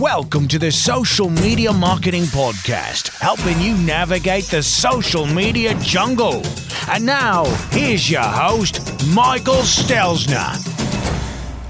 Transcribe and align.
Welcome 0.00 0.46
to 0.48 0.60
the 0.60 0.70
Social 0.70 1.28
Media 1.28 1.72
Marketing 1.72 2.22
Podcast, 2.22 3.18
helping 3.18 3.60
you 3.60 3.76
navigate 3.78 4.44
the 4.44 4.62
social 4.62 5.26
media 5.26 5.74
jungle. 5.80 6.40
And 6.88 7.04
now, 7.04 7.46
here's 7.72 8.08
your 8.08 8.22
host, 8.22 8.80
Michael 9.08 9.64
Stelzner. 9.64 10.54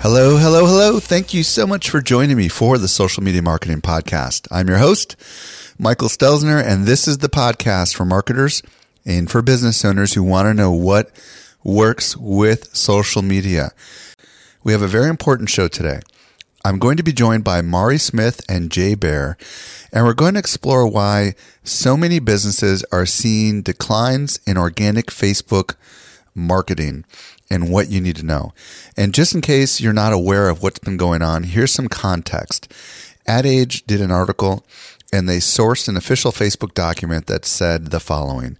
Hello, 0.01 0.37
hello, 0.37 0.66
hello. 0.66 1.01
Thank 1.01 1.32
you 1.32 1.42
so 1.42 1.66
much 1.66 1.88
for 1.88 2.02
joining 2.02 2.37
me 2.37 2.48
for 2.48 2.77
the 2.77 2.87
Social 2.87 3.23
Media 3.23 3.41
Marketing 3.41 3.80
Podcast. 3.80 4.46
I'm 4.51 4.68
your 4.68 4.76
host, 4.76 5.16
Michael 5.79 6.09
Stelzner, 6.09 6.62
and 6.62 6.84
this 6.84 7.09
is 7.09 7.18
the 7.18 7.30
podcast 7.30 7.96
for 7.96 8.04
marketers 8.04 8.62
and 9.06 9.30
for 9.30 9.40
business 9.40 9.87
owners 9.87 10.12
who 10.12 10.23
want 10.23 10.45
to 10.45 10.52
know 10.52 10.70
what 10.70 11.10
works 11.65 12.15
with 12.15 12.76
social 12.76 13.23
media. 13.23 13.70
We 14.62 14.73
have 14.73 14.82
a 14.82 14.87
very 14.87 15.09
important 15.09 15.48
show 15.48 15.68
today. 15.68 16.01
I'm 16.64 16.80
going 16.80 16.96
to 16.96 17.04
be 17.04 17.12
joined 17.12 17.44
by 17.44 17.62
Mari 17.62 17.98
Smith 17.98 18.44
and 18.48 18.70
Jay 18.70 18.96
Baer, 18.96 19.36
and 19.92 20.04
we're 20.04 20.12
going 20.12 20.34
to 20.34 20.40
explore 20.40 20.88
why 20.88 21.34
so 21.62 21.96
many 21.96 22.18
businesses 22.18 22.84
are 22.90 23.06
seeing 23.06 23.62
declines 23.62 24.40
in 24.44 24.58
organic 24.58 25.06
Facebook 25.06 25.76
marketing 26.34 27.04
and 27.48 27.70
what 27.70 27.90
you 27.90 28.00
need 28.00 28.16
to 28.16 28.26
know. 28.26 28.52
And 28.96 29.15
just 29.15 29.37
in 29.37 29.40
case 29.40 29.80
you're 29.80 29.92
not 29.92 30.12
aware 30.12 30.48
of 30.48 30.60
what's 30.62 30.80
been 30.80 30.96
going 30.96 31.23
on, 31.23 31.45
here's 31.45 31.73
some 31.73 31.88
context. 31.88 32.72
Ad 33.24 33.46
Age 33.46 33.87
did 33.87 34.00
an 34.00 34.10
article 34.10 34.66
and 35.12 35.28
they 35.28 35.38
sourced 35.38 35.88
an 35.88 35.96
official 35.96 36.32
Facebook 36.32 36.74
document 36.74 37.26
that 37.26 37.45
said 37.45 37.87
the 37.87 38.00
following 38.00 38.59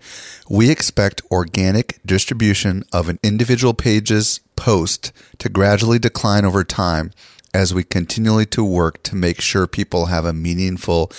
We 0.49 0.71
expect 0.71 1.21
organic 1.31 2.01
distribution 2.07 2.85
of 2.93 3.09
an 3.09 3.19
individual 3.23 3.75
page's 3.75 4.41
post 4.57 5.13
to 5.39 5.49
gradually 5.49 5.99
decline 5.99 6.45
over 6.45 6.65
time 6.65 7.11
as 7.55 7.75
we 7.75 7.85
continually 7.85 8.47
to 8.47 8.65
work 8.65 9.03
to 9.05 9.17
make 9.17 9.41
sure 9.41 9.67
people 9.67 10.07
have 10.07 10.25
a 10.25 10.33
meaningful 10.33 11.11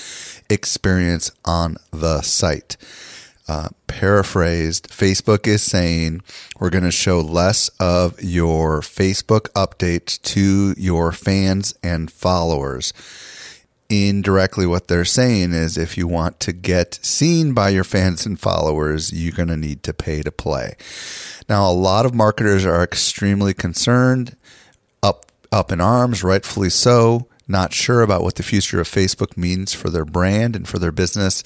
experience 0.49 1.31
on 1.45 1.77
the 1.91 2.21
site. 2.21 2.77
Uh, 3.47 3.69
paraphrased, 3.87 4.89
Facebook 4.89 5.47
is 5.47 5.63
saying 5.63 6.21
we're 6.59 6.69
going 6.69 6.83
to 6.83 6.91
show 6.91 7.19
less 7.19 7.69
of 7.79 8.21
your 8.21 8.79
Facebook 8.81 9.49
updates 9.53 10.21
to 10.21 10.75
your 10.77 11.11
fans 11.11 11.73
and 11.81 12.11
followers. 12.11 12.93
Indirectly, 13.89 14.67
what 14.67 14.87
they're 14.87 15.03
saying 15.03 15.53
is 15.53 15.79
if 15.79 15.97
you 15.97 16.07
want 16.07 16.39
to 16.41 16.53
get 16.53 16.99
seen 17.01 17.55
by 17.55 17.69
your 17.69 17.83
fans 17.83 18.23
and 18.23 18.39
followers, 18.39 19.11
you're 19.11 19.31
going 19.31 19.49
to 19.49 19.57
need 19.57 19.81
to 19.81 19.95
pay 19.95 20.21
to 20.21 20.31
play. 20.31 20.75
Now, 21.49 21.67
a 21.67 21.73
lot 21.73 22.05
of 22.05 22.13
marketers 22.13 22.67
are 22.67 22.83
extremely 22.83 23.55
concerned 23.55 24.35
up 25.51 25.71
in 25.71 25.81
arms, 25.81 26.23
rightfully 26.23 26.69
so, 26.69 27.27
not 27.47 27.73
sure 27.73 28.01
about 28.01 28.21
what 28.21 28.35
the 28.35 28.43
future 28.43 28.79
of 28.79 28.87
Facebook 28.87 29.35
means 29.35 29.73
for 29.73 29.89
their 29.89 30.05
brand 30.05 30.55
and 30.55 30.67
for 30.67 30.77
their 30.77 30.91
business. 30.91 31.43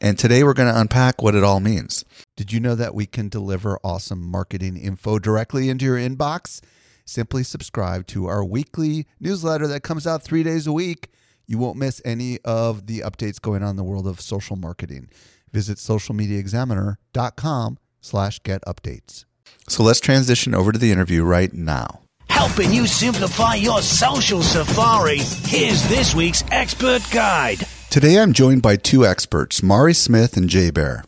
And 0.00 0.18
today 0.18 0.42
we're 0.42 0.54
going 0.54 0.72
to 0.72 0.80
unpack 0.80 1.22
what 1.22 1.34
it 1.34 1.44
all 1.44 1.60
means. 1.60 2.04
Did 2.36 2.52
you 2.52 2.60
know 2.60 2.74
that 2.74 2.94
we 2.94 3.06
can 3.06 3.28
deliver 3.28 3.78
awesome 3.84 4.22
marketing 4.22 4.76
info 4.76 5.18
directly 5.18 5.68
into 5.68 5.84
your 5.84 5.96
inbox? 5.96 6.60
Simply 7.04 7.44
subscribe 7.44 8.06
to 8.08 8.26
our 8.26 8.44
weekly 8.44 9.06
newsletter 9.20 9.68
that 9.68 9.84
comes 9.84 10.06
out 10.06 10.22
three 10.22 10.42
days 10.42 10.66
a 10.66 10.72
week. 10.72 11.10
You 11.46 11.58
won't 11.58 11.78
miss 11.78 12.02
any 12.04 12.40
of 12.44 12.88
the 12.88 13.00
updates 13.00 13.40
going 13.40 13.62
on 13.62 13.70
in 13.70 13.76
the 13.76 13.84
world 13.84 14.08
of 14.08 14.20
social 14.20 14.56
marketing. 14.56 15.08
Visit 15.52 15.78
socialmediaexaminer.com 15.78 17.78
slash 18.00 18.42
get 18.42 18.64
updates. 18.64 19.24
So 19.68 19.84
let's 19.84 20.00
transition 20.00 20.54
over 20.54 20.72
to 20.72 20.78
the 20.78 20.90
interview 20.90 21.22
right 21.22 21.52
now 21.52 22.00
helping 22.28 22.72
you 22.72 22.86
simplify 22.86 23.54
your 23.54 23.82
social 23.82 24.42
safari. 24.42 25.18
Here's 25.18 25.86
this 25.88 26.14
week's 26.14 26.44
expert 26.50 27.02
guide. 27.10 27.66
Today 27.90 28.18
I'm 28.18 28.32
joined 28.32 28.62
by 28.62 28.76
two 28.76 29.06
experts, 29.06 29.62
Mari 29.62 29.94
Smith 29.94 30.36
and 30.36 30.48
Jay 30.48 30.70
Baer. 30.70 31.04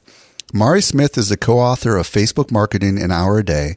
Mari 0.52 0.80
Smith 0.80 1.18
is 1.18 1.28
the 1.28 1.36
co 1.36 1.58
author 1.58 1.96
of 1.96 2.06
Facebook 2.08 2.50
Marketing 2.50 3.00
an 3.00 3.10
Hour 3.10 3.38
a 3.38 3.44
Day 3.44 3.76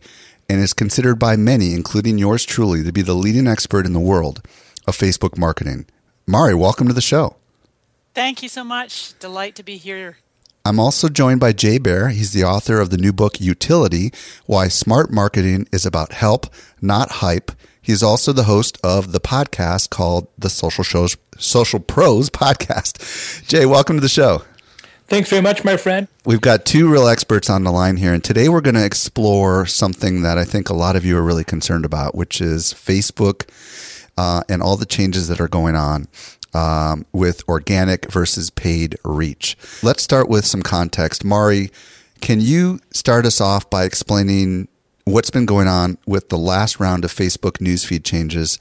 and 0.49 0.59
is 0.61 0.73
considered 0.73 1.19
by 1.19 1.35
many, 1.35 1.73
including 1.73 2.17
yours 2.17 2.45
truly, 2.45 2.83
to 2.83 2.91
be 2.91 3.01
the 3.01 3.13
leading 3.13 3.47
expert 3.47 3.85
in 3.85 3.93
the 3.93 3.99
world 3.99 4.41
of 4.87 4.97
Facebook 4.97 5.37
marketing. 5.37 5.85
Mari, 6.25 6.53
welcome 6.55 6.87
to 6.87 6.93
the 6.93 7.01
show. 7.01 7.35
Thank 8.13 8.43
you 8.43 8.49
so 8.49 8.63
much. 8.63 9.17
Delight 9.19 9.55
to 9.55 9.63
be 9.63 9.77
here. 9.77 10.17
I'm 10.63 10.79
also 10.79 11.09
joined 11.09 11.39
by 11.39 11.53
Jay 11.53 11.79
Baer. 11.79 12.09
He's 12.09 12.33
the 12.33 12.43
author 12.43 12.79
of 12.79 12.91
the 12.91 12.97
new 12.97 13.11
book, 13.11 13.41
Utility 13.41 14.11
Why 14.45 14.67
Smart 14.67 15.11
Marketing 15.11 15.67
is 15.71 15.87
About 15.87 16.11
Help, 16.11 16.45
Not 16.79 17.13
Hype. 17.13 17.51
He's 17.81 18.03
also 18.03 18.31
the 18.31 18.43
host 18.43 18.77
of 18.83 19.11
the 19.11 19.19
podcast 19.19 19.89
called 19.89 20.27
the 20.37 20.51
Social 20.51 20.83
Shows, 20.83 21.17
Social 21.39 21.79
Pros 21.79 22.29
Podcast. 22.29 23.47
Jay, 23.47 23.65
welcome 23.65 23.97
to 23.97 24.01
the 24.01 24.07
show. 24.07 24.43
Thanks 25.07 25.31
very 25.31 25.41
much, 25.41 25.63
my 25.63 25.77
friend. 25.77 26.07
We've 26.25 26.39
got 26.39 26.63
two 26.63 26.87
real 26.87 27.07
experts 27.07 27.49
on 27.49 27.63
the 27.63 27.71
line 27.71 27.97
here, 27.97 28.13
and 28.13 28.23
today 28.23 28.47
we're 28.47 28.61
going 28.61 28.75
to 28.75 28.85
explore 28.85 29.65
something 29.65 30.21
that 30.21 30.37
I 30.37 30.45
think 30.45 30.69
a 30.69 30.75
lot 30.75 30.95
of 30.95 31.03
you 31.03 31.17
are 31.17 31.23
really 31.23 31.43
concerned 31.43 31.85
about, 31.85 32.13
which 32.13 32.39
is 32.39 32.71
Facebook 32.71 33.49
uh, 34.15 34.43
and 34.47 34.61
all 34.61 34.77
the 34.77 34.85
changes 34.85 35.27
that 35.27 35.41
are 35.41 35.47
going 35.47 35.75
on 35.75 36.07
um, 36.53 37.05
with 37.11 37.47
organic 37.47 38.11
versus 38.11 38.49
paid 38.49 38.97
reach. 39.03 39.57
Let's 39.83 40.03
start 40.03 40.29
with 40.29 40.45
some 40.45 40.61
context. 40.61 41.23
Mari, 41.23 41.71
can 42.21 42.39
you 42.41 42.79
start 42.91 43.25
us 43.25 43.41
off 43.41 43.69
by 43.69 43.83
explaining 43.83 44.67
what's 45.05 45.31
been 45.31 45.45
going 45.45 45.67
on 45.67 45.97
with 46.05 46.29
the 46.29 46.37
last 46.37 46.79
round 46.79 47.03
of 47.03 47.11
Facebook 47.11 47.53
newsfeed 47.57 48.03
changes? 48.03 48.59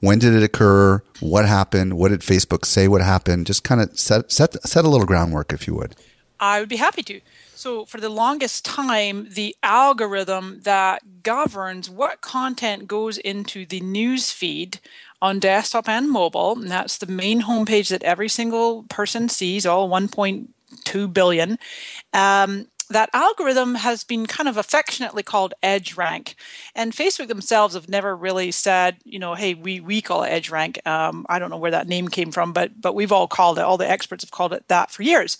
When 0.00 0.18
did 0.18 0.34
it 0.34 0.42
occur? 0.42 1.02
What 1.20 1.46
happened? 1.46 1.94
What 1.94 2.08
did 2.08 2.20
Facebook 2.20 2.64
say 2.64 2.88
would 2.88 3.02
happen? 3.02 3.44
Just 3.44 3.62
kind 3.62 3.80
of 3.80 3.98
set, 3.98 4.32
set, 4.32 4.60
set 4.66 4.84
a 4.84 4.88
little 4.88 5.06
groundwork, 5.06 5.52
if 5.52 5.66
you 5.66 5.74
would. 5.74 5.94
I 6.42 6.58
would 6.58 6.68
be 6.68 6.76
happy 6.76 7.04
to. 7.04 7.20
So, 7.54 7.84
for 7.84 8.00
the 8.00 8.08
longest 8.08 8.64
time, 8.64 9.28
the 9.30 9.54
algorithm 9.62 10.62
that 10.62 11.22
governs 11.22 11.88
what 11.88 12.20
content 12.20 12.88
goes 12.88 13.16
into 13.16 13.64
the 13.64 13.78
news 13.78 14.32
feed 14.32 14.80
on 15.22 15.38
desktop 15.38 15.88
and 15.88 16.10
mobile. 16.10 16.58
And 16.58 16.68
that's 16.68 16.98
the 16.98 17.06
main 17.06 17.42
homepage 17.42 17.90
that 17.90 18.02
every 18.02 18.28
single 18.28 18.82
person 18.88 19.28
sees, 19.28 19.64
all 19.64 19.88
1.2 19.88 21.14
billion. 21.14 21.60
Um, 22.12 22.66
that 22.92 23.10
algorithm 23.12 23.74
has 23.76 24.04
been 24.04 24.26
kind 24.26 24.48
of 24.48 24.56
affectionately 24.56 25.22
called 25.22 25.54
edge 25.62 25.96
rank. 25.96 26.34
And 26.74 26.92
facebook 26.92 27.28
themselves 27.28 27.74
have 27.74 27.88
never 27.88 28.16
really 28.16 28.50
said 28.50 28.96
you 29.04 29.18
know 29.18 29.34
hey 29.34 29.54
we, 29.54 29.80
we 29.80 30.02
call 30.02 30.22
it 30.22 30.28
edge 30.28 30.50
rank. 30.50 30.84
Um, 30.86 31.26
i 31.28 31.38
don't 31.38 31.50
know 31.50 31.56
where 31.56 31.70
that 31.70 31.88
name 31.88 32.08
came 32.08 32.32
from 32.32 32.52
but 32.52 32.80
but 32.80 32.94
we've 32.94 33.12
all 33.12 33.28
called 33.28 33.58
it 33.58 33.64
all 33.64 33.78
the 33.78 33.88
experts 33.88 34.24
have 34.24 34.30
called 34.30 34.52
it 34.52 34.68
that 34.68 34.90
for 34.90 35.02
years. 35.02 35.38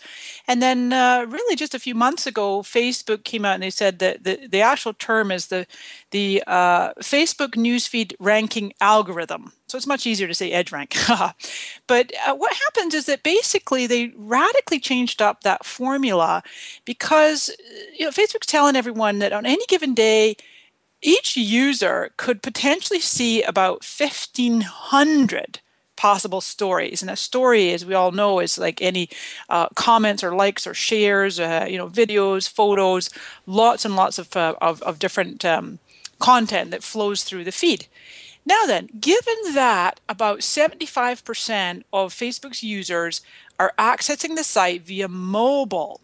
And 0.49 0.61
then 0.63 0.93
uh, 0.93 1.27
really 1.29 1.57
just 1.57 1.75
a 1.75 1.79
few 1.79 1.95
months 1.95 2.27
ago 2.27 2.63
facebook 2.63 3.25
came 3.25 3.45
out 3.45 3.55
and 3.55 3.63
they 3.63 3.71
said 3.71 3.99
that 4.01 4.25
the, 4.25 4.49
the 4.49 4.61
actual 4.61 4.95
term 4.95 5.31
is 5.31 5.47
the 5.49 5.67
the 6.11 6.43
uh, 6.47 6.93
facebook 6.95 7.55
newsfeed 7.57 8.15
ranking 8.19 8.73
algorithm 8.81 9.53
so 9.73 9.79
it's 9.79 9.87
much 9.87 10.07
easier 10.07 10.29
to 10.29 10.35
say 10.35 10.53
edge 10.53 10.71
rank. 10.71 10.95
but 11.87 12.13
uh, 12.27 12.35
what 12.35 12.53
happens 12.53 12.93
is 12.93 13.07
that 13.07 13.23
basically 13.23 13.87
they 13.87 14.13
radically 14.19 14.79
changed 14.79 15.23
up 15.23 15.41
that 15.41 15.65
formula 15.65 16.43
because 16.85 17.49
uh, 17.49 17.55
you 17.99 18.05
know 18.05 18.11
Facebook's 18.11 18.47
telling 18.47 18.77
everyone 18.77 19.19
that 19.21 19.33
on 19.33 19.47
any 19.47 19.65
given 19.69 19.95
day 19.95 20.37
each 21.01 21.39
user 21.39 22.11
could 22.19 22.43
potentially 22.43 23.01
see 23.01 23.43
about 23.43 23.83
1500 23.83 25.61
possible 25.97 26.43
stories 26.43 27.01
and 27.01 27.11
a 27.11 27.17
story 27.17 27.73
as 27.73 27.87
we 27.87 27.95
all 27.95 28.13
know 28.13 28.41
is 28.41 28.59
like 28.59 28.83
any 28.83 29.09
uh, 29.49 29.69
comments 29.71 30.23
or 30.23 30.35
likes 30.35 30.67
or 30.67 30.75
shares 30.75 31.41
uh, 31.41 31.67
you 31.67 31.79
know 31.79 31.89
videos 31.89 32.47
photos 32.47 33.09
lots 33.47 33.87
and 33.87 33.97
lots 33.97 34.19
of, 34.19 34.37
uh, 34.37 34.55
of, 34.61 34.83
of, 34.83 34.99
different 34.99 35.47
um, 35.47 35.79
content 36.19 36.71
that 36.71 36.83
flows 36.83 37.25
through 37.25 37.45
the 37.45 37.53
feed 37.53 37.87
now, 38.45 38.67
then, 38.67 38.89
given 38.99 39.55
that 39.55 40.01
about 40.09 40.41
75% 40.41 41.83
of 41.93 42.13
Facebook's 42.13 42.63
users 42.63 43.21
are 43.59 43.73
accessing 43.79 44.35
the 44.35 44.43
site 44.43 44.83
via 44.83 45.09
mobile, 45.09 46.01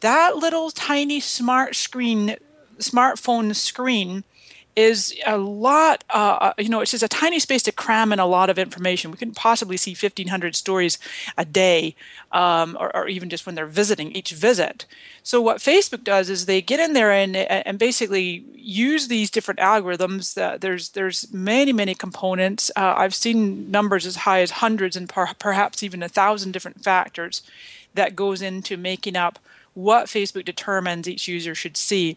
that 0.00 0.36
little 0.36 0.70
tiny 0.70 1.20
smart 1.20 1.76
screen, 1.76 2.36
smartphone 2.78 3.54
screen 3.54 4.24
is 4.74 5.14
a 5.26 5.36
lot, 5.36 6.02
uh, 6.10 6.38
uh, 6.40 6.52
you 6.56 6.68
know, 6.68 6.80
it's 6.80 6.92
just 6.92 7.02
a 7.02 7.08
tiny 7.08 7.38
space 7.38 7.62
to 7.64 7.72
cram 7.72 8.12
in 8.12 8.18
a 8.18 8.26
lot 8.26 8.48
of 8.48 8.58
information. 8.58 9.10
We 9.10 9.18
couldn't 9.18 9.36
possibly 9.36 9.76
see 9.76 9.90
1,500 9.90 10.56
stories 10.56 10.98
a 11.36 11.44
day, 11.44 11.94
um, 12.32 12.76
or, 12.80 12.94
or, 12.96 13.08
even 13.08 13.28
just 13.28 13.44
when 13.44 13.54
they're 13.54 13.66
visiting 13.66 14.12
each 14.12 14.32
visit. 14.32 14.86
So, 15.22 15.42
what 15.42 15.58
Facebook 15.58 16.04
does 16.04 16.30
is 16.30 16.46
they 16.46 16.62
get 16.62 16.80
in 16.80 16.94
there 16.94 17.12
and, 17.12 17.36
and 17.36 17.78
basically 17.78 18.44
use 18.54 19.08
these 19.08 19.30
different 19.30 19.60
algorithms. 19.60 20.40
Uh, 20.40 20.56
there's, 20.56 20.90
there's 20.90 21.30
many, 21.32 21.72
many 21.72 21.94
components. 21.94 22.70
Uh, 22.74 22.94
I've 22.96 23.14
seen 23.14 23.70
numbers 23.70 24.06
as 24.06 24.16
high 24.16 24.40
as 24.40 24.52
hundreds 24.52 24.96
and 24.96 25.08
per- 25.08 25.34
perhaps 25.38 25.82
even 25.82 26.02
a 26.02 26.08
thousand 26.08 26.52
different 26.52 26.82
factors 26.82 27.42
that 27.94 28.16
goes 28.16 28.40
into 28.40 28.78
making 28.78 29.16
up 29.16 29.38
what 29.74 30.06
Facebook 30.06 30.44
determines 30.44 31.08
each 31.08 31.28
user 31.28 31.54
should 31.54 31.76
see. 31.76 32.16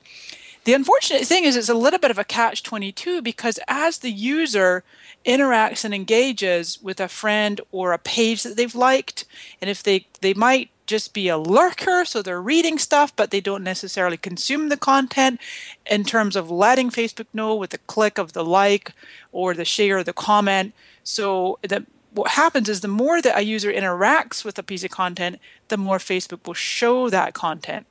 The 0.65 0.73
unfortunate 0.73 1.27
thing 1.27 1.43
is, 1.43 1.55
it's 1.55 1.69
a 1.69 1.75
little 1.75 1.99
bit 1.99 2.09
of 2.09 2.17
a 2.17 2.23
catch 2.23 2.63
22 2.63 3.21
because 3.21 3.59
as 3.67 3.99
the 3.99 4.11
user 4.11 4.83
interacts 5.23 5.85
and 5.85 5.93
engages 5.93 6.81
with 6.81 6.99
a 6.99 7.07
friend 7.07 7.61
or 7.71 7.93
a 7.93 7.99
page 7.99 8.41
that 8.41 8.57
they've 8.57 8.73
liked, 8.73 9.25
and 9.61 9.69
if 9.69 9.83
they, 9.83 10.07
they 10.21 10.33
might 10.33 10.71
just 10.87 11.13
be 11.13 11.27
a 11.27 11.37
lurker, 11.37 12.03
so 12.03 12.23
they're 12.23 12.41
reading 12.41 12.79
stuff, 12.79 13.15
but 13.15 13.29
they 13.29 13.41
don't 13.41 13.63
necessarily 13.63 14.17
consume 14.17 14.69
the 14.69 14.77
content 14.77 15.39
in 15.85 16.03
terms 16.03 16.35
of 16.35 16.49
letting 16.49 16.89
Facebook 16.89 17.27
know 17.31 17.53
with 17.55 17.69
the 17.69 17.77
click 17.77 18.17
of 18.17 18.33
the 18.33 18.43
like 18.43 18.91
or 19.31 19.53
the 19.53 19.65
share 19.65 19.99
or 19.99 20.03
the 20.03 20.13
comment. 20.13 20.73
So 21.03 21.59
that 21.61 21.83
what 22.11 22.31
happens 22.31 22.69
is 22.69 22.81
the 22.81 22.87
more 22.87 23.21
that 23.21 23.37
a 23.37 23.43
user 23.43 23.71
interacts 23.71 24.43
with 24.43 24.57
a 24.57 24.63
piece 24.63 24.83
of 24.83 24.89
content, 24.89 25.39
the 25.67 25.77
more 25.77 25.99
Facebook 25.99 26.47
will 26.47 26.55
show 26.55 27.07
that 27.11 27.35
content 27.35 27.85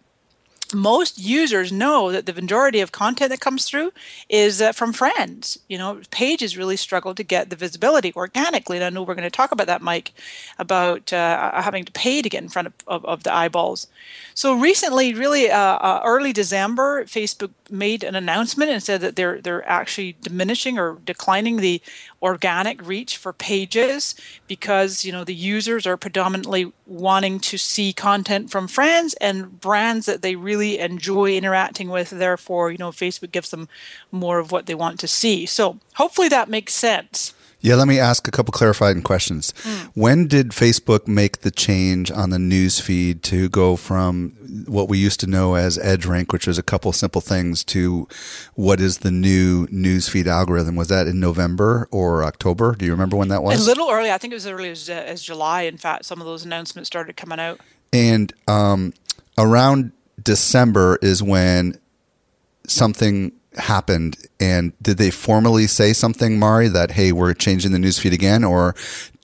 most 0.73 1.19
users 1.19 1.71
know 1.71 2.11
that 2.13 2.27
the 2.27 2.33
majority 2.33 2.81
of 2.81 2.93
content 2.93 3.31
that 3.31 3.41
comes 3.41 3.67
through 3.67 3.93
is 4.29 4.63
uh, 4.63 4.73
from 4.73 4.93
friends. 4.93 5.59
You 5.69 5.79
know, 5.79 6.01
pages 6.11 6.57
really 6.57 6.77
struggle 6.77 7.15
to 7.15 7.23
get 7.23 7.51
the 7.51 7.57
visibility 7.57 8.13
organically. 8.15 8.79
And 8.79 8.85
I 8.85 8.91
know 8.91 9.03
we're 9.03 9.15
going 9.15 9.25
to 9.25 9.31
talk 9.31 9.53
about 9.53 9.67
that, 9.67 9.83
Mike, 9.83 10.13
about 10.59 11.13
uh, 11.13 11.61
having 11.61 11.85
to 11.85 11.93
pay 11.93 12.23
to 12.23 12.29
get 12.29 12.43
in 12.43 12.49
front 12.49 12.69
of, 12.69 12.75
of, 12.87 13.05
of 13.05 13.23
the 13.25 13.35
eyeballs. 13.35 13.89
So 14.35 14.59
recently, 14.59 15.15
really 15.15 15.51
uh, 15.51 15.59
uh 15.59 16.01
early 16.05 16.33
December, 16.33 17.05
Facebook 17.05 17.51
made 17.71 18.05
an 18.05 18.15
announcement 18.15 18.71
and 18.71 18.83
said 18.83 19.01
that 19.01 19.17
they're 19.17 19.41
they're 19.41 19.67
actually 19.69 20.17
diminishing 20.21 20.79
or 20.79 20.99
declining 21.05 21.57
the 21.57 21.81
organic 22.23 22.87
reach 22.87 23.17
for 23.17 23.33
pages 23.33 24.15
because 24.47 25.05
you 25.05 25.13
know 25.13 25.25
the 25.25 25.35
users 25.35 25.87
are 25.87 25.97
predominantly 25.97 26.73
wanting 26.87 27.41
to 27.41 27.57
see 27.57 27.93
content 27.93 28.51
from 28.51 28.69
friends 28.69 29.15
and 29.15 29.61
brands 29.61 30.07
that 30.07 30.23
they 30.23 30.37
really 30.37 30.79
enjoy 30.79 31.35
interacting 31.37 31.89
with. 31.89 32.11
Therefore 32.11 32.71
you 32.71 32.79
know 32.79 32.91
facebook 32.91 33.33
gives 33.33 33.51
them 33.51 33.69
more 34.13 34.39
of 34.39 34.53
what 34.53 34.67
they 34.67 34.75
want 34.75 35.01
to 35.01 35.09
see. 35.09 35.47
So 35.47 35.79
hopefully 35.95 36.29
that 36.29 36.49
makes 36.49 36.75
sense 36.75 37.35
yeah, 37.65 37.77
let 37.77 37.89
me 37.89 37.99
ask 37.99 38.29
a 38.29 38.31
couple 38.31 38.53
clarifying 38.53 39.01
questions. 39.01 39.55
Mm. 39.63 39.91
When 39.95 40.27
did 40.29 40.51
Facebook 40.51 41.09
make 41.09 41.41
the 41.41 41.51
change 41.51 42.11
on 42.11 42.29
the 42.29 42.39
news 42.39 42.79
feed 42.79 43.23
to 43.23 43.49
go 43.49 43.75
from 43.77 44.33
what 44.67 44.87
we 44.87 44.99
used 44.99 45.19
to 45.21 45.27
know 45.27 45.55
as 45.55 45.79
edge 45.79 46.05
rank, 46.05 46.31
which 46.31 46.47
was 46.47 46.59
a 46.59 46.63
couple 46.63 46.93
simple 46.93 47.23
things, 47.23 47.65
to 47.65 48.07
what 48.53 48.83
is 48.83 48.99
the 48.99 49.11
new 49.11 49.67
news 49.71 50.11
feed 50.11 50.29
algorithm? 50.29 50.77
Was 50.77 50.89
that 50.89 51.07
in 51.07 51.19
November 51.21 51.89
or 51.91 52.23
October? 52.23 52.75
Do 52.75 52.85
you 52.85 52.91
remember 52.91 53.17
when 53.17 53.29
that 53.29 53.43
was? 53.43 53.65
A 53.65 53.67
little 53.67 53.91
early. 53.91 54.11
I 54.11 54.19
think 54.19 54.35
it 54.35 54.37
was 54.37 54.45
as 54.45 54.53
early 54.53 54.69
as, 54.69 54.91
uh, 54.91 54.93
as 54.93 55.23
July. 55.23 55.63
In 55.63 55.79
fact, 55.79 56.05
some 56.05 56.21
of 56.21 56.27
those 56.27 56.45
announcements 56.45 56.89
started 56.89 57.17
coming 57.17 57.41
out. 57.41 57.61
And 57.95 58.31
um, 58.47 58.93
around 59.39 59.93
December 60.23 60.99
is 61.01 61.23
when 61.23 61.79
something 62.67 63.33
happened? 63.57 64.17
And 64.41 64.73
did 64.83 64.99
they 64.99 65.11
formally 65.11 65.67
say 65.67 65.93
something 65.93 66.39
mari 66.39 66.69
that 66.69 66.93
hey 66.93 67.13
we're 67.13 67.35
changing 67.35 67.73
the 67.73 67.79
newsfeed 67.79 68.13
again? 68.13 68.45
Or 68.45 68.75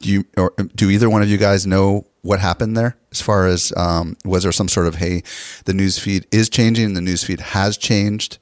do 0.01 0.11
you 0.11 0.25
or 0.37 0.53
do 0.75 0.91
either 0.91 1.09
one 1.09 1.23
of 1.23 1.29
you 1.29 1.39
guys 1.39 1.67
know 1.67 2.07
what 2.23 2.41
happened 2.41 2.77
there 2.77 2.97
as 3.13 3.21
far 3.21 3.47
as 3.47 3.73
um, 3.77 4.17
was 4.25 4.43
there 4.43 4.51
some 4.53 4.69
sort 4.69 4.87
of 4.87 4.97
hey 4.97 5.23
the 5.65 5.73
newsfeed 5.73 6.25
is 6.31 6.49
changing 6.49 6.95
the 6.95 7.01
newsfeed 7.01 7.41
has 7.41 7.77
changed? 7.77 8.39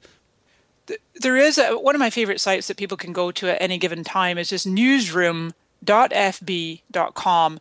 There 1.15 1.37
is 1.37 1.57
a, 1.57 1.77
one 1.77 1.95
of 1.95 1.99
my 1.99 2.09
favorite 2.09 2.41
sites 2.41 2.67
that 2.67 2.77
people 2.77 2.97
can 2.97 3.13
go 3.13 3.31
to 3.31 3.49
at 3.49 3.61
any 3.61 3.77
given 3.77 4.03
time 4.03 4.37
is 4.37 4.49
just 4.49 4.65
newsroom.fb.com 4.65 7.59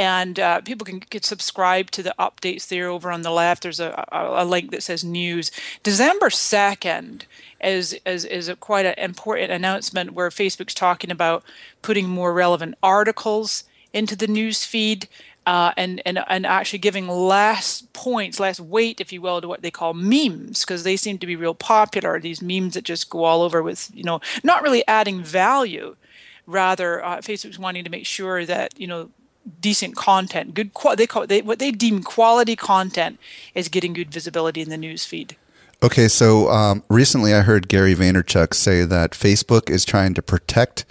and 0.00 0.40
uh, 0.40 0.62
people 0.62 0.86
can 0.86 1.02
get 1.10 1.26
subscribe 1.26 1.90
to 1.90 2.02
the 2.02 2.14
updates 2.18 2.68
there 2.68 2.88
over 2.88 3.10
on 3.10 3.20
the 3.20 3.30
left 3.30 3.62
there's 3.62 3.80
a, 3.80 4.04
a, 4.10 4.42
a 4.42 4.44
link 4.44 4.70
that 4.70 4.82
says 4.82 5.04
news 5.04 5.50
december 5.82 6.30
2nd 6.30 7.22
is 7.62 7.98
is, 8.06 8.24
is 8.24 8.48
a 8.48 8.56
quite 8.56 8.86
an 8.86 8.94
important 8.96 9.52
announcement 9.52 10.12
where 10.12 10.30
facebook's 10.30 10.74
talking 10.74 11.10
about 11.10 11.44
putting 11.82 12.08
more 12.08 12.32
relevant 12.32 12.74
articles 12.82 13.64
into 13.92 14.16
the 14.16 14.26
news 14.26 14.64
feed 14.64 15.06
uh, 15.46 15.72
and, 15.76 16.00
and 16.04 16.22
and 16.28 16.46
actually 16.46 16.78
giving 16.78 17.08
less 17.08 17.82
points, 17.94 18.38
less 18.38 18.60
weight, 18.60 19.00
if 19.00 19.10
you 19.10 19.22
will, 19.22 19.40
to 19.40 19.48
what 19.48 19.62
they 19.62 19.70
call 19.70 19.94
memes, 19.94 20.60
because 20.60 20.84
they 20.84 20.96
seem 20.96 21.18
to 21.18 21.26
be 21.26 21.34
real 21.34 21.54
popular. 21.54 22.20
These 22.20 22.42
memes 22.42 22.74
that 22.74 22.84
just 22.84 23.08
go 23.08 23.24
all 23.24 23.42
over 23.42 23.62
with, 23.62 23.90
you 23.94 24.04
know, 24.04 24.20
not 24.44 24.62
really 24.62 24.86
adding 24.86 25.22
value. 25.24 25.96
Rather, 26.46 27.02
uh, 27.02 27.16
Facebook's 27.16 27.58
wanting 27.58 27.84
to 27.84 27.90
make 27.90 28.06
sure 28.06 28.44
that 28.44 28.78
you 28.78 28.86
know 28.86 29.08
decent 29.60 29.96
content, 29.96 30.54
good 30.54 30.70
they 30.96 31.06
call 31.06 31.26
they 31.26 31.42
what 31.42 31.58
they 31.58 31.70
deem 31.70 32.02
quality 32.02 32.56
content 32.56 33.18
is 33.54 33.68
getting 33.68 33.92
good 33.92 34.10
visibility 34.10 34.60
in 34.60 34.68
the 34.68 34.76
news 34.76 35.04
feed. 35.04 35.36
Okay, 35.82 36.08
so 36.08 36.50
um, 36.50 36.82
recently 36.90 37.32
I 37.32 37.40
heard 37.40 37.68
Gary 37.68 37.94
Vaynerchuk 37.94 38.52
say 38.52 38.84
that 38.84 39.12
Facebook 39.12 39.70
is 39.70 39.84
trying 39.84 40.12
to 40.14 40.22
protect 40.22 40.84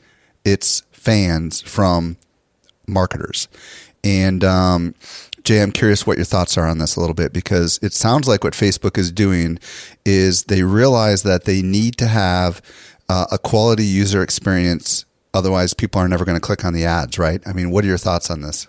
its 0.44 0.82
fans 0.92 1.62
from 1.62 2.18
marketers, 2.88 3.48
and 4.04 4.44
um, 4.44 4.96
Jay, 5.44 5.62
I'm 5.62 5.72
curious 5.72 6.06
what 6.06 6.18
your 6.18 6.26
thoughts 6.26 6.58
are 6.58 6.68
on 6.68 6.80
this 6.80 6.96
a 6.96 7.00
little 7.00 7.14
bit 7.14 7.34
because 7.34 7.80
it 7.82 7.94
sounds 7.94 8.28
like 8.28 8.44
what 8.44 8.54
Facebook 8.54 8.98
is 8.98 9.12
doing 9.12 9.60
is 10.06 10.44
they 10.44 10.64
realize 10.64 11.24
that 11.24 11.46
they 11.46 11.62
need 11.62 11.98
to 11.98 12.08
have 12.08 12.62
uh, 13.10 13.26
a 13.32 13.38
quality 13.38 13.86
user 13.86 14.22
experience 14.22 15.06
Otherwise, 15.34 15.74
people 15.74 16.02
are 16.02 16.08
never 16.08 16.26
going 16.26 16.36
to 16.36 16.42
click 16.42 16.66
on 16.66 16.74
the 16.74 16.86
ads, 16.86 17.20
right? 17.20 17.42
I 17.46 17.54
mean, 17.54 17.72
what 17.72 17.84
are 17.84 17.88
your 17.88 17.98
thoughts 17.98 18.32
on 18.32 18.42
this? 18.42 18.68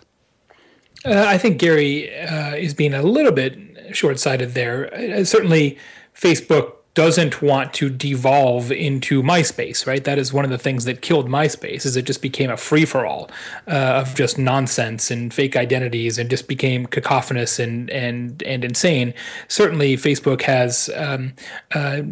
Uh, 1.04 1.24
I 1.26 1.38
think 1.38 1.58
Gary 1.58 2.14
uh, 2.20 2.54
is 2.54 2.74
being 2.74 2.92
a 2.92 3.02
little 3.02 3.32
bit 3.32 3.56
short 3.92 4.20
sighted 4.20 4.52
there. 4.54 4.92
Uh, 4.94 5.24
certainly, 5.24 5.78
Facebook 6.14 6.74
doesn't 6.94 7.40
want 7.40 7.72
to 7.72 7.88
devolve 7.88 8.72
into 8.72 9.22
MySpace, 9.22 9.86
right? 9.86 10.02
That 10.02 10.18
is 10.18 10.32
one 10.32 10.44
of 10.44 10.50
the 10.50 10.58
things 10.58 10.84
that 10.86 11.02
killed 11.02 11.28
MySpace 11.28 11.86
is 11.86 11.96
it 11.96 12.04
just 12.04 12.20
became 12.20 12.50
a 12.50 12.56
free 12.56 12.84
for 12.84 13.06
all 13.06 13.30
uh, 13.68 14.02
of 14.02 14.14
just 14.16 14.38
nonsense 14.38 15.08
and 15.10 15.32
fake 15.32 15.56
identities 15.56 16.18
and 16.18 16.28
just 16.28 16.48
became 16.48 16.86
cacophonous 16.86 17.60
and 17.60 17.88
and 17.90 18.42
and 18.42 18.64
insane. 18.64 19.14
Certainly, 19.46 19.96
Facebook 19.98 20.43
has 20.43 20.90
um, 20.96 21.32
uh, 21.74 22.02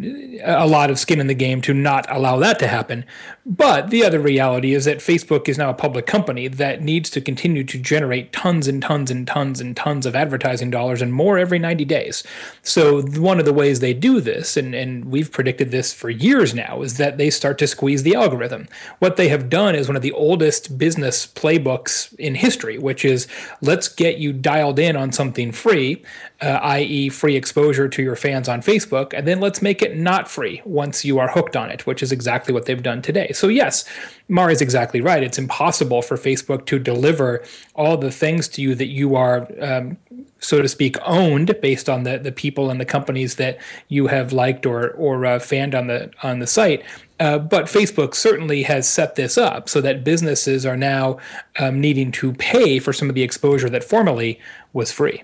a 0.43 0.65
lot 0.65 0.89
of 0.89 0.97
skin 0.97 1.19
in 1.19 1.27
the 1.27 1.35
game 1.35 1.61
to 1.61 1.73
not 1.73 2.09
allow 2.09 2.37
that 2.37 2.57
to 2.59 2.67
happen. 2.67 3.05
But 3.49 3.89
the 3.89 4.03
other 4.05 4.19
reality 4.19 4.75
is 4.75 4.85
that 4.85 4.99
Facebook 4.99 5.49
is 5.49 5.57
now 5.57 5.71
a 5.71 5.73
public 5.73 6.05
company 6.05 6.47
that 6.47 6.83
needs 6.83 7.09
to 7.09 7.19
continue 7.19 7.63
to 7.63 7.79
generate 7.79 8.31
tons 8.31 8.67
and 8.67 8.79
tons 8.79 9.09
and 9.09 9.25
tons 9.25 9.59
and 9.59 9.75
tons 9.75 10.05
of 10.05 10.15
advertising 10.15 10.69
dollars 10.69 11.01
and 11.01 11.11
more 11.11 11.39
every 11.39 11.57
90 11.57 11.83
days. 11.85 12.23
So 12.61 13.01
one 13.01 13.39
of 13.39 13.45
the 13.45 13.53
ways 13.53 13.79
they 13.79 13.95
do 13.95 14.21
this 14.21 14.55
and 14.55 14.75
and, 14.75 15.05
we've 15.05 15.31
predicted 15.31 15.71
this 15.71 15.91
for 15.91 16.11
years 16.11 16.53
now, 16.53 16.83
is 16.83 16.97
that 16.97 17.17
they 17.17 17.31
start 17.31 17.57
to 17.57 17.67
squeeze 17.67 18.03
the 18.03 18.13
algorithm. 18.13 18.67
What 18.99 19.15
they 19.15 19.29
have 19.29 19.49
done 19.49 19.73
is 19.73 19.87
one 19.87 19.95
of 19.95 20.03
the 20.03 20.11
oldest 20.11 20.77
business 20.77 21.25
playbooks 21.25 22.13
in 22.19 22.35
history, 22.35 22.77
which 22.77 23.03
is 23.03 23.27
let's 23.61 23.87
get 23.87 24.17
you 24.19 24.31
dialed 24.31 24.77
in 24.77 24.95
on 24.95 25.11
something 25.11 25.51
free, 25.51 26.03
uh, 26.41 26.59
i.e., 26.63 27.09
free 27.09 27.35
exposure 27.35 27.87
to 27.89 28.01
your 28.01 28.15
fans 28.15 28.47
on 28.47 28.61
Facebook, 28.61 29.13
and 29.13 29.27
then 29.27 29.39
let's 29.39 29.61
make 29.61 29.81
it 29.81 29.97
not 29.97 30.29
free 30.29 30.61
once 30.65 31.03
you 31.03 31.19
are 31.19 31.29
hooked 31.29 31.55
on 31.55 31.69
it, 31.69 31.85
which 31.85 32.01
is 32.01 32.11
exactly 32.11 32.53
what 32.53 32.65
they've 32.65 32.83
done 32.83 33.01
today. 33.01 33.31
So, 33.33 33.47
yes, 33.47 33.85
Mari 34.27 34.53
is 34.53 34.61
exactly 34.61 35.01
right. 35.01 35.23
It's 35.23 35.37
impossible 35.37 36.01
for 36.01 36.17
Facebook 36.17 36.65
to 36.67 36.79
deliver 36.79 37.43
all 37.75 37.97
the 37.97 38.11
things 38.11 38.47
to 38.49 38.61
you 38.61 38.75
that 38.75 38.87
you 38.87 39.15
are 39.15 39.47
um, 39.59 39.97
so 40.39 40.61
to 40.61 40.67
speak, 40.67 40.95
owned 41.05 41.55
based 41.61 41.89
on 41.89 42.03
the 42.03 42.17
the 42.17 42.31
people 42.31 42.69
and 42.69 42.79
the 42.79 42.85
companies 42.85 43.35
that 43.35 43.59
you 43.89 44.07
have 44.07 44.33
liked 44.33 44.65
or 44.65 44.91
or 44.91 45.25
uh, 45.25 45.39
fanned 45.39 45.75
on 45.75 45.87
the 45.87 46.11
on 46.23 46.39
the 46.39 46.47
site. 46.47 46.83
Uh, 47.19 47.37
but 47.37 47.65
Facebook 47.65 48.15
certainly 48.15 48.63
has 48.63 48.87
set 48.87 49.15
this 49.15 49.37
up 49.37 49.67
so 49.67 49.81
that 49.81 50.05
businesses 50.05 50.65
are 50.65 50.77
now 50.77 51.17
um, 51.59 51.81
needing 51.81 52.11
to 52.13 52.31
pay 52.33 52.79
for 52.79 52.93
some 52.93 53.09
of 53.09 53.15
the 53.15 53.23
exposure 53.23 53.69
that 53.69 53.83
formerly 53.83 54.39
was 54.71 54.91
free. 54.91 55.23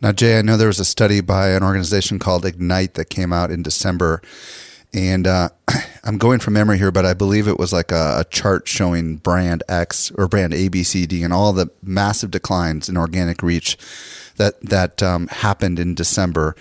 Now, 0.00 0.12
Jay, 0.12 0.38
I 0.38 0.42
know 0.42 0.56
there 0.56 0.68
was 0.68 0.80
a 0.80 0.84
study 0.84 1.20
by 1.20 1.50
an 1.50 1.62
organization 1.62 2.18
called 2.18 2.46
Ignite 2.46 2.94
that 2.94 3.10
came 3.10 3.32
out 3.32 3.50
in 3.50 3.62
December. 3.62 4.22
And 4.92 5.26
uh, 5.26 5.50
I'm 6.04 6.18
going 6.18 6.40
from 6.40 6.54
memory 6.54 6.78
here, 6.78 6.90
but 6.90 7.04
I 7.04 7.14
believe 7.14 7.46
it 7.46 7.58
was 7.58 7.72
like 7.72 7.92
a, 7.92 8.20
a, 8.20 8.24
chart 8.24 8.66
showing 8.66 9.16
brand 9.16 9.62
X 9.68 10.10
or 10.16 10.26
brand 10.26 10.52
ABCD 10.52 11.22
and 11.22 11.32
all 11.32 11.52
the 11.52 11.70
massive 11.82 12.30
declines 12.30 12.88
in 12.88 12.96
organic 12.96 13.42
reach 13.42 13.76
that 14.36 14.60
that 14.62 15.02
um, 15.02 15.26
happened 15.28 15.78
in 15.78 15.94
December, 15.94 16.56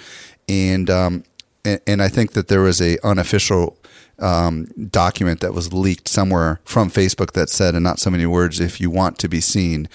and 0.48 0.90
um, 0.90 1.24
and, 1.64 1.80
and, 1.88 2.02
I 2.02 2.10
think 2.10 2.34
that 2.34 2.50
there 2.50 2.62
was 2.62 2.82
a 2.82 2.98
unofficial 3.06 3.78
um, 4.20 4.66
document 4.90 5.40
that 5.40 5.54
was 5.54 5.72
leaked 5.74 6.10
somewhere 6.10 6.60
from 6.66 6.92
Facebook 6.92 7.32
that 7.34 7.50
said, 7.50 7.76
in 7.76 7.84
not 7.84 8.00
so 8.00 8.10
many 8.10 8.26
words, 8.26 8.60
if 8.60 8.82
you 8.82 8.90
want 8.90 9.18
to 9.20 9.30
be 9.30 9.40
seen, 9.40 9.88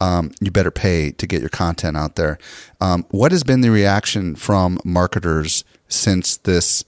um, 0.00 0.32
you 0.40 0.50
better 0.50 0.70
pay 0.70 1.12
to 1.12 1.26
get 1.26 1.40
your 1.40 1.50
content 1.50 1.96
out 1.96 2.16
there. 2.16 2.38
Um, 2.80 3.04
what 3.10 3.32
has 3.32 3.44
been 3.44 3.60
the 3.60 3.70
reaction 3.70 4.34
from 4.34 4.80
marketers 4.84 5.64
since 5.88 6.36
this 6.38 6.84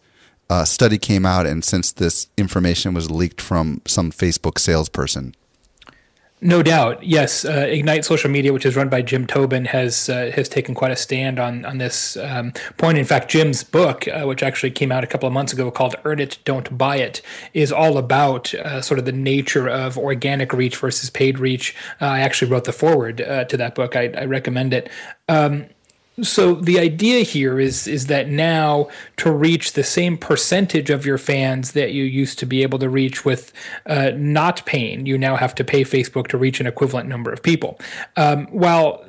uh, 0.49 0.65
study 0.65 0.99
came 0.99 1.25
out 1.25 1.47
and 1.47 1.65
since 1.65 1.93
this 1.93 2.29
information 2.37 2.95
was 2.95 3.11
leaked 3.11 3.41
from 3.41 3.83
some 3.87 4.11
Facebook 4.11 4.59
salesperson? 4.59 5.35
No 6.45 6.61
doubt, 6.61 7.05
yes. 7.05 7.45
Uh, 7.45 7.69
Ignite 7.71 8.05
Social 8.05 8.29
Media, 8.29 8.53
which 8.53 8.67
is 8.67 8.75
run 8.75 8.89
by 8.89 9.01
Jim 9.01 9.29
Tobin, 9.29 9.65
has 9.67 10.09
uh, 10.09 10.33
has 10.35 10.49
taken 10.49 10.75
quite 10.75 10.91
a 10.91 10.97
stand 10.97 11.39
on 11.39 11.65
on 11.65 11.79
this 11.79 12.17
um, 12.17 12.51
point. 12.79 12.99
In 12.99 13.05
fact, 13.05 13.31
Jim's 13.31 13.63
book, 13.63 14.09
uh, 14.09 14.25
which 14.25 14.43
actually 14.43 14.73
came 14.73 14.91
out 14.91 15.05
a 15.05 15.07
couple 15.07 15.29
of 15.29 15.33
months 15.33 15.53
ago, 15.53 15.71
called 15.71 15.95
"Earn 16.05 16.19
It, 16.19 16.39
Don't 16.45 16.77
Buy 16.77 16.97
It," 16.97 17.23
is 17.55 17.71
all 17.71 17.97
about 17.97 18.53
uh, 18.55 18.83
sort 18.83 18.99
of 18.99 19.05
the 19.05 19.13
nature 19.13 19.69
of 19.69 19.97
organic 19.97 20.53
reach 20.53 20.77
versus 20.77 21.11
paid 21.11 21.39
reach. 21.39 21.77
Uh, 22.01 22.07
I 22.07 22.21
actually 22.21 22.51
wrote 22.51 22.65
the 22.65 22.73
foreword 22.73 23.21
uh, 23.21 23.45
to 23.45 23.57
that 23.59 23.77
book. 23.77 23.95
I, 23.95 24.09
I 24.09 24.25
recommend 24.25 24.75
it. 24.75 24.91
Um, 25.29 25.67
so 26.21 26.55
the 26.55 26.79
idea 26.79 27.23
here 27.23 27.59
is 27.59 27.87
is 27.87 28.07
that 28.07 28.29
now 28.29 28.89
to 29.17 29.33
reach 29.33 29.73
the 29.73 29.83
same 29.83 30.19
percentage 30.19 30.91
of 30.91 31.07
your 31.07 31.17
fans 31.17 31.73
that 31.73 31.93
you 31.93 32.05
used 32.05 32.39
to 32.41 32.47
be 32.47 32.63
able 32.63 32.79
to 32.81 32.89
reach 32.89 33.25
with 33.25 33.53
uh, 33.87 34.11
not 34.15 34.65
paying, 34.67 35.07
you 35.07 35.17
now 35.17 35.37
have 35.37 35.55
to 35.55 35.65
pay 35.65 35.85
Facebook 35.85 36.27
to 36.29 36.37
reach 36.37 36.61
an 36.61 36.67
equivalent 36.67 37.09
number 37.09 37.33
of 37.33 37.43
people. 37.43 37.81
Um, 38.17 38.47
while 38.49 39.05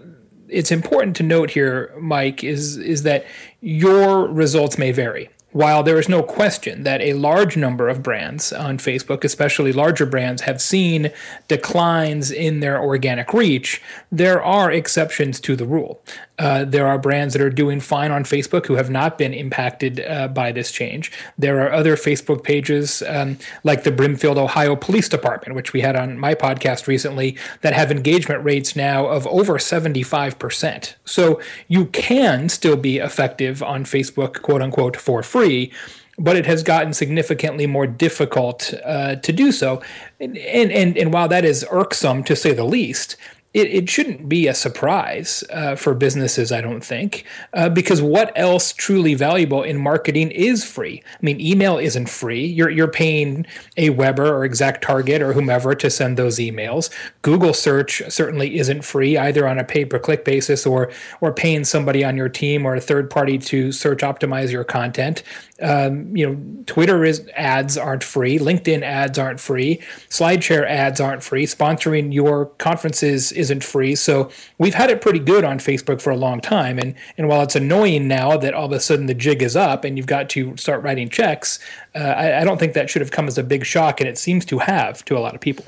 it's 0.48 0.72
important 0.72 1.15
to 1.17 1.24
note 1.24 1.50
here, 1.50 1.93
Mike, 2.00 2.43
is 2.43 2.77
is 2.77 3.03
that 3.03 3.25
your 3.60 4.27
results 4.27 4.77
may 4.77 4.91
vary 4.91 5.29
while 5.53 5.83
there 5.83 6.00
is 6.00 6.10
no 6.10 6.22
question 6.24 6.83
that 6.83 7.00
a 7.01 7.13
large 7.13 7.55
number 7.55 7.88
of 7.88 8.03
brands 8.03 8.51
on 8.51 8.77
Facebook, 8.77 9.24
especially 9.24 9.72
larger 9.72 10.05
brands, 10.05 10.41
have 10.41 10.62
seen 10.62 11.12
declines 11.48 12.31
in 12.31 12.60
their 12.60 12.81
organic 12.81 13.33
reach, 13.33 13.81
there 14.12 14.43
are 14.43 14.72
exceptions 14.72 15.39
to 15.39 15.55
the 15.55 15.65
rule. 15.65 16.01
Uh, 16.39 16.65
there 16.65 16.87
are 16.87 16.97
brands 16.97 17.33
that 17.33 17.41
are 17.41 17.49
doing 17.49 17.79
fine 17.79 18.11
on 18.11 18.23
Facebook 18.23 18.65
who 18.65 18.75
have 18.75 18.89
not 18.89 19.17
been 19.17 19.33
impacted 19.33 19.99
uh, 20.01 20.27
by 20.27 20.51
this 20.51 20.71
change. 20.71 21.11
There 21.37 21.61
are 21.61 21.71
other 21.71 21.95
Facebook 21.95 22.43
pages 22.43 23.03
um, 23.07 23.37
like 23.63 23.83
the 23.83 23.91
Brimfield, 23.91 24.37
Ohio 24.37 24.75
Police 24.75 25.07
Department, 25.07 25.55
which 25.55 25.73
we 25.73 25.81
had 25.81 25.95
on 25.95 26.17
my 26.17 26.33
podcast 26.33 26.87
recently, 26.87 27.37
that 27.61 27.73
have 27.73 27.91
engagement 27.91 28.43
rates 28.43 28.75
now 28.75 29.05
of 29.05 29.27
over 29.27 29.59
75%. 29.59 30.95
So 31.05 31.39
you 31.67 31.85
can 31.87 32.49
still 32.49 32.77
be 32.77 32.97
effective 32.97 33.61
on 33.61 33.83
Facebook, 33.83 34.41
quote 34.41 34.61
unquote, 34.61 34.97
for 34.97 35.21
free 35.21 35.71
but 36.19 36.35
it 36.35 36.45
has 36.45 36.61
gotten 36.61 36.93
significantly 36.93 37.65
more 37.65 37.87
difficult 37.87 38.73
uh, 38.85 39.15
to 39.15 39.33
do 39.33 39.51
so. 39.51 39.81
And, 40.19 40.37
and, 40.37 40.97
and 40.97 41.11
while 41.11 41.27
that 41.27 41.43
is 41.43 41.65
irksome 41.71 42.23
to 42.25 42.35
say 42.35 42.53
the 42.53 42.63
least, 42.63 43.15
it, 43.53 43.67
it 43.67 43.89
shouldn't 43.89 44.27
be 44.27 44.48
a 44.48 44.53
surprise 44.53 45.43
uh, 45.51 45.75
for 45.75 45.93
businesses, 45.93 46.51
I 46.51 46.60
don't 46.60 46.83
think, 46.83 47.24
uh, 47.53 47.69
because 47.69 48.01
what 48.01 48.31
else 48.36 48.74
truly 48.74 49.13
valuable 49.13 49.62
in 49.62 49.77
marketing 49.77 50.31
is 50.31 50.65
free? 50.65 51.03
I 51.05 51.19
mean, 51.22 51.39
email 51.39 51.77
isn't 51.77 52.10
free. 52.10 52.45
You're 52.45 52.72
you're 52.72 52.88
paying 52.88 53.45
Aweber 53.77 54.27
or 54.27 54.43
Exact 54.43 54.83
Target 54.83 55.22
or 55.22 55.33
whomever 55.33 55.75
to 55.75 55.89
send 55.89 56.17
those 56.17 56.38
emails. 56.38 56.89
Google 57.22 57.53
search 57.53 58.01
certainly 58.10 58.57
isn't 58.57 58.83
free 58.83 59.17
either 59.17 59.48
on 59.48 59.60
a 59.60 59.63
pay 59.63 59.86
per 59.86 60.00
click 60.00 60.25
basis 60.25 60.65
or 60.65 60.91
or 61.22 61.31
paying 61.31 61.63
somebody 61.63 62.03
on 62.03 62.17
your 62.17 62.29
team 62.29 62.65
or 62.65 62.75
a 62.75 62.81
third 62.81 63.10
party 63.10 63.38
to 63.38 63.72
search 63.72 64.00
optimize 64.00 64.51
your 64.51 64.63
content. 64.63 65.22
Um, 65.63 66.15
you 66.15 66.29
know, 66.29 66.63
Twitter 66.65 67.03
is 67.03 67.27
ads 67.36 67.77
aren't 67.77 68.03
free. 68.03 68.38
LinkedIn 68.38 68.82
ads 68.82 69.17
aren't 69.17 69.39
free. 69.39 69.79
SlideShare 70.10 70.67
ads 70.67 71.00
aren't 71.00 71.24
free. 71.24 71.46
Sponsoring 71.46 72.13
your 72.13 72.48
conferences 72.58 73.32
isn't 73.32 73.63
free. 73.63 73.96
So 73.96 74.29
we've 74.58 74.74
had 74.74 74.89
it 74.89 75.01
pretty 75.01 75.20
good 75.20 75.43
on 75.43 75.60
Facebook 75.60 76.01
for 76.01 76.10
a 76.10 76.17
long 76.17 76.41
time. 76.41 76.77
And 76.79 76.96
and 77.17 77.27
while 77.27 77.41
it's 77.41 77.55
annoying 77.55 78.08
now 78.08 78.38
that 78.38 78.53
all 78.53 78.65
of 78.65 78.72
a 78.72 78.79
sudden 78.79 79.05
the 79.05 79.13
jig 79.13 79.41
is 79.41 79.55
up 79.55 79.84
and 79.84 79.98
you've 79.98 80.08
got 80.08 80.29
to 80.32 80.55
start 80.58 80.84
writing 80.84 81.10
checks, 81.10 81.60
uh, 81.96 82.00
I, 82.00 82.41
I 82.41 82.43
don't 82.43 82.60
think 82.60 82.74
that 82.74 82.89
should 82.89 83.01
have 83.01 83.12
come 83.12 83.27
as 83.27 83.38
a 83.38 83.43
big 83.43 83.65
shock, 83.65 84.00
and 84.00 84.10
it 84.10 84.17
seems 84.17 84.46
to 84.46 84.60
have 84.60 85.03
to 85.05 85.17
a 85.17 85.20
lot 85.20 85.36
of 85.36 85.41
people. 85.41 85.65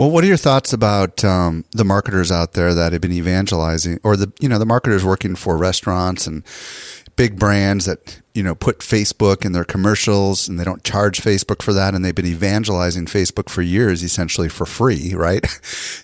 Well, 0.00 0.10
what 0.10 0.24
are 0.24 0.28
your 0.28 0.38
thoughts 0.38 0.72
about 0.72 1.22
um, 1.26 1.66
the 1.72 1.84
marketers 1.84 2.32
out 2.32 2.54
there 2.54 2.72
that 2.72 2.94
have 2.94 3.02
been 3.02 3.12
evangelizing, 3.12 4.00
or 4.02 4.16
the 4.16 4.32
you 4.40 4.48
know 4.48 4.58
the 4.58 4.64
marketers 4.64 5.04
working 5.04 5.34
for 5.34 5.58
restaurants 5.58 6.26
and 6.26 6.42
big 7.16 7.38
brands 7.38 7.84
that 7.84 8.18
you 8.32 8.42
know 8.42 8.54
put 8.54 8.78
Facebook 8.78 9.44
in 9.44 9.52
their 9.52 9.66
commercials 9.66 10.48
and 10.48 10.58
they 10.58 10.64
don't 10.64 10.84
charge 10.84 11.20
Facebook 11.20 11.60
for 11.60 11.74
that 11.74 11.94
and 11.94 12.02
they've 12.02 12.14
been 12.14 12.24
evangelizing 12.24 13.04
Facebook 13.04 13.50
for 13.50 13.60
years 13.60 14.02
essentially 14.02 14.48
for 14.48 14.64
free 14.64 15.12
right 15.14 15.44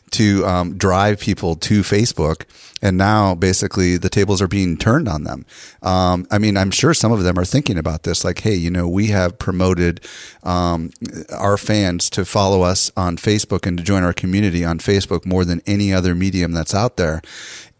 to 0.10 0.44
um, 0.44 0.76
drive 0.76 1.18
people 1.18 1.56
to 1.56 1.80
Facebook 1.80 2.44
and 2.83 2.99
now 2.99 3.35
basically 3.35 3.97
the 3.97 4.09
tables 4.09 4.42
are 4.42 4.49
being 4.49 4.76
turned 4.76 5.09
on 5.09 5.25
them 5.25 5.45
um, 5.83 6.26
I 6.30 6.38
mean 6.38 6.56
I'm 6.56 6.71
sure 6.71 6.95
some 6.95 7.12
of 7.12 7.23
them 7.23 7.38
are 7.38 7.45
thinking 7.45 7.78
about 7.78 8.02
this 8.02 8.25
like 8.25 8.40
hey 8.40 8.54
you 8.54 8.71
know 8.71 8.88
we 8.88 9.09
have 9.09 9.38
promoted 9.38 10.04
um, 10.42 10.90
our 11.30 11.56
fans 11.56 12.11
to 12.11 12.25
follow 12.25 12.62
us 12.62 12.90
on 12.97 13.16
Facebook 13.16 13.66
and 13.66 13.78
to 13.78 13.85
join 13.85 14.02
our 14.02 14.12
community 14.12 14.64
on 14.64 14.78
Facebook 14.78 15.25
more 15.25 15.45
than 15.45 15.61
any 15.66 15.92
other 15.92 16.14
medium 16.14 16.52
that's 16.52 16.75
out 16.75 16.97
there 16.97 17.23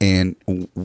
and 0.01 0.37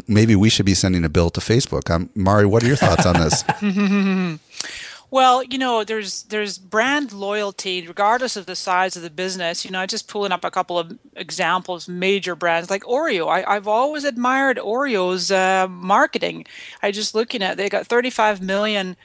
maybe 0.08 0.36
we 0.36 0.50
should 0.50 0.66
be 0.66 0.74
sending 0.74 1.04
a 1.04 1.10
bill 1.10 1.30
to 1.32 1.42
Facebook. 1.42 1.90
Um, 1.90 2.10
Mari, 2.16 2.46
what 2.46 2.64
are 2.64 2.68
your 2.68 2.78
thoughts 2.78 3.06
on 3.06 3.16
this? 3.20 3.44
Well, 5.12 5.44
you 5.44 5.58
know, 5.58 5.84
there's 5.84 6.24
there's 6.24 6.58
brand 6.58 7.12
loyalty 7.12 7.86
regardless 7.86 8.38
of 8.38 8.46
the 8.46 8.56
size 8.56 8.96
of 8.96 9.04
the 9.04 9.10
business. 9.10 9.66
You 9.66 9.72
know, 9.72 9.86
just 9.86 10.08
pulling 10.08 10.32
up 10.32 10.46
a 10.46 10.50
couple 10.50 10.80
of 10.80 10.98
examples, 11.18 11.90
major 11.90 12.34
brands 12.34 12.70
like 12.70 12.84
Oreo. 12.84 13.28
I, 13.28 13.56
have 13.56 13.68
always 13.68 14.06
admired 14.06 14.58
Oreo's 14.58 15.30
uh, 15.30 15.68
marketing. 15.70 16.46
I 16.82 16.92
just 16.92 17.14
looking 17.14 17.44
at 17.44 17.58
they 17.58 17.68
got 17.68 17.88
35 17.88 18.42
million 18.42 18.96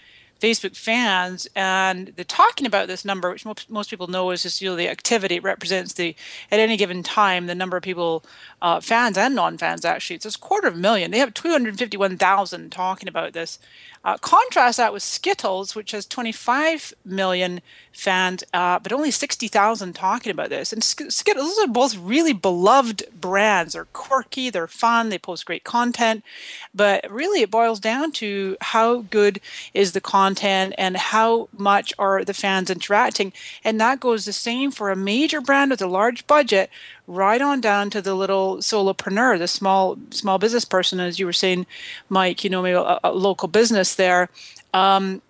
Facebook 0.41 0.77
fans, 0.77 1.49
and 1.57 2.13
they're 2.15 2.25
talking 2.25 2.67
about 2.67 2.89
this 2.89 3.05
number, 3.05 3.31
which 3.31 3.47
most, 3.47 3.71
most 3.71 3.91
people 3.91 4.07
know 4.07 4.31
is 4.31 4.43
just 4.43 4.61
you 4.61 4.69
know 4.69 4.77
the 4.77 4.89
activity. 4.89 5.37
It 5.37 5.43
represents 5.43 5.95
the 5.95 6.15
at 6.51 6.61
any 6.61 6.77
given 6.77 7.03
time 7.03 7.47
the 7.47 7.55
number 7.55 7.77
of 7.77 7.83
people, 7.83 8.25
uh, 8.63 8.81
fans 8.81 9.17
and 9.19 9.35
non-fans 9.35 9.85
actually. 9.85 10.17
It's 10.17 10.37
a 10.37 10.39
quarter 10.39 10.69
of 10.69 10.75
a 10.75 10.79
million. 10.79 11.11
They 11.11 11.19
have 11.19 11.35
251,000 11.35 12.71
talking 12.71 13.09
about 13.09 13.33
this. 13.33 13.59
Uh, 14.07 14.17
contrast 14.19 14.77
that 14.77 14.93
with 14.93 15.03
Skittles, 15.03 15.75
which 15.75 15.91
has 15.91 16.07
25 16.07 16.95
million 17.05 17.61
fans, 17.91 18.45
uh, 18.55 18.79
but 18.79 18.93
only 18.93 19.11
60,000 19.11 19.95
talking 19.95 20.31
about 20.31 20.49
this. 20.49 20.73
And 20.73 20.85
Skittles, 20.85 21.59
are 21.59 21.67
both 21.67 21.97
really 21.97 22.33
beloved 22.33 23.03
brands. 23.21 23.73
They're 23.73 23.87
quirky, 23.87 24.49
they're 24.49 24.69
fun, 24.69 25.09
they 25.09 25.19
post 25.19 25.45
great 25.45 25.65
content. 25.65 26.23
But 26.73 27.11
really, 27.11 27.43
it 27.43 27.51
boils 27.51 27.81
down 27.81 28.13
to 28.13 28.57
how 28.61 29.01
good 29.01 29.41
is 29.75 29.91
the 29.91 30.01
content 30.01 30.77
and 30.79 30.97
how 30.97 31.49
much 31.59 31.93
are 31.99 32.25
the 32.25 32.33
fans 32.33 32.71
interacting. 32.71 33.33
And 33.65 33.81
that 33.81 33.99
goes 33.99 34.25
the 34.25 34.33
same 34.33 34.71
for 34.71 34.93
a 34.93 34.97
major 34.97 35.41
brand 35.41 35.73
with 35.73 35.83
a 35.83 35.89
large 35.89 36.29
budget 36.29 36.71
right 37.07 37.41
on 37.41 37.61
down 37.61 37.91
to 37.91 38.03
the 38.03 38.15
little 38.15 38.59
solopreneur, 38.59 39.39
the 39.39 39.49
small 39.49 39.99
small 40.11 40.39
business 40.39 40.65
person, 40.65 41.01
as 41.01 41.19
you 41.19 41.27
were 41.27 41.33
saying, 41.33 41.67
Mike. 42.09 42.45
You 42.45 42.51
know, 42.51 42.63
maybe 42.63 42.77
a, 42.77 42.99
a 43.05 43.13
local 43.13 43.49
business 43.49 43.95
there. 43.95 44.29
Um, 44.75 45.23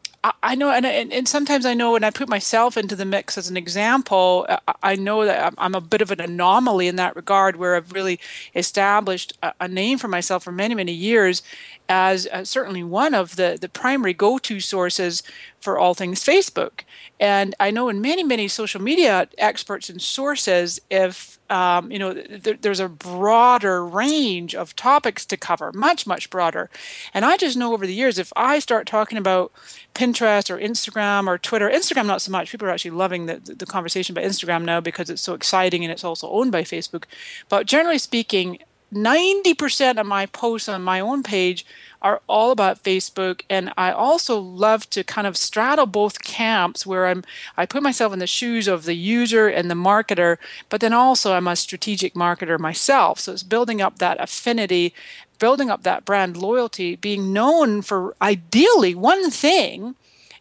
I, 0.42 0.54
know, 0.54 0.70
and, 0.70 0.86
and, 0.86 1.28
sometimes 1.28 1.66
I 1.66 1.74
know 1.74 1.92
when 1.92 2.02
I 2.02 2.10
put 2.10 2.28
myself 2.28 2.76
into 2.76 2.96
the 2.96 3.04
mix 3.04 3.38
as 3.38 3.48
an 3.48 3.56
example, 3.56 4.46
I 4.82 4.96
know 4.96 5.24
that 5.24 5.54
I'm 5.56 5.74
a 5.74 5.80
bit 5.80 6.00
of 6.00 6.10
an 6.10 6.20
anomaly 6.20 6.88
in 6.88 6.96
that 6.96 7.14
regard, 7.14 7.56
where 7.56 7.76
I've 7.76 7.92
really 7.92 8.18
established 8.54 9.34
a, 9.60 9.68
name 9.68 9.98
for 9.98 10.08
myself 10.08 10.42
for 10.42 10.52
many, 10.52 10.74
many 10.74 10.92
years 10.92 11.42
as 11.88 12.26
certainly 12.44 12.82
one 12.82 13.14
of 13.14 13.36
the, 13.36 13.56
the 13.60 13.68
primary 13.68 14.14
go 14.14 14.38
to 14.38 14.58
sources 14.58 15.22
for 15.60 15.78
all 15.78 15.94
things 15.94 16.24
Facebook. 16.24 16.80
And 17.20 17.54
I 17.60 17.70
know 17.70 17.88
in 17.88 18.00
many, 18.00 18.24
many 18.24 18.48
social 18.48 18.80
media 18.80 19.28
experts 19.38 19.88
and 19.88 20.02
sources, 20.02 20.80
if 20.90 21.35
um, 21.50 21.90
you 21.90 21.98
know, 21.98 22.14
th- 22.14 22.58
there's 22.60 22.80
a 22.80 22.88
broader 22.88 23.84
range 23.84 24.54
of 24.54 24.74
topics 24.76 25.24
to 25.26 25.36
cover, 25.36 25.72
much, 25.72 26.06
much 26.06 26.30
broader. 26.30 26.70
And 27.14 27.24
I 27.24 27.36
just 27.36 27.56
know 27.56 27.72
over 27.72 27.86
the 27.86 27.94
years, 27.94 28.18
if 28.18 28.32
I 28.36 28.58
start 28.58 28.86
talking 28.86 29.18
about 29.18 29.52
Pinterest 29.94 30.50
or 30.50 30.58
Instagram 30.58 31.26
or 31.26 31.38
Twitter, 31.38 31.70
Instagram 31.70 32.06
not 32.06 32.22
so 32.22 32.32
much. 32.32 32.50
People 32.50 32.68
are 32.68 32.72
actually 32.72 32.90
loving 32.92 33.26
the, 33.26 33.36
the 33.38 33.66
conversation 33.66 34.16
about 34.16 34.28
Instagram 34.28 34.64
now 34.64 34.80
because 34.80 35.10
it's 35.10 35.22
so 35.22 35.34
exciting 35.34 35.84
and 35.84 35.92
it's 35.92 36.04
also 36.04 36.30
owned 36.30 36.52
by 36.52 36.62
Facebook. 36.62 37.04
But 37.48 37.66
generally 37.66 37.98
speaking, 37.98 38.58
90% 38.92 39.98
of 39.98 40.06
my 40.06 40.26
posts 40.26 40.68
on 40.68 40.82
my 40.82 41.00
own 41.00 41.22
page 41.22 41.66
are 42.02 42.20
all 42.26 42.50
about 42.50 42.82
Facebook 42.82 43.42
and 43.48 43.72
I 43.76 43.90
also 43.92 44.38
love 44.38 44.88
to 44.90 45.04
kind 45.04 45.26
of 45.26 45.36
straddle 45.36 45.86
both 45.86 46.22
camps 46.22 46.86
where 46.86 47.06
I'm 47.06 47.24
I 47.56 47.66
put 47.66 47.82
myself 47.82 48.12
in 48.12 48.18
the 48.18 48.26
shoes 48.26 48.68
of 48.68 48.84
the 48.84 48.94
user 48.94 49.48
and 49.48 49.70
the 49.70 49.74
marketer 49.74 50.36
but 50.68 50.80
then 50.80 50.92
also 50.92 51.32
I'm 51.32 51.48
a 51.48 51.56
strategic 51.56 52.14
marketer 52.14 52.58
myself 52.58 53.20
so 53.20 53.32
it's 53.32 53.42
building 53.42 53.80
up 53.80 53.98
that 53.98 54.20
affinity 54.20 54.94
building 55.38 55.70
up 55.70 55.82
that 55.82 56.04
brand 56.04 56.36
loyalty, 56.36 56.96
being 56.96 57.32
known 57.32 57.82
for 57.82 58.14
ideally 58.20 58.94
one 58.94 59.30
thing, 59.30 59.94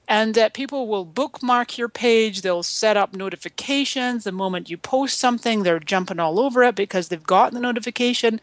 and 0.07 0.35
that 0.35 0.53
people 0.53 0.87
will 0.87 1.05
bookmark 1.05 1.77
your 1.77 1.89
page. 1.89 2.41
They'll 2.41 2.63
set 2.63 2.95
up 2.95 3.13
notifications. 3.13 4.23
The 4.23 4.31
moment 4.31 4.69
you 4.69 4.77
post 4.77 5.17
something, 5.17 5.63
they're 5.63 5.79
jumping 5.79 6.19
all 6.19 6.39
over 6.39 6.63
it 6.63 6.75
because 6.75 7.07
they've 7.07 7.23
gotten 7.23 7.55
the 7.55 7.61
notification. 7.61 8.39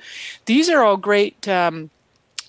These 0.47 0.69
are 0.69 0.83
all 0.83 0.97
great. 0.97 1.47
Um, 1.47 1.91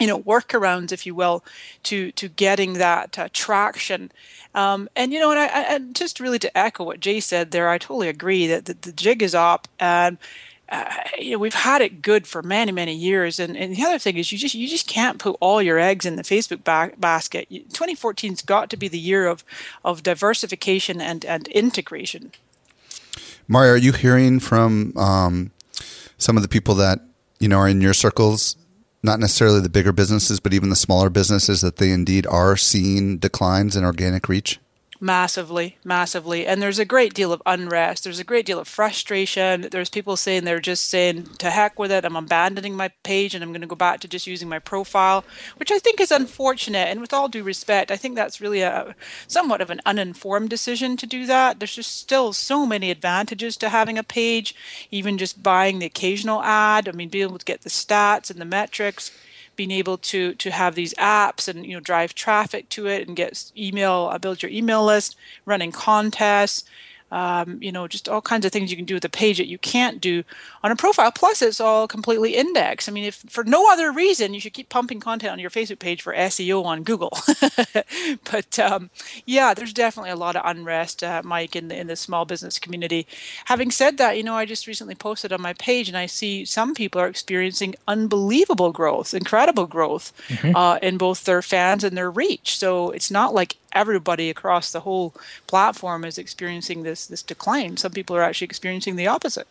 you 0.03 0.07
know 0.07 0.19
workarounds 0.19 0.91
if 0.91 1.05
you 1.05 1.15
will 1.15 1.45
to 1.83 2.11
to 2.11 2.27
getting 2.27 2.73
that 2.73 3.17
uh, 3.17 3.29
traction. 3.31 4.11
Um, 4.53 4.89
and 4.97 5.13
you 5.13 5.19
know 5.19 5.31
and 5.31 5.39
I, 5.39 5.75
I, 5.75 5.79
just 5.93 6.19
really 6.19 6.39
to 6.39 6.55
echo 6.55 6.83
what 6.83 6.99
jay 6.99 7.19
said 7.19 7.49
there 7.49 7.69
i 7.69 7.79
totally 7.79 8.07
agree 8.07 8.45
that 8.45 8.65
the, 8.65 8.75
the 8.75 8.91
jig 8.91 9.23
is 9.23 9.33
up 9.33 9.67
and 9.79 10.19
uh, 10.69 10.85
you 11.19 11.31
know 11.31 11.37
we've 11.37 11.53
had 11.53 11.81
it 11.81 12.01
good 12.01 12.27
for 12.27 12.41
many 12.41 12.71
many 12.71 12.95
years. 12.95 13.39
And, 13.39 13.55
and 13.55 13.75
the 13.75 13.83
other 13.83 13.99
thing 13.99 14.17
is 14.17 14.31
you 14.31 14.37
just 14.37 14.55
you 14.55 14.67
just 14.67 14.87
can't 14.87 15.19
put 15.19 15.37
all 15.39 15.61
your 15.61 15.79
eggs 15.79 16.05
in 16.05 16.15
the 16.15 16.23
facebook 16.23 16.63
ba- 16.63 16.95
basket. 16.97 17.47
2014's 17.49 18.41
got 18.41 18.69
to 18.71 18.77
be 18.77 18.87
the 18.87 18.99
year 18.99 19.27
of 19.27 19.43
of 19.83 20.03
diversification 20.03 20.99
and 21.01 21.25
and 21.25 21.47
integration. 21.49 22.31
Mari 23.47 23.69
are 23.69 23.77
you 23.77 23.91
hearing 23.91 24.39
from 24.39 24.93
um, 24.97 25.51
some 26.17 26.37
of 26.37 26.43
the 26.43 26.49
people 26.49 26.75
that 26.75 27.01
you 27.39 27.47
know 27.47 27.57
are 27.57 27.67
in 27.67 27.81
your 27.81 27.93
circles 27.93 28.55
not 29.03 29.19
necessarily 29.19 29.59
the 29.59 29.69
bigger 29.69 29.91
businesses, 29.91 30.39
but 30.39 30.53
even 30.53 30.69
the 30.69 30.75
smaller 30.75 31.09
businesses 31.09 31.61
that 31.61 31.75
they 31.75 31.91
indeed 31.91 32.25
are 32.25 32.55
seeing 32.55 33.17
declines 33.17 33.75
in 33.75 33.83
organic 33.83 34.29
reach? 34.29 34.59
Massively, 35.03 35.75
massively. 35.83 36.47
And 36.47 36.61
there's 36.61 36.79
a 36.79 36.85
great 36.85 37.13
deal 37.13 37.33
of 37.33 37.41
unrest. 37.45 38.05
There's 38.05 38.21
a 38.21 38.23
great 38.23 38.45
deal 38.45 38.57
of 38.57 38.69
frustration. 38.69 39.67
There's 39.69 39.89
people 39.89 40.15
saying 40.15 40.45
they're 40.45 40.61
just 40.61 40.87
saying, 40.87 41.25
to 41.39 41.49
heck 41.49 41.77
with 41.77 41.91
it, 41.91 42.05
I'm 42.05 42.15
abandoning 42.15 42.77
my 42.77 42.87
page 43.03 43.35
and 43.35 43.43
I'm 43.43 43.51
going 43.51 43.59
to 43.59 43.67
go 43.67 43.75
back 43.75 43.99
to 43.99 44.07
just 44.07 44.27
using 44.27 44.47
my 44.47 44.59
profile, 44.59 45.25
which 45.57 45.73
I 45.73 45.79
think 45.79 45.99
is 45.99 46.09
unfortunate. 46.09 46.87
And 46.87 47.01
with 47.01 47.11
all 47.11 47.27
due 47.27 47.43
respect, 47.43 47.91
I 47.91 47.97
think 47.97 48.15
that's 48.15 48.39
really 48.39 48.61
a 48.61 48.95
somewhat 49.27 49.59
of 49.59 49.69
an 49.69 49.81
uninformed 49.85 50.49
decision 50.49 50.95
to 50.95 51.05
do 51.05 51.25
that. 51.25 51.59
There's 51.59 51.75
just 51.75 51.97
still 51.97 52.31
so 52.31 52.65
many 52.65 52.89
advantages 52.89 53.57
to 53.57 53.67
having 53.67 53.97
a 53.97 54.03
page, 54.05 54.55
even 54.89 55.17
just 55.17 55.43
buying 55.43 55.79
the 55.79 55.85
occasional 55.85 56.41
ad. 56.43 56.87
I 56.87 56.93
mean, 56.93 57.09
being 57.09 57.27
able 57.27 57.39
to 57.39 57.43
get 57.43 57.63
the 57.63 57.69
stats 57.69 58.31
and 58.31 58.39
the 58.39 58.45
metrics 58.45 59.11
being 59.55 59.71
able 59.71 59.97
to 59.97 60.33
to 60.35 60.51
have 60.51 60.75
these 60.75 60.93
apps 60.95 61.47
and 61.47 61.65
you 61.65 61.73
know 61.73 61.79
drive 61.79 62.13
traffic 62.13 62.69
to 62.69 62.87
it 62.87 63.07
and 63.07 63.15
get 63.17 63.51
email 63.57 64.09
uh, 64.11 64.17
build 64.17 64.41
your 64.41 64.51
email 64.51 64.83
list 64.85 65.15
running 65.45 65.71
contests 65.71 66.63
um, 67.13 67.59
you 67.61 67.71
know, 67.71 67.87
just 67.87 68.09
all 68.09 68.21
kinds 68.21 68.43
of 68.43 68.51
things 68.51 68.71
you 68.71 68.75
can 68.75 68.85
do 68.85 68.95
with 68.95 69.05
a 69.05 69.09
page 69.09 69.37
that 69.37 69.47
you 69.47 69.59
can't 69.59 70.01
do 70.01 70.23
on 70.63 70.71
a 70.71 70.75
profile. 70.75 71.11
Plus, 71.11 71.43
it's 71.43 71.61
all 71.61 71.87
completely 71.87 72.35
indexed. 72.35 72.89
I 72.89 72.91
mean, 72.91 73.03
if 73.03 73.23
for 73.29 73.43
no 73.43 73.71
other 73.71 73.91
reason, 73.91 74.33
you 74.33 74.39
should 74.39 74.53
keep 74.53 74.69
pumping 74.69 74.99
content 74.99 75.31
on 75.31 75.37
your 75.37 75.51
Facebook 75.51 75.77
page 75.77 76.01
for 76.01 76.13
SEO 76.15 76.65
on 76.65 76.81
Google. 76.81 77.15
but 78.31 78.57
um, 78.57 78.89
yeah, 79.27 79.53
there's 79.53 79.73
definitely 79.73 80.09
a 80.09 80.15
lot 80.15 80.35
of 80.35 80.41
unrest, 80.43 81.03
uh, 81.03 81.21
Mike, 81.23 81.55
in 81.55 81.67
the 81.67 81.79
in 81.79 81.85
the 81.85 81.95
small 81.95 82.25
business 82.25 82.57
community. 82.57 83.05
Having 83.45 83.69
said 83.69 83.97
that, 83.97 84.17
you 84.17 84.23
know, 84.23 84.35
I 84.35 84.45
just 84.45 84.65
recently 84.65 84.95
posted 84.95 85.31
on 85.31 85.41
my 85.41 85.53
page, 85.53 85.87
and 85.87 85.97
I 85.97 86.07
see 86.07 86.45
some 86.45 86.73
people 86.73 86.99
are 86.99 87.07
experiencing 87.07 87.75
unbelievable 87.87 88.71
growth, 88.71 89.13
incredible 89.13 89.67
growth 89.67 90.11
mm-hmm. 90.29 90.55
uh, 90.55 90.77
in 90.81 90.97
both 90.97 91.25
their 91.25 91.43
fans 91.43 91.83
and 91.83 91.95
their 91.95 92.09
reach. 92.09 92.57
So 92.57 92.89
it's 92.89 93.11
not 93.11 93.35
like 93.35 93.57
everybody 93.73 94.29
across 94.29 94.71
the 94.71 94.81
whole 94.81 95.13
platform 95.47 96.05
is 96.05 96.17
experiencing 96.17 96.83
this 96.83 97.05
this 97.07 97.21
decline. 97.21 97.77
Some 97.77 97.91
people 97.91 98.15
are 98.15 98.21
actually 98.21 98.45
experiencing 98.45 98.95
the 98.95 99.07
opposite. 99.07 99.47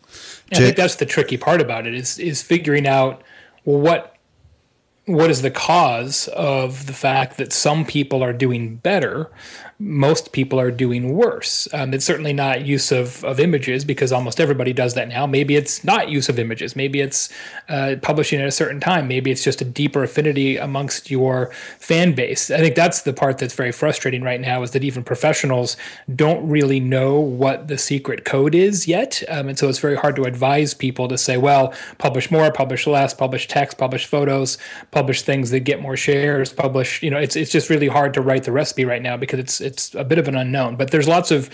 I 0.51 0.55
think 0.55 0.75
that's 0.75 0.95
the 0.95 1.05
tricky 1.05 1.37
part 1.37 1.61
about 1.61 1.87
it 1.87 1.93
is 1.93 2.19
is 2.19 2.41
figuring 2.41 2.87
out 2.87 3.21
well 3.65 3.79
what 3.79 4.09
what 5.05 5.29
is 5.29 5.41
the 5.41 5.51
cause 5.51 6.29
of 6.29 6.85
the 6.87 6.93
fact 6.93 7.37
that 7.37 7.51
some 7.51 7.85
people 7.85 8.23
are 8.23 8.31
doing 8.31 8.77
better 8.77 9.29
most 9.79 10.31
people 10.31 10.59
are 10.59 10.71
doing 10.71 11.13
worse. 11.13 11.67
Um, 11.73 11.93
it's 11.93 12.05
certainly 12.05 12.33
not 12.33 12.65
use 12.65 12.91
of, 12.91 13.23
of 13.25 13.39
images 13.39 13.83
because 13.83 14.11
almost 14.11 14.39
everybody 14.39 14.71
does 14.71 14.93
that 14.93 15.07
now. 15.07 15.25
Maybe 15.25 15.55
it's 15.55 15.83
not 15.83 16.09
use 16.09 16.29
of 16.29 16.39
images. 16.39 16.75
Maybe 16.75 17.01
it's 17.01 17.29
uh, 17.69 17.95
publishing 18.01 18.39
at 18.39 18.47
a 18.47 18.51
certain 18.51 18.79
time. 18.79 19.07
Maybe 19.07 19.31
it's 19.31 19.43
just 19.43 19.61
a 19.61 19.65
deeper 19.65 20.03
affinity 20.03 20.57
amongst 20.57 21.09
your 21.09 21.51
fan 21.79 22.13
base. 22.13 22.51
I 22.51 22.59
think 22.59 22.75
that's 22.75 23.01
the 23.01 23.13
part 23.13 23.39
that's 23.39 23.55
very 23.55 23.71
frustrating 23.71 24.21
right 24.21 24.39
now 24.39 24.61
is 24.61 24.71
that 24.71 24.83
even 24.83 25.03
professionals 25.03 25.75
don't 26.15 26.47
really 26.47 26.79
know 26.79 27.19
what 27.19 27.67
the 27.67 27.77
secret 27.77 28.25
code 28.25 28.55
is 28.55 28.87
yet. 28.87 29.23
Um, 29.27 29.49
and 29.49 29.57
so 29.57 29.69
it's 29.69 29.79
very 29.79 29.97
hard 29.97 30.15
to 30.17 30.23
advise 30.23 30.73
people 30.73 31.07
to 31.07 31.17
say, 31.17 31.37
well, 31.37 31.73
publish 31.97 32.29
more, 32.29 32.51
publish 32.51 32.85
less, 32.85 33.13
publish 33.13 33.47
text, 33.47 33.77
publish 33.77 34.05
photos, 34.05 34.57
publish 34.91 35.23
things 35.23 35.49
that 35.49 35.61
get 35.61 35.81
more 35.81 35.97
shares, 35.97 36.53
publish, 36.53 37.01
you 37.01 37.09
know, 37.09 37.17
it's, 37.17 37.35
it's 37.35 37.51
just 37.51 37.69
really 37.69 37.87
hard 37.87 38.13
to 38.13 38.21
write 38.21 38.43
the 38.43 38.51
recipe 38.51 38.85
right 38.85 39.01
now 39.01 39.17
because 39.17 39.39
it's, 39.39 39.61
it's 39.63 39.95
a 39.95 40.03
bit 40.03 40.19
of 40.19 40.27
an 40.27 40.35
unknown. 40.35 40.75
But 40.75 40.91
there's 40.91 41.07
lots 41.07 41.31
of 41.31 41.49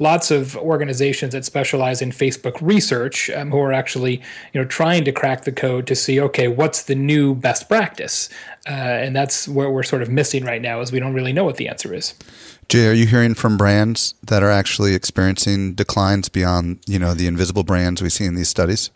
lots 0.00 0.30
of 0.30 0.56
organizations 0.56 1.32
that 1.32 1.44
specialize 1.44 2.02
in 2.02 2.10
Facebook 2.10 2.58
research 2.60 3.30
um, 3.30 3.50
who 3.50 3.58
are 3.58 3.72
actually 3.72 4.16
you 4.52 4.60
know 4.60 4.64
trying 4.64 5.04
to 5.04 5.12
crack 5.12 5.44
the 5.44 5.52
code 5.52 5.86
to 5.86 5.94
see 5.94 6.20
okay 6.20 6.48
what's 6.48 6.84
the 6.84 6.94
new 6.94 7.34
best 7.34 7.68
practice, 7.68 8.28
uh, 8.68 8.70
and 8.70 9.14
that's 9.14 9.48
where 9.48 9.70
we're 9.70 9.82
sort 9.82 10.02
of 10.02 10.08
missing 10.08 10.44
right 10.44 10.62
now 10.62 10.80
is 10.80 10.92
we 10.92 11.00
don't 11.00 11.14
really 11.14 11.32
know 11.32 11.44
what 11.44 11.56
the 11.56 11.68
answer 11.68 11.94
is. 11.94 12.14
Jay, 12.68 12.88
are 12.88 12.94
you 12.94 13.06
hearing 13.06 13.34
from 13.34 13.56
brands 13.56 14.14
that 14.22 14.42
are 14.42 14.50
actually 14.50 14.94
experiencing 14.94 15.74
declines 15.74 16.28
beyond 16.28 16.78
you 16.86 16.98
know 16.98 17.14
the 17.14 17.26
invisible 17.26 17.64
brands 17.64 18.02
we 18.02 18.08
see 18.08 18.24
in 18.24 18.34
these 18.34 18.48
studies? 18.48 18.90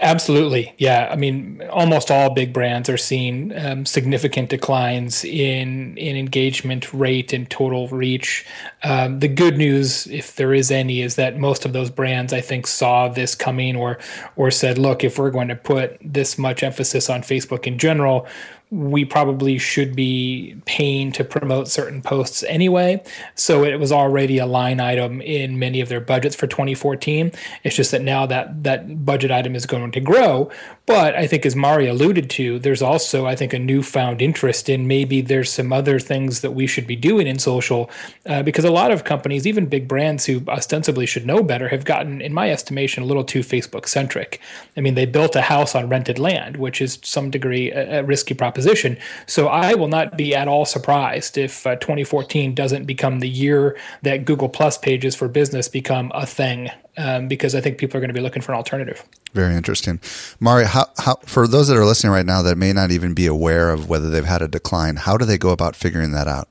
Absolutely. 0.00 0.74
Yeah. 0.78 1.08
I 1.12 1.16
mean, 1.16 1.62
almost 1.70 2.10
all 2.10 2.30
big 2.30 2.52
brands 2.52 2.88
are 2.88 2.96
seeing 2.96 3.56
um, 3.56 3.86
significant 3.86 4.48
declines 4.48 5.24
in, 5.24 5.96
in 5.96 6.16
engagement 6.16 6.92
rate 6.92 7.32
and 7.32 7.48
total 7.48 7.88
reach. 7.88 8.44
Um, 8.82 9.20
the 9.20 9.28
good 9.28 9.58
news, 9.58 10.06
if 10.08 10.34
there 10.34 10.54
is 10.54 10.70
any, 10.70 11.02
is 11.02 11.16
that 11.16 11.38
most 11.38 11.64
of 11.64 11.72
those 11.72 11.90
brands, 11.90 12.32
I 12.32 12.40
think, 12.40 12.66
saw 12.66 13.08
this 13.08 13.34
coming 13.34 13.76
or, 13.76 13.98
or 14.34 14.50
said, 14.50 14.76
look, 14.76 15.04
if 15.04 15.18
we're 15.18 15.30
going 15.30 15.48
to 15.48 15.56
put 15.56 15.98
this 16.00 16.36
much 16.36 16.62
emphasis 16.62 17.08
on 17.08 17.20
Facebook 17.20 17.66
in 17.66 17.78
general, 17.78 18.26
we 18.72 19.04
probably 19.04 19.58
should 19.58 19.94
be 19.94 20.56
paying 20.64 21.12
to 21.12 21.22
promote 21.22 21.68
certain 21.68 22.00
posts 22.00 22.42
anyway. 22.44 23.02
So 23.34 23.64
it 23.64 23.78
was 23.78 23.92
already 23.92 24.38
a 24.38 24.46
line 24.46 24.80
item 24.80 25.20
in 25.20 25.58
many 25.58 25.82
of 25.82 25.90
their 25.90 26.00
budgets 26.00 26.34
for 26.34 26.46
2014. 26.46 27.32
It's 27.64 27.76
just 27.76 27.90
that 27.90 28.00
now 28.00 28.24
that 28.24 28.64
that 28.64 29.04
budget 29.04 29.30
item 29.30 29.54
is 29.54 29.66
going 29.66 29.92
to 29.92 30.00
grow. 30.00 30.50
But 30.86 31.14
I 31.14 31.26
think, 31.26 31.44
as 31.44 31.54
Mari 31.54 31.86
alluded 31.86 32.30
to, 32.30 32.58
there's 32.58 32.80
also, 32.80 33.26
I 33.26 33.36
think, 33.36 33.52
a 33.52 33.58
newfound 33.58 34.22
interest 34.22 34.70
in 34.70 34.88
maybe 34.88 35.20
there's 35.20 35.52
some 35.52 35.70
other 35.70 35.98
things 36.00 36.40
that 36.40 36.52
we 36.52 36.66
should 36.66 36.86
be 36.86 36.96
doing 36.96 37.26
in 37.26 37.38
social 37.38 37.90
uh, 38.24 38.42
because 38.42 38.64
a 38.64 38.70
lot 38.70 38.90
of 38.90 39.04
companies, 39.04 39.46
even 39.46 39.66
big 39.66 39.86
brands 39.86 40.24
who 40.24 40.42
ostensibly 40.48 41.04
should 41.04 41.26
know 41.26 41.42
better, 41.42 41.68
have 41.68 41.84
gotten, 41.84 42.22
in 42.22 42.32
my 42.32 42.50
estimation, 42.50 43.02
a 43.02 43.06
little 43.06 43.22
too 43.22 43.40
Facebook 43.40 43.86
centric. 43.86 44.40
I 44.78 44.80
mean, 44.80 44.94
they 44.94 45.06
built 45.06 45.36
a 45.36 45.42
house 45.42 45.74
on 45.74 45.90
rented 45.90 46.18
land, 46.18 46.56
which 46.56 46.80
is 46.80 46.98
some 47.02 47.30
degree 47.30 47.70
a, 47.70 48.00
a 48.00 48.02
risky 48.02 48.32
proposition 48.32 48.61
position. 48.62 48.96
So 49.26 49.48
I 49.48 49.74
will 49.74 49.88
not 49.88 50.16
be 50.16 50.34
at 50.34 50.46
all 50.46 50.64
surprised 50.64 51.36
if 51.36 51.66
uh, 51.66 51.76
2014 51.76 52.54
doesn't 52.54 52.84
become 52.84 53.18
the 53.18 53.28
year 53.28 53.76
that 54.02 54.24
Google 54.24 54.48
Plus 54.48 54.78
pages 54.78 55.16
for 55.16 55.26
business 55.26 55.68
become 55.68 56.12
a 56.14 56.26
thing, 56.26 56.70
um, 56.96 57.26
because 57.26 57.54
I 57.56 57.60
think 57.60 57.78
people 57.78 57.96
are 57.96 58.00
going 58.00 58.08
to 58.08 58.14
be 58.14 58.20
looking 58.20 58.42
for 58.42 58.52
an 58.52 58.58
alternative. 58.58 59.02
Very 59.32 59.56
interesting, 59.56 59.98
Mari. 60.38 60.66
How, 60.66 60.86
how 60.98 61.16
for 61.24 61.48
those 61.48 61.68
that 61.68 61.76
are 61.76 61.84
listening 61.84 62.12
right 62.12 62.26
now 62.26 62.42
that 62.42 62.56
may 62.56 62.72
not 62.72 62.90
even 62.90 63.14
be 63.14 63.26
aware 63.26 63.70
of 63.70 63.88
whether 63.88 64.08
they've 64.08 64.24
had 64.24 64.42
a 64.42 64.48
decline, 64.48 64.96
how 64.96 65.16
do 65.16 65.24
they 65.24 65.38
go 65.38 65.50
about 65.50 65.74
figuring 65.74 66.12
that 66.12 66.28
out? 66.28 66.48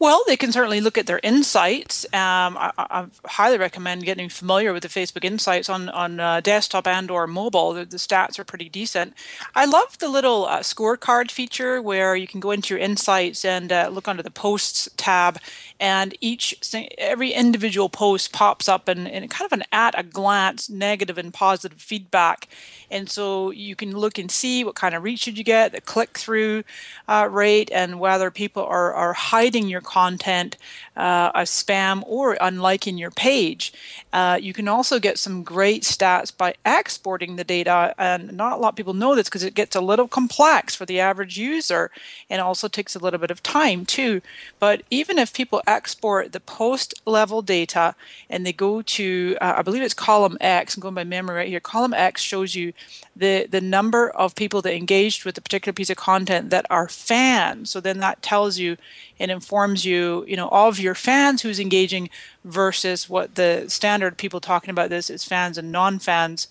Well, 0.00 0.24
they 0.26 0.38
can 0.38 0.50
certainly 0.50 0.80
look 0.80 0.96
at 0.96 1.06
their 1.06 1.20
insights. 1.22 2.06
Um, 2.06 2.56
I, 2.56 2.72
I, 2.78 3.06
highly 3.26 3.58
recommend 3.58 4.06
getting 4.06 4.30
familiar 4.30 4.72
with 4.72 4.82
the 4.82 4.88
Facebook 4.88 5.26
Insights 5.26 5.68
on 5.68 5.90
on 5.90 6.18
uh, 6.18 6.40
desktop 6.40 6.86
and 6.86 7.10
or 7.10 7.26
mobile. 7.26 7.74
The, 7.74 7.84
the, 7.84 7.98
stats 7.98 8.38
are 8.38 8.44
pretty 8.44 8.70
decent. 8.70 9.12
I 9.54 9.66
love 9.66 9.98
the 9.98 10.08
little 10.08 10.46
uh, 10.46 10.60
scorecard 10.60 11.30
feature 11.30 11.82
where 11.82 12.16
you 12.16 12.26
can 12.26 12.40
go 12.40 12.50
into 12.50 12.72
your 12.72 12.82
insights 12.82 13.44
and 13.44 13.70
uh, 13.70 13.90
look 13.92 14.08
under 14.08 14.22
the 14.22 14.30
posts 14.30 14.88
tab, 14.96 15.38
and 15.78 16.16
each 16.22 16.54
every 16.96 17.32
individual 17.32 17.90
post 17.90 18.32
pops 18.32 18.70
up 18.70 18.88
in, 18.88 19.06
in 19.06 19.28
kind 19.28 19.52
of 19.52 19.52
an 19.52 19.64
at 19.70 19.98
a 19.98 20.02
glance 20.02 20.70
negative 20.70 21.18
and 21.18 21.34
positive 21.34 21.78
feedback 21.78 22.48
and 22.90 23.08
so 23.08 23.50
you 23.50 23.76
can 23.76 23.96
look 23.96 24.18
and 24.18 24.30
see 24.30 24.64
what 24.64 24.74
kind 24.74 24.94
of 24.94 25.02
reach 25.02 25.24
did 25.24 25.38
you 25.38 25.44
get, 25.44 25.72
the 25.72 25.80
click 25.80 26.18
through 26.18 26.64
uh, 27.08 27.28
rate, 27.30 27.70
and 27.72 28.00
whether 28.00 28.30
people 28.30 28.64
are, 28.64 28.92
are 28.92 29.12
hiding 29.12 29.68
your 29.68 29.80
content 29.90 30.56
uh, 30.96 31.32
spam 31.42 32.02
or 32.06 32.36
unliking 32.36 32.98
your 32.98 33.10
page. 33.10 33.72
Uh, 34.12 34.38
you 34.40 34.52
can 34.52 34.68
also 34.68 34.98
get 34.98 35.18
some 35.18 35.42
great 35.42 35.82
stats 35.82 36.30
by 36.36 36.54
exporting 36.64 37.36
the 37.36 37.44
data, 37.44 37.94
and 37.98 38.32
not 38.32 38.52
a 38.52 38.60
lot 38.60 38.70
of 38.70 38.76
people 38.76 38.94
know 38.94 39.14
this 39.14 39.28
because 39.28 39.44
it 39.44 39.54
gets 39.54 39.74
a 39.76 39.80
little 39.80 40.08
complex 40.08 40.76
for 40.76 40.86
the 40.86 41.00
average 41.00 41.36
user 41.38 41.90
and 42.28 42.40
also 42.40 42.68
takes 42.68 42.94
a 42.94 42.98
little 42.98 43.18
bit 43.18 43.30
of 43.30 43.42
time 43.42 43.84
too. 43.84 44.20
But 44.58 44.82
even 44.90 45.18
if 45.18 45.32
people 45.32 45.62
export 45.66 46.32
the 46.32 46.40
post 46.40 46.94
level 47.06 47.42
data 47.42 47.94
and 48.28 48.44
they 48.44 48.52
go 48.52 48.82
to, 48.82 49.36
uh, 49.40 49.54
I 49.58 49.62
believe 49.62 49.82
it's 49.82 49.94
column 49.94 50.38
X, 50.40 50.76
I'm 50.76 50.82
going 50.82 50.94
by 50.94 51.04
memory 51.04 51.36
right 51.36 51.48
here, 51.48 51.60
column 51.60 51.94
X 51.94 52.22
shows 52.22 52.54
you 52.54 52.72
the, 53.16 53.46
the 53.50 53.60
number 53.60 54.10
of 54.10 54.34
people 54.34 54.62
that 54.62 54.74
engaged 54.74 55.24
with 55.24 55.36
a 55.38 55.40
particular 55.40 55.72
piece 55.72 55.90
of 55.90 55.96
content 55.96 56.50
that 56.50 56.66
are 56.70 56.88
fans. 56.88 57.70
So 57.70 57.80
then 57.80 57.98
that 57.98 58.22
tells 58.22 58.58
you 58.58 58.76
and 59.20 59.30
informs 59.30 59.84
you, 59.84 60.24
you 60.26 60.36
know, 60.36 60.48
all 60.48 60.68
of 60.68 60.80
your 60.80 60.94
fans 60.94 61.42
who's 61.42 61.60
engaging 61.60 62.08
versus 62.44 63.08
what 63.08 63.34
the 63.34 63.66
standard 63.68 64.16
people 64.16 64.40
talking 64.40 64.70
about 64.70 64.88
this 64.88 65.10
is 65.10 65.22
fans 65.22 65.58
and 65.58 65.70
non-fans. 65.70 66.48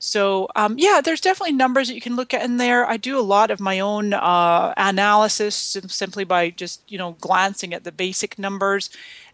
So 0.00 0.48
um, 0.54 0.76
yeah, 0.78 1.00
there's 1.02 1.20
definitely 1.20 1.54
numbers 1.54 1.88
that 1.88 1.94
you 1.94 2.00
can 2.00 2.16
look 2.16 2.34
at 2.34 2.44
in 2.44 2.56
there. 2.56 2.86
I 2.86 2.96
do 2.96 3.18
a 3.18 3.22
lot 3.22 3.50
of 3.50 3.60
my 3.60 3.80
own 3.80 4.12
uh, 4.12 4.74
analysis 4.76 5.54
simply 5.54 6.24
by 6.24 6.50
just 6.50 6.82
you 6.90 6.98
know 6.98 7.16
glancing 7.20 7.72
at 7.72 7.84
the 7.84 7.92
basic 7.92 8.38
numbers, 8.38 8.90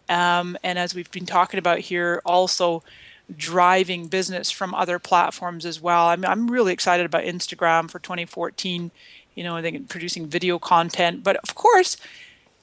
um, 0.09 0.57
and 0.63 0.79
as 0.79 0.95
we've 0.95 1.11
been 1.11 1.25
talking 1.25 1.59
about 1.59 1.79
here, 1.79 2.21
also 2.25 2.83
driving 3.35 4.07
business 4.07 4.51
from 4.51 4.73
other 4.73 4.97
platforms 4.97 5.67
as 5.67 5.79
well. 5.79 6.07
I'm 6.07 6.25
I'm 6.25 6.49
really 6.49 6.73
excited 6.73 7.05
about 7.05 7.23
Instagram 7.23 7.89
for 7.89 7.99
2014. 7.99 8.89
You 9.35 9.43
know, 9.43 9.55
I 9.55 9.61
think 9.61 9.87
producing 9.87 10.25
video 10.25 10.57
content, 10.57 11.23
but 11.23 11.35
of 11.37 11.53
course 11.53 11.97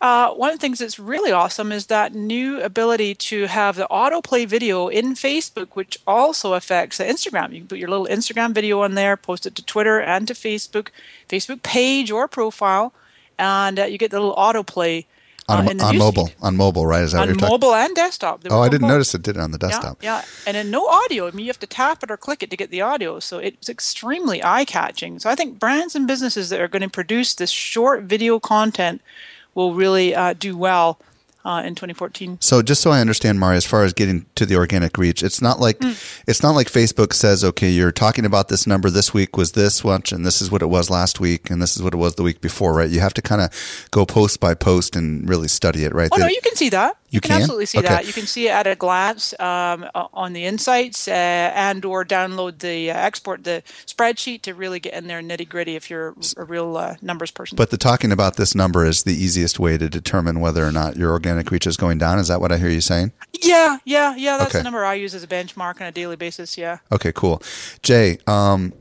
uh, 0.02 0.34
one 0.34 0.50
of 0.50 0.56
the 0.56 0.60
things 0.60 0.80
that's 0.80 0.98
really 0.98 1.30
awesome 1.30 1.70
is 1.70 1.86
that 1.86 2.12
new 2.12 2.60
ability 2.60 3.14
to 3.14 3.46
have 3.46 3.76
the 3.76 3.86
autoplay 3.88 4.44
video 4.44 4.88
in 4.88 5.14
Facebook, 5.14 5.68
which 5.74 5.96
also 6.08 6.54
affects 6.54 6.98
the 6.98 7.04
Instagram. 7.04 7.52
You 7.52 7.60
can 7.60 7.68
put 7.68 7.78
your 7.78 7.88
little 7.88 8.08
Instagram 8.08 8.52
video 8.52 8.80
on 8.80 8.96
there, 8.96 9.16
post 9.16 9.46
it 9.46 9.54
to 9.54 9.64
Twitter 9.64 10.00
and 10.00 10.26
to 10.26 10.34
Facebook, 10.34 10.88
Facebook 11.28 11.62
page 11.62 12.10
or 12.10 12.26
profile, 12.26 12.92
and 13.38 13.78
uh, 13.78 13.84
you 13.84 13.96
get 13.96 14.10
the 14.10 14.18
little 14.18 14.34
autoplay. 14.34 15.06
Uh, 15.48 15.66
on, 15.68 15.80
on 15.80 15.98
mobile, 15.98 16.26
feed. 16.26 16.36
on 16.40 16.56
mobile, 16.56 16.86
right? 16.86 17.02
Is 17.02 17.12
that 17.12 17.28
on 17.28 17.36
mobile 17.36 17.74
and 17.74 17.94
desktop? 17.94 18.42
Oh, 18.50 18.60
I 18.60 18.68
didn't 18.68 18.88
notice 18.88 19.14
it 19.14 19.22
did 19.22 19.36
it 19.36 19.40
on 19.40 19.50
the 19.52 19.58
desktop. 19.58 20.02
Yeah, 20.02 20.18
yeah, 20.18 20.24
and 20.46 20.56
then 20.56 20.70
no 20.70 20.88
audio. 20.88 21.28
I 21.28 21.30
mean, 21.30 21.44
you 21.44 21.50
have 21.50 21.60
to 21.60 21.66
tap 21.66 22.02
it 22.02 22.10
or 22.10 22.16
click 22.16 22.42
it 22.42 22.50
to 22.50 22.56
get 22.56 22.70
the 22.70 22.80
audio, 22.80 23.20
so 23.20 23.38
it's 23.38 23.68
extremely 23.68 24.42
eye-catching. 24.42 25.18
So 25.20 25.30
I 25.30 25.34
think 25.36 25.60
brands 25.60 25.94
and 25.94 26.06
businesses 26.06 26.48
that 26.50 26.60
are 26.60 26.68
going 26.68 26.82
to 26.82 26.88
produce 26.88 27.34
this 27.34 27.50
short 27.50 28.04
video 28.04 28.40
content 28.40 29.00
will 29.54 29.74
really 29.74 30.14
uh, 30.14 30.34
do 30.34 30.56
well 30.56 30.98
uh, 31.44 31.62
in 31.64 31.74
2014. 31.74 32.38
So 32.40 32.62
just 32.62 32.82
so 32.82 32.90
I 32.90 33.00
understand, 33.00 33.40
Mari, 33.40 33.56
as 33.56 33.66
far 33.66 33.84
as 33.84 33.92
getting 33.92 34.26
to 34.36 34.46
the 34.46 34.56
organic 34.56 34.96
reach, 34.96 35.22
it's 35.22 35.42
not 35.42 35.58
like 35.58 35.78
mm. 35.78 36.22
it's 36.26 36.42
not 36.42 36.52
like 36.52 36.68
Facebook 36.68 37.12
says, 37.12 37.42
okay, 37.44 37.70
you're 37.70 37.92
talking 37.92 38.24
about 38.24 38.48
this 38.48 38.66
number 38.66 38.90
this 38.90 39.12
week 39.12 39.36
was 39.36 39.52
this 39.52 39.84
much, 39.84 40.12
and 40.12 40.24
this 40.24 40.40
is 40.40 40.50
what 40.50 40.62
it 40.62 40.66
was 40.66 40.90
last 40.90 41.20
week, 41.20 41.50
and 41.50 41.60
this 41.60 41.76
is 41.76 41.82
what 41.82 41.94
it 41.94 41.98
was 41.98 42.14
the 42.14 42.22
week 42.22 42.40
before, 42.40 42.74
right? 42.74 42.90
You 42.90 43.00
have 43.00 43.14
to 43.14 43.22
kind 43.22 43.40
of 43.40 43.88
go 43.90 44.06
post 44.06 44.40
by 44.40 44.54
post 44.54 44.94
and 44.96 45.28
really 45.28 45.48
study 45.48 45.84
it, 45.84 45.94
right? 45.94 46.10
Oh 46.12 46.16
the, 46.16 46.24
no, 46.24 46.28
you 46.28 46.40
can 46.42 46.54
see 46.54 46.68
that. 46.70 46.96
You, 47.12 47.20
can, 47.20 47.32
can, 47.32 47.42
absolutely 47.42 47.66
see 47.66 47.78
okay. 47.78 47.88
that. 47.88 48.06
You 48.06 48.14
can 48.14 48.26
see 48.26 48.48
it 48.48 48.52
at 48.52 48.66
a 48.66 48.74
glance 48.74 49.38
um, 49.38 49.86
on 49.94 50.32
the 50.32 50.46
insights, 50.46 51.06
uh, 51.06 51.10
and 51.10 51.84
or 51.84 52.06
download 52.06 52.60
the 52.60 52.90
uh, 52.90 52.96
export 52.96 53.44
the 53.44 53.62
spreadsheet 53.84 54.40
to 54.42 54.54
really 54.54 54.80
get 54.80 54.94
in 54.94 55.08
there 55.08 55.20
nitty 55.20 55.46
gritty 55.46 55.76
if 55.76 55.90
you're 55.90 56.16
a 56.38 56.44
real 56.44 56.74
uh, 56.78 56.96
numbers 57.02 57.30
person. 57.30 57.56
But 57.56 57.68
the 57.68 57.76
talking 57.76 58.12
about 58.12 58.36
this 58.36 58.54
number 58.54 58.86
is 58.86 59.02
the 59.02 59.12
easiest 59.12 59.60
way 59.60 59.76
to 59.76 59.90
determine 59.90 60.40
whether 60.40 60.66
or 60.66 60.72
not 60.72 60.96
your 60.96 61.10
organic 61.10 61.50
reach 61.50 61.66
is 61.66 61.76
going 61.76 61.98
down. 61.98 62.18
Is 62.18 62.28
that 62.28 62.40
what 62.40 62.50
I 62.50 62.56
hear 62.56 62.70
you 62.70 62.80
saying? 62.80 63.12
Yeah, 63.42 63.76
yeah, 63.84 64.16
yeah. 64.16 64.38
That's 64.38 64.54
okay. 64.54 64.60
the 64.60 64.64
number 64.64 64.82
I 64.82 64.94
use 64.94 65.14
as 65.14 65.22
a 65.22 65.26
benchmark 65.28 65.82
on 65.82 65.88
a 65.88 65.92
daily 65.92 66.16
basis. 66.16 66.56
Yeah. 66.56 66.78
Okay, 66.90 67.12
cool. 67.12 67.42
Jay, 67.82 68.16
um, 68.26 68.72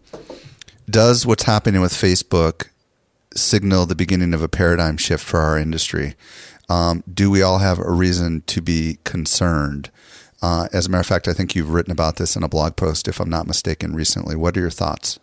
does 0.89 1.26
what's 1.26 1.44
happening 1.44 1.82
with 1.82 1.91
Facebook 1.91 2.70
signal 3.34 3.86
the 3.86 3.96
beginning 3.96 4.34
of 4.34 4.41
a 4.41 4.48
paradigm 4.48 4.96
shift 4.96 5.26
for 5.26 5.41
our 5.41 5.58
industry? 5.58 6.15
Um, 6.71 7.03
do 7.13 7.29
we 7.29 7.41
all 7.41 7.57
have 7.57 7.79
a 7.79 7.91
reason 7.91 8.43
to 8.47 8.62
be 8.62 8.97
concerned? 9.03 9.91
Uh, 10.41 10.69
as 10.71 10.88
a 10.88 10.89
matter 10.89 11.01
of 11.01 11.05
fact, 11.05 11.27
I 11.27 11.34
think 11.34 11.53
you've 11.53 11.71
written 11.71 11.91
about 11.91 12.15
this 12.15 12.38
in 12.38 12.43
a 12.43 12.47
blog 12.47 12.77
post, 12.77 13.10
if 13.10 13.19
I'm 13.19 13.29
not 13.29 13.45
mistaken, 13.45 13.93
recently. 13.93 14.38
What 14.38 14.55
are 14.55 14.62
your 14.62 14.69
thoughts? 14.69 15.19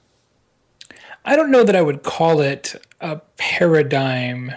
I 1.25 1.37
don't 1.37 1.51
know 1.51 1.65
that 1.65 1.75
I 1.75 1.81
would 1.81 2.03
call 2.03 2.43
it 2.43 2.75
a 3.01 3.17
paradigm 3.39 4.53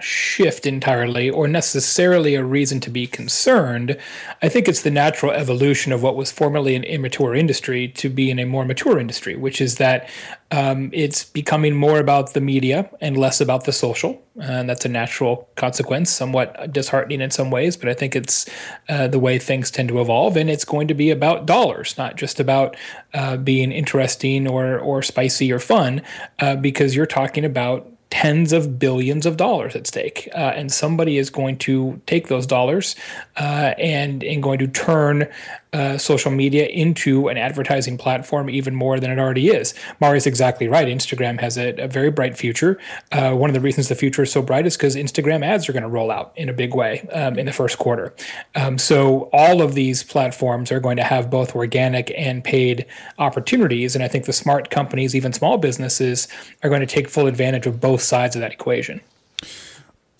shift 0.00 0.66
entirely 0.66 1.30
or 1.30 1.46
necessarily 1.46 2.34
a 2.34 2.44
reason 2.44 2.80
to 2.80 2.90
be 2.90 3.06
concerned. 3.06 3.96
I 4.42 4.48
think 4.48 4.68
it's 4.68 4.82
the 4.82 4.90
natural 4.90 5.32
evolution 5.32 5.92
of 5.92 6.02
what 6.02 6.16
was 6.16 6.32
formerly 6.32 6.74
an 6.74 6.84
immature 6.84 7.34
industry 7.34 7.88
to 7.88 8.08
be 8.08 8.30
in 8.30 8.38
a 8.38 8.44
more 8.44 8.64
mature 8.64 8.98
industry, 8.98 9.36
which 9.36 9.60
is 9.60 9.76
that 9.76 10.08
um, 10.50 10.90
it's 10.92 11.24
becoming 11.24 11.74
more 11.74 11.98
about 11.98 12.34
the 12.34 12.40
media 12.40 12.90
and 13.00 13.16
less 13.16 13.40
about 13.40 13.64
the 13.64 13.72
social. 13.72 14.20
And 14.40 14.68
that's 14.68 14.84
a 14.84 14.88
natural 14.88 15.48
consequence, 15.54 16.10
somewhat 16.10 16.72
disheartening 16.72 17.20
in 17.20 17.30
some 17.30 17.50
ways, 17.50 17.76
but 17.76 17.88
I 17.88 17.94
think 17.94 18.16
it's 18.16 18.48
uh, 18.88 19.06
the 19.06 19.18
way 19.18 19.38
things 19.38 19.70
tend 19.70 19.88
to 19.90 20.00
evolve. 20.00 20.36
And 20.36 20.50
it's 20.50 20.64
going 20.64 20.88
to 20.88 20.94
be 20.94 21.10
about 21.10 21.46
dollars, 21.46 21.96
not 21.96 22.16
just 22.16 22.40
about 22.40 22.76
uh, 23.14 23.36
being 23.36 23.70
interesting 23.70 24.48
or, 24.48 24.78
or 24.78 25.02
spicy 25.02 25.52
or 25.52 25.60
fun, 25.60 26.02
uh, 26.40 26.56
because 26.56 26.96
you're 26.96 27.06
talking 27.06 27.44
about 27.44 27.93
tens 28.14 28.52
of 28.52 28.78
billions 28.78 29.26
of 29.26 29.36
dollars 29.36 29.74
at 29.74 29.88
stake, 29.88 30.28
uh, 30.36 30.52
and 30.54 30.70
somebody 30.70 31.18
is 31.18 31.30
going 31.30 31.58
to 31.58 32.00
take 32.06 32.28
those 32.28 32.46
dollars 32.46 32.94
uh, 33.38 33.74
and 33.76 34.22
and 34.22 34.40
going 34.40 34.60
to 34.60 34.68
turn 34.68 35.28
uh, 35.74 35.98
social 35.98 36.30
media 36.30 36.66
into 36.66 37.28
an 37.28 37.36
advertising 37.36 37.98
platform 37.98 38.48
even 38.48 38.74
more 38.74 39.00
than 39.00 39.10
it 39.10 39.18
already 39.18 39.48
is. 39.48 39.74
Mari's 40.00 40.24
exactly 40.24 40.68
right. 40.68 40.86
Instagram 40.86 41.40
has 41.40 41.58
a, 41.58 41.70
a 41.82 41.88
very 41.88 42.12
bright 42.12 42.36
future. 42.36 42.78
Uh, 43.10 43.32
one 43.32 43.50
of 43.50 43.54
the 43.54 43.60
reasons 43.60 43.88
the 43.88 43.96
future 43.96 44.22
is 44.22 44.30
so 44.30 44.40
bright 44.40 44.66
is 44.66 44.76
because 44.76 44.94
Instagram 44.94 45.44
ads 45.44 45.68
are 45.68 45.72
going 45.72 45.82
to 45.82 45.88
roll 45.88 46.12
out 46.12 46.32
in 46.36 46.48
a 46.48 46.52
big 46.52 46.76
way 46.76 47.00
um, 47.12 47.36
in 47.36 47.44
the 47.44 47.52
first 47.52 47.78
quarter. 47.78 48.14
Um, 48.54 48.78
so 48.78 49.28
all 49.32 49.60
of 49.60 49.74
these 49.74 50.04
platforms 50.04 50.70
are 50.70 50.78
going 50.78 50.96
to 50.96 51.02
have 51.02 51.28
both 51.28 51.56
organic 51.56 52.12
and 52.16 52.44
paid 52.44 52.86
opportunities, 53.18 53.96
and 53.96 54.04
I 54.04 54.08
think 54.08 54.26
the 54.26 54.32
smart 54.32 54.70
companies, 54.70 55.16
even 55.16 55.32
small 55.32 55.58
businesses, 55.58 56.28
are 56.62 56.70
going 56.70 56.82
to 56.82 56.86
take 56.86 57.08
full 57.08 57.26
advantage 57.26 57.66
of 57.66 57.80
both 57.80 58.00
sides 58.00 58.36
of 58.36 58.40
that 58.42 58.52
equation. 58.52 59.00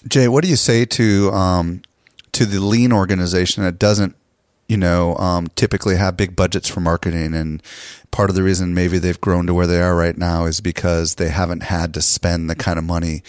Jay, 0.08 0.26
what 0.26 0.42
do 0.42 0.50
you 0.50 0.56
say 0.56 0.84
to 0.84 1.30
um, 1.30 1.82
to 2.32 2.44
the 2.44 2.58
lean 2.58 2.92
organization 2.92 3.62
that 3.62 3.78
doesn't 3.78 4.16
you 4.68 4.76
know, 4.76 5.16
um, 5.16 5.48
typically 5.56 5.96
have 5.96 6.16
big 6.16 6.34
budgets 6.34 6.68
for 6.68 6.80
marketing. 6.80 7.34
And 7.34 7.62
part 8.10 8.30
of 8.30 8.36
the 8.36 8.42
reason 8.42 8.74
maybe 8.74 8.98
they've 8.98 9.20
grown 9.20 9.46
to 9.46 9.54
where 9.54 9.66
they 9.66 9.80
are 9.80 9.94
right 9.94 10.16
now 10.16 10.46
is 10.46 10.60
because 10.60 11.16
they 11.16 11.28
haven't 11.28 11.64
had 11.64 11.94
to 11.94 12.02
spend 12.02 12.48
the 12.48 12.54
kind 12.54 12.78
of 12.78 12.84
money, 12.84 13.22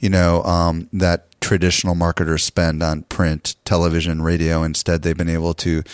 you 0.00 0.10
know, 0.10 0.42
um, 0.44 0.88
that 0.92 1.26
traditional 1.46 1.94
marketers 1.94 2.42
spend 2.42 2.82
on 2.82 3.02
print, 3.02 3.54
television, 3.64 4.20
radio. 4.20 4.64
Instead, 4.64 5.02
they've 5.02 5.16
been 5.16 5.28
able 5.28 5.54
to 5.54 5.84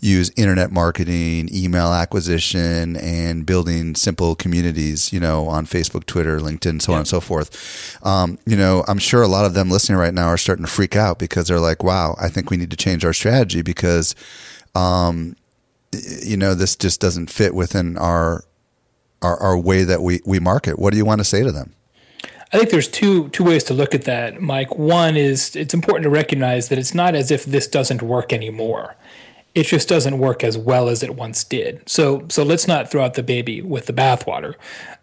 use 0.00 0.32
internet 0.38 0.72
marketing, 0.72 1.50
email 1.52 1.92
acquisition, 1.92 2.96
and 2.96 3.44
building 3.44 3.94
simple 3.94 4.34
communities, 4.34 5.12
you 5.12 5.20
know, 5.20 5.48
on 5.48 5.66
Facebook, 5.66 6.06
Twitter, 6.06 6.38
LinkedIn, 6.38 6.80
so 6.80 6.92
yeah. 6.92 6.96
on 6.96 7.00
and 7.00 7.08
so 7.08 7.20
forth. 7.20 7.98
Um, 8.02 8.38
you 8.46 8.56
know, 8.56 8.84
I'm 8.88 8.96
sure 8.96 9.20
a 9.20 9.28
lot 9.28 9.44
of 9.44 9.52
them 9.52 9.68
listening 9.68 9.98
right 9.98 10.14
now 10.14 10.28
are 10.28 10.38
starting 10.38 10.64
to 10.64 10.70
freak 10.70 10.96
out 10.96 11.18
because 11.18 11.46
they're 11.46 11.60
like, 11.60 11.82
wow, 11.84 12.16
I 12.18 12.30
think 12.30 12.48
we 12.48 12.56
need 12.56 12.70
to 12.70 12.76
change 12.78 13.04
our 13.04 13.12
strategy 13.12 13.60
because, 13.60 14.14
um, 14.74 15.36
you 16.22 16.38
know, 16.38 16.54
this 16.54 16.74
just 16.74 17.02
doesn't 17.02 17.28
fit 17.30 17.54
within 17.54 17.98
our, 17.98 18.44
our, 19.20 19.36
our 19.36 19.58
way 19.58 19.84
that 19.84 20.00
we, 20.00 20.20
we 20.24 20.40
market. 20.40 20.78
What 20.78 20.92
do 20.92 20.96
you 20.96 21.04
want 21.04 21.20
to 21.20 21.24
say 21.26 21.42
to 21.42 21.52
them? 21.52 21.74
I 22.52 22.58
think 22.58 22.70
there's 22.70 22.88
two 22.88 23.30
two 23.30 23.44
ways 23.44 23.64
to 23.64 23.74
look 23.74 23.94
at 23.94 24.02
that, 24.02 24.40
Mike. 24.42 24.76
One 24.76 25.16
is 25.16 25.56
it's 25.56 25.72
important 25.72 26.04
to 26.04 26.10
recognize 26.10 26.68
that 26.68 26.78
it's 26.78 26.94
not 26.94 27.14
as 27.14 27.30
if 27.30 27.44
this 27.44 27.66
doesn't 27.66 28.02
work 28.02 28.32
anymore. 28.32 28.94
It 29.54 29.64
just 29.64 29.88
doesn't 29.88 30.18
work 30.18 30.44
as 30.44 30.56
well 30.56 30.88
as 30.88 31.02
it 31.02 31.14
once 31.14 31.44
did. 31.44 31.82
So 31.86 32.26
so 32.28 32.42
let's 32.42 32.68
not 32.68 32.90
throw 32.90 33.04
out 33.04 33.14
the 33.14 33.22
baby 33.22 33.62
with 33.62 33.86
the 33.86 33.92
bathwater. 33.94 34.54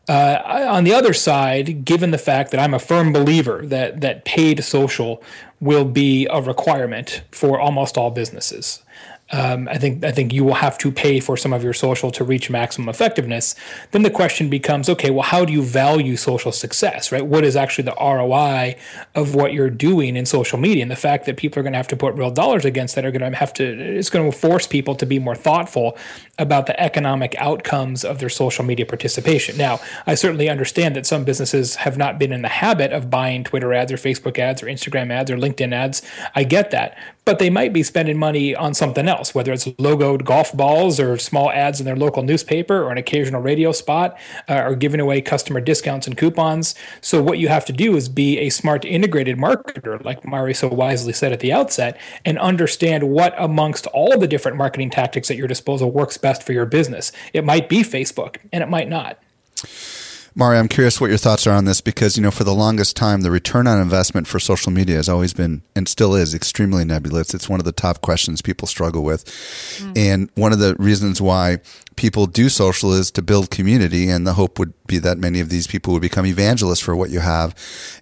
Uh, 0.07 0.41
on 0.69 0.83
the 0.83 0.93
other 0.93 1.13
side, 1.13 1.85
given 1.85 2.11
the 2.11 2.17
fact 2.17 2.51
that 2.51 2.59
I'm 2.59 2.73
a 2.73 2.79
firm 2.79 3.13
believer 3.13 3.63
that 3.65 4.01
that 4.01 4.25
paid 4.25 4.63
social 4.63 5.23
will 5.59 5.85
be 5.85 6.27
a 6.27 6.41
requirement 6.41 7.23
for 7.31 7.59
almost 7.59 7.97
all 7.97 8.11
businesses, 8.11 8.83
um, 9.31 9.67
I 9.69 9.77
think 9.77 10.03
I 10.03 10.11
think 10.11 10.33
you 10.33 10.43
will 10.43 10.55
have 10.55 10.77
to 10.79 10.91
pay 10.91 11.19
for 11.19 11.37
some 11.37 11.53
of 11.53 11.63
your 11.63 11.73
social 11.73 12.09
to 12.11 12.23
reach 12.23 12.49
maximum 12.49 12.89
effectiveness. 12.89 13.53
Then 13.91 14.01
the 14.01 14.09
question 14.09 14.49
becomes, 14.49 14.89
okay, 14.89 15.11
well, 15.11 15.23
how 15.23 15.45
do 15.45 15.53
you 15.53 15.61
value 15.61 16.15
social 16.15 16.51
success, 16.51 17.11
right? 17.11 17.25
What 17.25 17.43
is 17.43 17.55
actually 17.55 17.83
the 17.85 17.95
ROI 17.99 18.75
of 19.13 19.35
what 19.35 19.53
you're 19.53 19.69
doing 19.69 20.15
in 20.15 20.25
social 20.25 20.57
media? 20.57 20.81
And 20.81 20.89
the 20.89 20.95
fact 20.95 21.25
that 21.27 21.37
people 21.37 21.59
are 21.59 21.63
going 21.63 21.73
to 21.73 21.77
have 21.77 21.87
to 21.89 21.95
put 21.95 22.15
real 22.15 22.31
dollars 22.31 22.65
against 22.65 22.95
that 22.95 23.05
are 23.05 23.11
going 23.11 23.31
to 23.31 23.37
have 23.37 23.53
to 23.55 23.63
it's 23.63 24.09
going 24.09 24.29
to 24.29 24.35
force 24.35 24.65
people 24.65 24.95
to 24.95 25.05
be 25.05 25.19
more 25.19 25.35
thoughtful 25.35 25.97
about 26.39 26.65
the 26.65 26.79
economic 26.79 27.35
outcomes 27.37 28.03
of 28.03 28.19
their 28.19 28.29
social 28.29 28.65
media 28.65 28.85
participation. 28.85 29.57
Now, 29.57 29.79
I 30.07 30.15
certainly 30.15 30.49
understand 30.49 30.95
that 30.95 31.05
some 31.05 31.23
businesses 31.23 31.75
have 31.75 31.97
not 31.97 32.17
been 32.17 32.31
in 32.31 32.41
the 32.41 32.47
habit 32.47 32.93
of 32.93 33.09
buying 33.11 33.43
Twitter 33.43 33.73
ads 33.73 33.91
or 33.91 33.97
Facebook 33.97 34.39
ads 34.39 34.63
or 34.63 34.65
Instagram 34.65 35.11
ads 35.11 35.29
or 35.29 35.37
LinkedIn 35.37 35.73
ads. 35.73 36.01
I 36.33 36.45
get 36.45 36.71
that 36.71 36.97
but 37.29 37.37
they 37.37 37.51
might 37.51 37.71
be 37.71 37.83
spending 37.83 38.17
money 38.17 38.55
on 38.55 38.73
something 38.73 39.07
else, 39.07 39.18
whether 39.35 39.51
it's 39.51 39.65
logoed 39.65 40.23
golf 40.23 40.55
balls 40.55 40.99
or 40.99 41.17
small 41.17 41.51
ads 41.51 41.79
in 41.79 41.85
their 41.85 41.95
local 41.95 42.23
newspaper 42.23 42.83
or 42.83 42.91
an 42.91 42.97
occasional 42.97 43.41
radio 43.41 43.71
spot 43.71 44.17
uh, 44.47 44.63
or 44.65 44.75
giving 44.75 44.99
away 44.99 45.21
customer 45.21 45.61
discounts 45.61 46.07
and 46.07 46.17
coupons. 46.17 46.75
So, 47.01 47.21
what 47.21 47.37
you 47.37 47.47
have 47.47 47.65
to 47.65 47.73
do 47.73 47.95
is 47.95 48.09
be 48.09 48.39
a 48.39 48.49
smart 48.49 48.85
integrated 48.85 49.37
marketer, 49.37 50.03
like 50.03 50.25
Mari 50.25 50.53
so 50.53 50.67
wisely 50.67 51.13
said 51.13 51.31
at 51.33 51.39
the 51.39 51.51
outset, 51.51 51.99
and 52.25 52.39
understand 52.39 53.09
what 53.09 53.33
amongst 53.37 53.87
all 53.87 54.17
the 54.17 54.27
different 54.27 54.57
marketing 54.57 54.89
tactics 54.89 55.29
at 55.29 55.37
your 55.37 55.47
disposal 55.47 55.91
works 55.91 56.17
best 56.17 56.43
for 56.43 56.53
your 56.53 56.65
business. 56.65 57.11
It 57.33 57.43
might 57.43 57.69
be 57.69 57.81
Facebook 57.81 58.37
and 58.51 58.63
it 58.63 58.69
might 58.69 58.89
not. 58.89 59.19
Mari, 60.35 60.57
I'm 60.57 60.67
curious 60.67 61.01
what 61.01 61.09
your 61.09 61.17
thoughts 61.17 61.47
are 61.47 61.53
on 61.53 61.65
this 61.65 61.81
because, 61.81 62.15
you 62.15 62.23
know, 62.23 62.31
for 62.31 62.43
the 62.43 62.53
longest 62.53 62.95
time, 62.95 63.21
the 63.21 63.31
return 63.31 63.67
on 63.67 63.81
investment 63.81 64.27
for 64.27 64.39
social 64.39 64.71
media 64.71 64.95
has 64.95 65.09
always 65.09 65.33
been 65.33 65.63
and 65.75 65.87
still 65.87 66.15
is 66.15 66.33
extremely 66.33 66.85
nebulous. 66.85 67.33
It's 67.33 67.49
one 67.49 67.59
of 67.59 67.65
the 67.65 67.71
top 67.71 68.01
questions 68.01 68.41
people 68.41 68.67
struggle 68.67 69.03
with. 69.03 69.25
Mm. 69.79 69.97
And 69.97 70.29
one 70.35 70.53
of 70.53 70.59
the 70.59 70.75
reasons 70.77 71.21
why 71.21 71.59
people 71.95 72.27
do 72.27 72.49
social 72.49 72.93
is 72.93 73.11
to 73.11 73.21
build 73.21 73.49
community. 73.49 74.09
And 74.09 74.25
the 74.25 74.33
hope 74.33 74.59
would 74.59 74.73
be 74.87 74.99
that 74.99 75.17
many 75.17 75.39
of 75.39 75.49
these 75.49 75.67
people 75.67 75.93
would 75.93 76.01
become 76.01 76.25
evangelists 76.25 76.79
for 76.79 76.95
what 76.95 77.09
you 77.09 77.19
have 77.19 77.55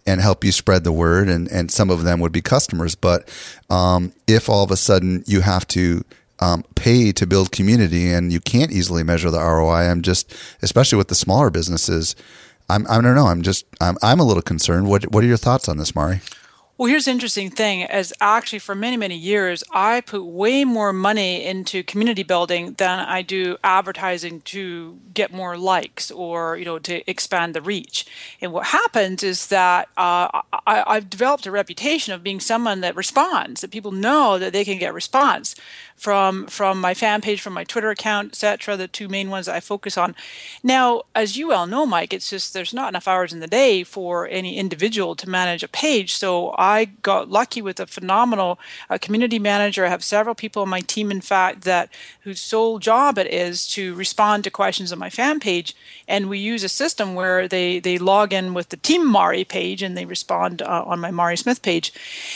and 0.06 0.22
help 0.22 0.44
you 0.44 0.52
spread 0.52 0.84
the 0.84 0.92
word. 0.92 1.30
And, 1.30 1.48
and 1.50 1.72
some 1.72 1.90
of 1.90 2.04
them 2.04 2.20
would 2.20 2.32
be 2.32 2.42
customers. 2.42 2.96
But 2.96 3.30
um, 3.70 4.14
if 4.28 4.50
all 4.50 4.64
of 4.64 4.72
a 4.72 4.78
sudden 4.78 5.24
you 5.26 5.42
have 5.42 5.68
to 5.70 6.04
um, 6.40 6.64
pay 6.76 7.12
to 7.12 7.28
build 7.28 7.52
community 7.52 8.12
and 8.12 8.32
you 8.32 8.40
can't 8.40 8.72
easily 8.72 9.04
measure 9.04 9.32
the 9.32 9.40
ROI. 9.40 9.90
I'm 9.90 10.02
just, 10.02 10.34
especially 10.62 10.98
with 10.98 11.08
the 11.08 11.16
smaller 11.16 11.50
businesses, 11.50 12.16
I'm, 12.70 12.86
I 12.90 13.02
don't 13.02 13.16
know. 13.16 13.28
I'm 13.28 13.42
just, 13.42 13.66
I'm, 13.80 13.98
I'm 14.04 14.20
a 14.20 14.24
little 14.24 14.44
concerned. 14.44 14.88
What, 14.88 15.12
what 15.12 15.24
are 15.24 15.28
your 15.28 15.38
thoughts 15.38 15.70
on 15.70 15.78
this, 15.78 15.96
Mari? 15.96 16.22
Well, 16.78 16.90
here's 16.90 17.06
the 17.06 17.12
interesting 17.12 17.50
thing 17.50 17.82
as 17.82 18.14
actually 18.22 18.60
for 18.60 18.76
many, 18.76 18.98
many 18.98 19.16
years, 19.16 19.64
I 19.72 20.02
put 20.02 20.24
way 20.24 20.64
more 20.64 20.94
money 20.94 21.44
into 21.44 21.82
community 21.82 22.22
building 22.22 22.74
than 22.74 23.00
I 23.00 23.24
do 23.24 23.58
advertising 23.64 24.42
to 24.42 25.00
get 25.12 25.34
more 25.34 25.58
likes 25.58 26.12
or, 26.12 26.56
you 26.56 26.66
know, 26.66 26.78
to 26.78 27.10
expand 27.10 27.56
the 27.56 27.64
reach. 27.64 28.06
And 28.42 28.54
what 28.54 28.68
happens 28.68 29.24
is 29.24 29.48
that 29.48 29.88
uh, 29.98 30.30
I, 30.68 30.84
I've 30.86 31.10
developed 31.10 31.48
a 31.48 31.52
reputation 31.52 32.14
of 32.14 32.22
being 32.22 32.40
someone 32.40 32.82
that 32.82 32.96
responds, 32.96 33.62
that 33.62 33.72
people 33.72 33.92
know 33.92 34.38
that 34.38 34.54
they 34.54 34.64
can 34.64 34.78
get 34.78 34.94
response 34.94 35.56
from 35.98 36.46
from 36.46 36.80
my 36.80 36.94
fan 36.94 37.22
page, 37.22 37.42
from 37.42 37.54
my 37.54 37.64
Twitter 37.64 37.90
account, 37.90 38.30
etc. 38.30 38.78
The 38.78 38.88
two 38.88 39.10
main 39.10 39.32
ones 39.32 39.48
I 39.48 39.60
focus 39.60 39.98
on. 39.98 40.16
Now, 40.64 41.02
as 41.16 41.36
you 41.36 41.48
well 41.48 41.66
know, 41.66 41.86
Mike, 41.88 42.14
it's 42.14 42.30
just 42.30 42.54
there's 42.54 42.74
not 42.74 42.90
enough 42.90 43.08
hours 43.08 43.34
in 43.34 43.40
the 43.40 43.48
day 43.48 43.84
for 43.84 44.28
any 44.28 44.58
individual 44.58 45.16
to 45.16 45.30
manage 45.30 45.64
a 45.64 45.68
page. 45.68 46.14
So 46.14 46.54
I 46.58 46.86
got 46.86 47.30
lucky 47.30 47.64
with 47.64 47.80
a 47.80 47.88
phenomenal 47.88 48.60
uh, 48.90 49.00
community 49.00 49.40
manager. 49.40 49.86
I 49.86 49.90
have 49.90 50.04
several 50.04 50.36
people 50.36 50.62
on 50.62 50.70
my 50.70 50.82
team, 50.82 51.10
in 51.10 51.22
fact, 51.22 51.64
that 51.64 51.90
whose 52.22 52.40
sole 52.40 52.78
job 52.78 53.18
it 53.18 53.28
is 53.28 53.68
to 53.70 53.96
respond 53.96 54.44
to 54.44 54.52
questions 54.52 54.92
on 54.92 55.00
my 55.00 55.10
fan 55.10 55.40
page, 55.40 55.76
and 56.08 56.30
we 56.30 56.38
use 56.38 56.64
a 56.64 56.70
system 56.70 57.16
where 57.16 57.48
they 57.48 57.80
they 57.80 57.98
log 57.98 58.34
in 58.34 58.54
with 58.54 58.70
the 58.70 58.78
Team 58.78 59.06
Mari 59.08 59.44
page 59.44 59.82
and 59.82 59.98
they 59.98 60.06
respond 60.06 60.62
uh, 60.62 60.84
on 60.86 61.00
my 61.00 61.10
Mari 61.10 61.38
Smith 61.38 61.64
page, 61.64 61.92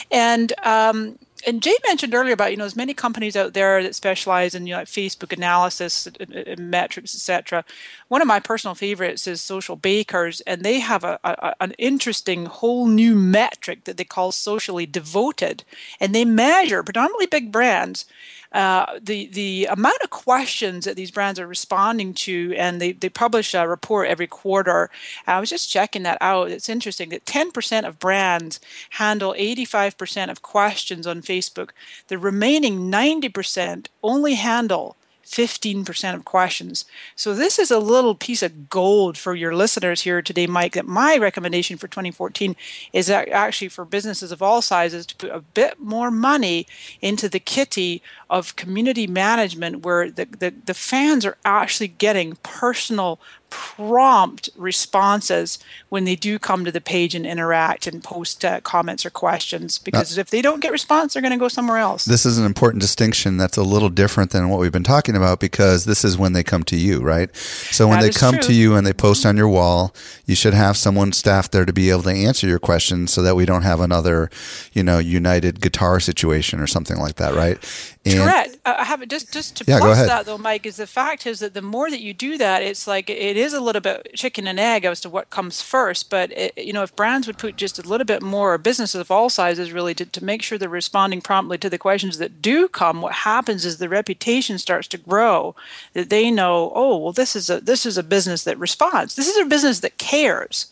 and 0.10 0.52
um, 0.64 1.20
and 1.46 1.62
Jay 1.62 1.76
mentioned 1.88 2.14
earlier 2.14 2.34
about 2.34 2.52
you 2.52 2.58
know 2.58 2.64
there's 2.64 2.76
many 2.76 2.94
companies 2.94 3.36
out 3.36 3.54
there 3.54 3.82
that 3.84 3.96
specialize 3.96 4.56
in 4.56 4.68
you 4.68 4.74
know 4.74 4.80
like 4.80 4.88
Facebook 4.88 5.34
analysis, 5.34 6.08
and, 6.08 6.72
metrics, 6.72 7.16
etc. 7.16 7.64
One 8.08 8.22
of 8.22 8.28
my 8.28 8.40
personal 8.40 8.76
favorites 8.76 9.28
is 9.28 9.42
Social 9.42 9.76
Bakers, 9.76 10.42
and 10.42 10.64
they 10.64 10.80
have 10.80 11.04
a, 11.04 11.20
a, 11.24 11.56
an 11.60 11.72
interesting 11.78 12.46
whole 12.46 12.88
new 12.88 13.16
metric 13.16 13.86
that 13.86 13.98
they 13.98 14.04
call 14.04 14.32
socially 14.32 14.86
devoted, 14.86 15.64
and 16.00 16.14
they 16.14 16.26
measure 16.26 16.84
predominantly 16.84 17.28
big 17.28 17.52
brands 17.52 18.06
uh, 18.52 19.00
the 19.02 19.28
the 19.28 19.66
amount 19.68 20.02
of 20.04 20.10
questions 20.10 20.86
that 20.86 20.96
these 20.98 21.12
brands 21.12 21.40
are 21.40 21.48
responding 21.48 22.14
to, 22.14 22.54
and 22.58 22.82
they, 22.82 22.92
they 22.92 23.10
publish 23.10 23.54
a 23.54 23.68
report 23.68 24.10
every 24.10 24.28
quarter. 24.28 24.90
I 25.26 25.40
was 25.40 25.50
just 25.50 25.70
checking 25.70 26.04
that 26.04 26.18
out. 26.20 26.52
It's 26.52 26.68
interesting 26.68 27.10
that 27.10 27.26
10% 27.26 27.88
of 27.88 28.00
brands 28.00 28.60
handle 28.92 29.34
85% 29.38 30.30
of 30.30 30.42
questions 30.42 31.08
on 31.08 31.22
Facebook. 31.22 31.70
The 32.08 32.18
remaining 32.18 32.92
90% 32.92 33.88
only 34.04 34.34
handle 34.34 34.98
15% 35.26 36.16
of 36.16 36.26
questions. 36.26 36.86
So 37.16 37.34
this 37.34 37.60
is 37.60 37.72
a 37.72 37.80
little 37.80 38.16
piece 38.16 38.44
of 38.44 38.70
gold 38.70 39.18
for 39.18 39.36
your 39.36 39.56
listeners 39.56 40.02
here 40.02 40.22
today, 40.22 40.48
Mike, 40.48 40.74
that 40.74 40.86
my 40.86 41.18
recommendation 41.18 41.78
for 41.78 41.88
2014 41.88 42.56
is 42.94 43.08
that 43.08 43.30
actually 43.30 43.70
for 43.70 43.86
businesses 43.86 44.32
of 44.32 44.42
all 44.42 44.62
sizes 44.62 45.06
to 45.06 45.16
put 45.16 45.32
a 45.32 45.40
bit 45.40 45.80
more 45.80 46.12
money 46.12 46.68
into 47.02 47.30
the 47.30 47.40
kitty 47.40 48.02
of 48.30 48.56
community 48.56 49.08
management 49.08 49.86
where 49.86 50.10
the, 50.10 50.26
the, 50.26 50.54
the 50.66 50.74
fans 50.74 51.26
are 51.26 51.38
actually 51.46 51.88
getting 51.88 52.38
personal 52.44 53.20
prompt 53.52 54.50
responses 54.56 55.60
when 55.90 56.06
they 56.06 56.16
do 56.16 56.40
come 56.40 56.66
to 56.66 56.72
the 56.72 56.82
page 56.82 57.14
and 57.14 57.26
interact 57.26 57.86
and 57.86 58.04
post 58.04 58.44
uh, 58.44 58.62
comments 58.62 59.06
or 59.06 59.10
questions 59.10 59.78
because 59.78 60.18
if 60.18 60.30
they 60.30 60.42
don't 60.42 60.62
get 60.62 60.72
response 60.72 61.14
they're 61.14 61.22
going 61.22 61.34
to 61.34 61.38
go 61.38 61.50
somewhere 61.50 61.78
else 61.78 62.06
this 62.06 62.26
is 62.26 62.38
an 62.38 62.46
important 62.46 62.82
distinction 62.82 63.36
that's 63.36 63.58
a 63.58 63.64
little 63.64 63.90
different 63.90 64.32
than 64.32 64.48
what 64.48 64.60
we've 64.60 64.72
been 64.72 64.84
talking 64.84 65.18
about 65.18 65.40
because 65.40 65.84
this 65.84 66.06
is 66.06 66.18
when 66.18 66.32
they 66.32 66.44
come 66.44 66.64
to 66.64 66.78
you 66.78 67.02
right 67.02 67.36
so 67.36 67.88
when 67.88 68.00
that 68.00 68.14
they 68.14 68.18
come 68.18 68.36
true. 68.36 68.44
to 68.44 68.54
you 68.54 68.76
and 68.76 68.88
they 68.88 68.94
post 68.94 69.26
on 69.26 69.36
your 69.36 69.50
wall 69.50 69.94
you 70.26 70.34
should 70.34 70.54
have 70.54 70.78
someone 70.78 71.12
staffed 71.12 71.52
there 71.52 71.66
to 71.66 71.74
be 71.74 71.90
able 71.90 72.04
to 72.04 72.10
answer 72.10 72.48
your 72.48 72.60
questions 72.60 73.12
so 73.12 73.22
that 73.22 73.36
we 73.36 73.46
don't 73.46 73.64
have 73.64 73.82
another 73.82 74.30
you 74.72 74.82
know 74.82 74.98
united 74.98 75.60
guitar 75.60 76.00
situation 76.00 76.62
or 76.62 76.68
something 76.68 76.98
like 76.98 77.16
that 77.16 77.36
right 77.36 77.58
and 78.06 78.20
Correct. 78.20 78.58
I 78.64 78.84
have 78.84 79.08
just 79.08 79.34
just 79.34 79.56
to 79.58 79.64
yeah, 79.68 79.80
plus 79.80 80.06
that 80.06 80.28
though, 80.28 80.38
Mike. 80.38 80.68
Is 80.68 80.76
the 80.76 80.86
fact 80.86 81.26
is 81.26 81.40
that 81.40 81.56
the 81.56 81.64
more 81.64 81.90
that 81.90 82.00
you 82.00 82.14
do 82.14 82.38
that, 82.38 82.62
it's 82.62 82.86
like 82.86 83.10
it 83.10 83.36
is 83.36 83.54
a 83.54 83.60
little 83.60 83.82
bit 83.82 84.12
chicken 84.14 84.46
and 84.46 84.60
egg 84.60 84.86
as 84.86 85.02
to 85.02 85.10
what 85.10 85.32
comes 85.32 85.64
first. 85.64 86.12
But 86.12 86.32
it, 86.32 86.56
you 86.58 86.72
know, 86.72 86.84
if 86.84 86.96
brands 86.96 87.26
would 87.26 87.40
put 87.40 87.56
just 87.56 87.80
a 87.80 87.82
little 87.82 88.06
bit 88.06 88.22
more, 88.22 88.60
businesses 88.60 89.02
of 89.02 89.10
all 89.10 89.30
sizes 89.30 89.72
really 89.72 89.96
to, 89.96 90.06
to 90.06 90.24
make 90.24 90.44
sure 90.44 90.60
they're 90.60 90.70
responding 90.70 91.22
promptly 91.22 91.58
to 91.58 91.72
the 91.72 91.80
questions 91.80 92.20
that 92.20 92.40
do 92.40 92.68
come, 92.68 93.02
what 93.02 93.14
happens 93.14 93.66
is 93.66 93.78
the 93.78 93.90
reputation 93.90 94.60
starts 94.60 94.88
to 94.90 94.98
grow. 95.00 95.56
That 95.94 96.12
they 96.12 96.30
know, 96.30 96.72
oh 96.76 96.98
well, 96.98 97.14
this 97.14 97.36
is 97.36 97.50
a 97.50 97.62
this 97.62 97.84
is 97.84 97.98
a 97.98 98.04
business 98.04 98.44
that 98.44 98.60
responds. 98.60 99.16
This 99.16 99.28
is 99.28 99.38
a 99.38 99.50
business 99.50 99.80
that 99.80 99.98
cares 99.98 100.68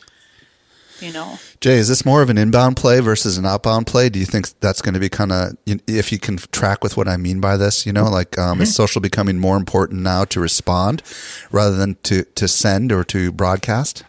you 1.02 1.12
know. 1.12 1.38
Jay, 1.62 1.78
is 1.78 1.88
this 1.88 2.06
more 2.06 2.22
of 2.22 2.30
an 2.30 2.38
inbound 2.38 2.78
play 2.78 3.00
versus 3.00 3.38
an 3.38 3.46
outbound 3.46 3.88
play? 3.88 4.10
Do 4.10 4.20
you 4.20 4.26
think 4.26 4.60
that's 4.60 4.82
going 4.82 4.94
to 4.94 5.00
be 5.00 5.10
kind 5.10 5.32
of, 5.32 5.58
if 5.66 6.12
you 6.12 6.20
can 6.20 6.38
track 6.38 6.84
with 6.84 6.98
what 6.98 7.08
I 7.08 7.18
mean 7.18 7.40
by 7.40 7.58
this, 7.58 7.86
you 7.86 7.94
know, 7.94 8.10
like 8.10 8.38
um, 8.38 8.56
mm-hmm. 8.56 8.64
is 8.64 8.76
social 8.76 9.02
becoming 9.02 9.40
more 9.40 9.58
important 9.58 10.02
now 10.02 10.26
to 10.26 10.40
respond 10.40 11.02
rather 11.52 11.76
than 11.76 11.96
to, 12.04 12.24
to 12.24 12.48
send 12.48 12.92
or 12.92 13.04
to 13.06 13.32
broadcast? 13.32 14.04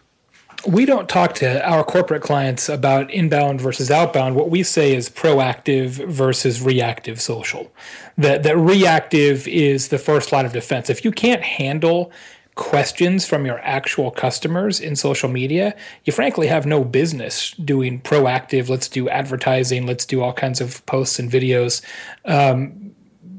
we 0.67 0.85
don't 0.85 1.09
talk 1.09 1.33
to 1.35 1.67
our 1.67 1.83
corporate 1.83 2.21
clients 2.21 2.69
about 2.69 3.09
inbound 3.11 3.59
versus 3.59 3.89
outbound. 3.89 4.35
What 4.35 4.49
we 4.49 4.63
say 4.63 4.95
is 4.95 5.09
proactive 5.09 6.07
versus 6.07 6.61
reactive 6.61 7.19
social. 7.19 7.71
That 8.17 8.43
that 8.43 8.57
reactive 8.57 9.47
is 9.47 9.87
the 9.87 9.97
first 9.97 10.31
line 10.31 10.45
of 10.45 10.53
defense. 10.53 10.89
If 10.89 11.03
you 11.03 11.11
can't 11.11 11.41
handle 11.41 12.11
questions 12.55 13.25
from 13.25 13.45
your 13.45 13.59
actual 13.59 14.11
customers 14.11 14.79
in 14.79 14.95
social 14.95 15.29
media, 15.29 15.75
you 16.03 16.13
frankly 16.13 16.47
have 16.47 16.65
no 16.65 16.83
business 16.83 17.51
doing 17.51 18.01
proactive, 18.01 18.69
let's 18.69 18.87
do 18.87 19.07
advertising, 19.09 19.87
let's 19.87 20.05
do 20.05 20.21
all 20.21 20.33
kinds 20.33 20.59
of 20.59 20.85
posts 20.85 21.17
and 21.19 21.31
videos. 21.31 21.81
Um, 22.25 22.93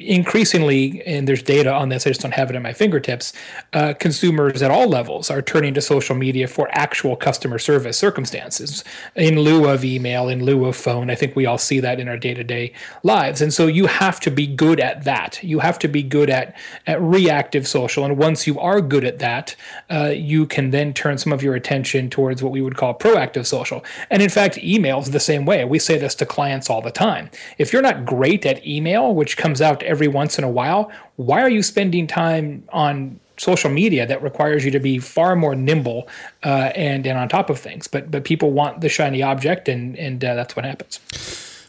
increasingly, 0.06 1.02
and 1.06 1.26
there's 1.26 1.42
data 1.42 1.72
on 1.72 1.88
this, 1.88 2.06
I 2.06 2.10
just 2.10 2.20
don't 2.20 2.34
have 2.34 2.50
it 2.50 2.56
at 2.56 2.62
my 2.62 2.72
fingertips, 2.72 3.32
uh, 3.72 3.94
consumers 3.94 4.62
at 4.62 4.70
all 4.70 4.88
levels 4.88 5.30
are 5.30 5.42
turning 5.42 5.74
to 5.74 5.80
social 5.80 6.16
media 6.16 6.48
for 6.48 6.68
actual 6.72 7.16
customer 7.16 7.58
service 7.58 7.98
circumstances 7.98 8.84
in 9.14 9.38
lieu 9.38 9.68
of 9.68 9.84
email, 9.84 10.28
in 10.28 10.44
lieu 10.44 10.64
of 10.66 10.76
phone. 10.76 11.10
I 11.10 11.14
think 11.14 11.36
we 11.36 11.46
all 11.46 11.58
see 11.58 11.80
that 11.80 12.00
in 12.00 12.08
our 12.08 12.16
day 12.16 12.34
to 12.34 12.44
day 12.44 12.72
lives. 13.02 13.40
And 13.40 13.52
so 13.52 13.66
you 13.66 13.86
have 13.86 14.20
to 14.20 14.30
be 14.30 14.46
good 14.46 14.80
at 14.80 15.04
that. 15.04 15.42
You 15.42 15.60
have 15.60 15.78
to 15.80 15.88
be 15.88 16.02
good 16.02 16.30
at, 16.30 16.56
at 16.86 17.00
reactive 17.00 17.66
social. 17.66 18.04
And 18.04 18.18
once 18.18 18.46
you 18.46 18.58
are 18.58 18.80
good 18.80 19.04
at 19.04 19.18
that, 19.18 19.56
uh, 19.90 20.12
you 20.14 20.46
can 20.46 20.70
then 20.70 20.92
turn 20.92 21.18
some 21.18 21.32
of 21.32 21.42
your 21.42 21.54
attention 21.54 22.10
towards 22.10 22.42
what 22.42 22.52
we 22.52 22.60
would 22.60 22.76
call 22.76 22.94
proactive 22.94 23.46
social. 23.46 23.84
And 24.10 24.22
in 24.22 24.28
fact, 24.28 24.58
email 24.58 25.00
is 25.00 25.10
the 25.10 25.20
same 25.20 25.44
way. 25.44 25.64
We 25.64 25.78
say 25.78 25.98
this 25.98 26.14
to 26.16 26.26
clients 26.26 26.70
all 26.70 26.82
the 26.82 26.90
time. 26.90 27.30
If 27.58 27.72
you're 27.72 27.82
not 27.82 28.04
great 28.04 28.44
at 28.46 28.66
email, 28.66 29.14
which 29.14 29.36
comes 29.36 29.60
out 29.60 29.82
every 29.92 30.08
once 30.08 30.38
in 30.38 30.44
a 30.44 30.50
while. 30.50 30.90
Why 31.16 31.40
are 31.42 31.48
you 31.48 31.62
spending 31.62 32.08
time 32.08 32.64
on 32.72 33.20
social 33.42 33.70
media 33.70 34.06
that 34.06 34.22
requires 34.22 34.64
you 34.64 34.70
to 34.70 34.78
be 34.78 34.98
far 34.98 35.34
more 35.34 35.54
nimble 35.54 36.08
uh, 36.44 36.70
and 36.74 37.06
and 37.06 37.18
on 37.18 37.28
top 37.28 37.50
of 37.50 37.58
things. 37.58 37.88
But 37.88 38.10
but 38.10 38.24
people 38.24 38.52
want 38.52 38.80
the 38.80 38.88
shiny 38.88 39.22
object, 39.22 39.68
and 39.68 39.96
and 39.98 40.24
uh, 40.24 40.34
that's 40.34 40.56
what 40.56 40.64
happens. 40.64 41.00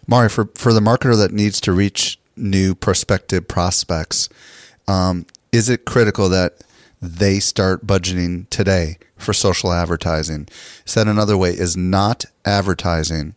Mari, 0.07 0.29
for 0.29 0.49
for 0.55 0.73
the 0.73 0.79
marketer 0.79 1.17
that 1.17 1.31
needs 1.31 1.59
to 1.61 1.71
reach 1.71 2.19
new 2.35 2.75
prospective 2.75 3.47
prospects, 3.47 4.29
um, 4.87 5.25
is 5.51 5.69
it 5.69 5.85
critical 5.85 6.29
that 6.29 6.63
they 7.01 7.39
start 7.39 7.85
budgeting 7.85 8.49
today 8.49 8.97
for 9.17 9.33
social 9.33 9.71
advertising? 9.73 10.47
Said 10.85 11.07
another 11.07 11.37
way, 11.37 11.51
is 11.51 11.75
not 11.75 12.25
advertising 12.45 13.35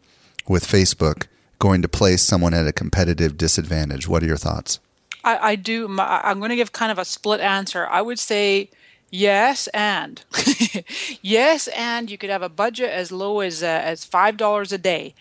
with 0.49 0.66
Facebook 0.66 1.27
going 1.59 1.83
to 1.83 1.88
place 1.88 2.23
someone 2.23 2.55
at 2.55 2.66
a 2.66 2.73
competitive 2.73 3.37
disadvantage? 3.37 4.09
What 4.09 4.23
are 4.23 4.27
your 4.27 4.37
thoughts? 4.37 4.79
I, 5.25 5.38
I 5.51 5.57
do. 5.57 5.97
I'm 5.99 6.38
going 6.38 6.51
to 6.51 6.57
give 6.57 6.73
kind 6.73 6.92
of 6.92 6.99
a 6.99 7.05
split 7.05 7.40
answer. 7.40 7.87
I 7.87 8.03
would 8.03 8.19
say 8.19 8.71
yes 9.11 9.69
and 9.69 10.25
yes 11.23 11.69
and 11.69 12.11
you 12.11 12.19
could 12.19 12.31
have 12.31 12.42
a 12.42 12.49
budget 12.49 12.90
as 12.90 13.12
low 13.12 13.40
as 13.40 13.62
uh, 13.62 13.66
as 13.66 14.05
five 14.05 14.37
dollars 14.37 14.73
a 14.73 14.79
day 14.79 15.14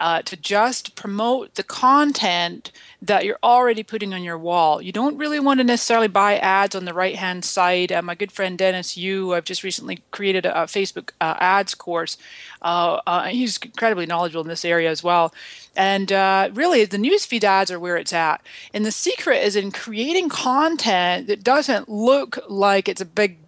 uh, 0.00 0.22
to 0.22 0.36
just 0.36 0.96
promote 0.96 1.54
the 1.54 1.62
content 1.62 2.72
that 3.02 3.24
you're 3.24 3.38
already 3.42 3.82
putting 3.82 4.12
on 4.12 4.22
your 4.22 4.38
wall. 4.38 4.80
You 4.80 4.92
don't 4.92 5.16
really 5.16 5.38
want 5.38 5.60
to 5.60 5.64
necessarily 5.64 6.08
buy 6.08 6.38
ads 6.38 6.74
on 6.74 6.86
the 6.86 6.94
right 6.94 7.16
hand 7.16 7.44
side. 7.44 7.92
Uh, 7.92 8.02
my 8.02 8.14
good 8.14 8.32
friend 8.32 8.58
Dennis 8.58 8.96
Yu, 8.96 9.34
I've 9.34 9.44
just 9.44 9.62
recently 9.62 10.02
created 10.10 10.46
a, 10.46 10.62
a 10.62 10.64
Facebook 10.66 11.10
uh, 11.20 11.36
ads 11.38 11.74
course. 11.74 12.16
Uh, 12.62 13.00
uh, 13.06 13.24
he's 13.24 13.58
incredibly 13.58 14.06
knowledgeable 14.06 14.42
in 14.42 14.48
this 14.48 14.64
area 14.64 14.90
as 14.90 15.02
well. 15.02 15.32
And 15.76 16.10
uh, 16.10 16.50
really, 16.52 16.84
the 16.84 16.98
newsfeed 16.98 17.44
ads 17.44 17.70
are 17.70 17.80
where 17.80 17.96
it's 17.96 18.12
at. 18.12 18.42
And 18.74 18.84
the 18.84 18.92
secret 18.92 19.44
is 19.44 19.54
in 19.54 19.70
creating 19.70 20.28
content 20.30 21.26
that 21.26 21.44
doesn't 21.44 21.88
look 21.88 22.38
like 22.48 22.88
it's 22.88 23.00
a 23.00 23.06
big 23.06 23.38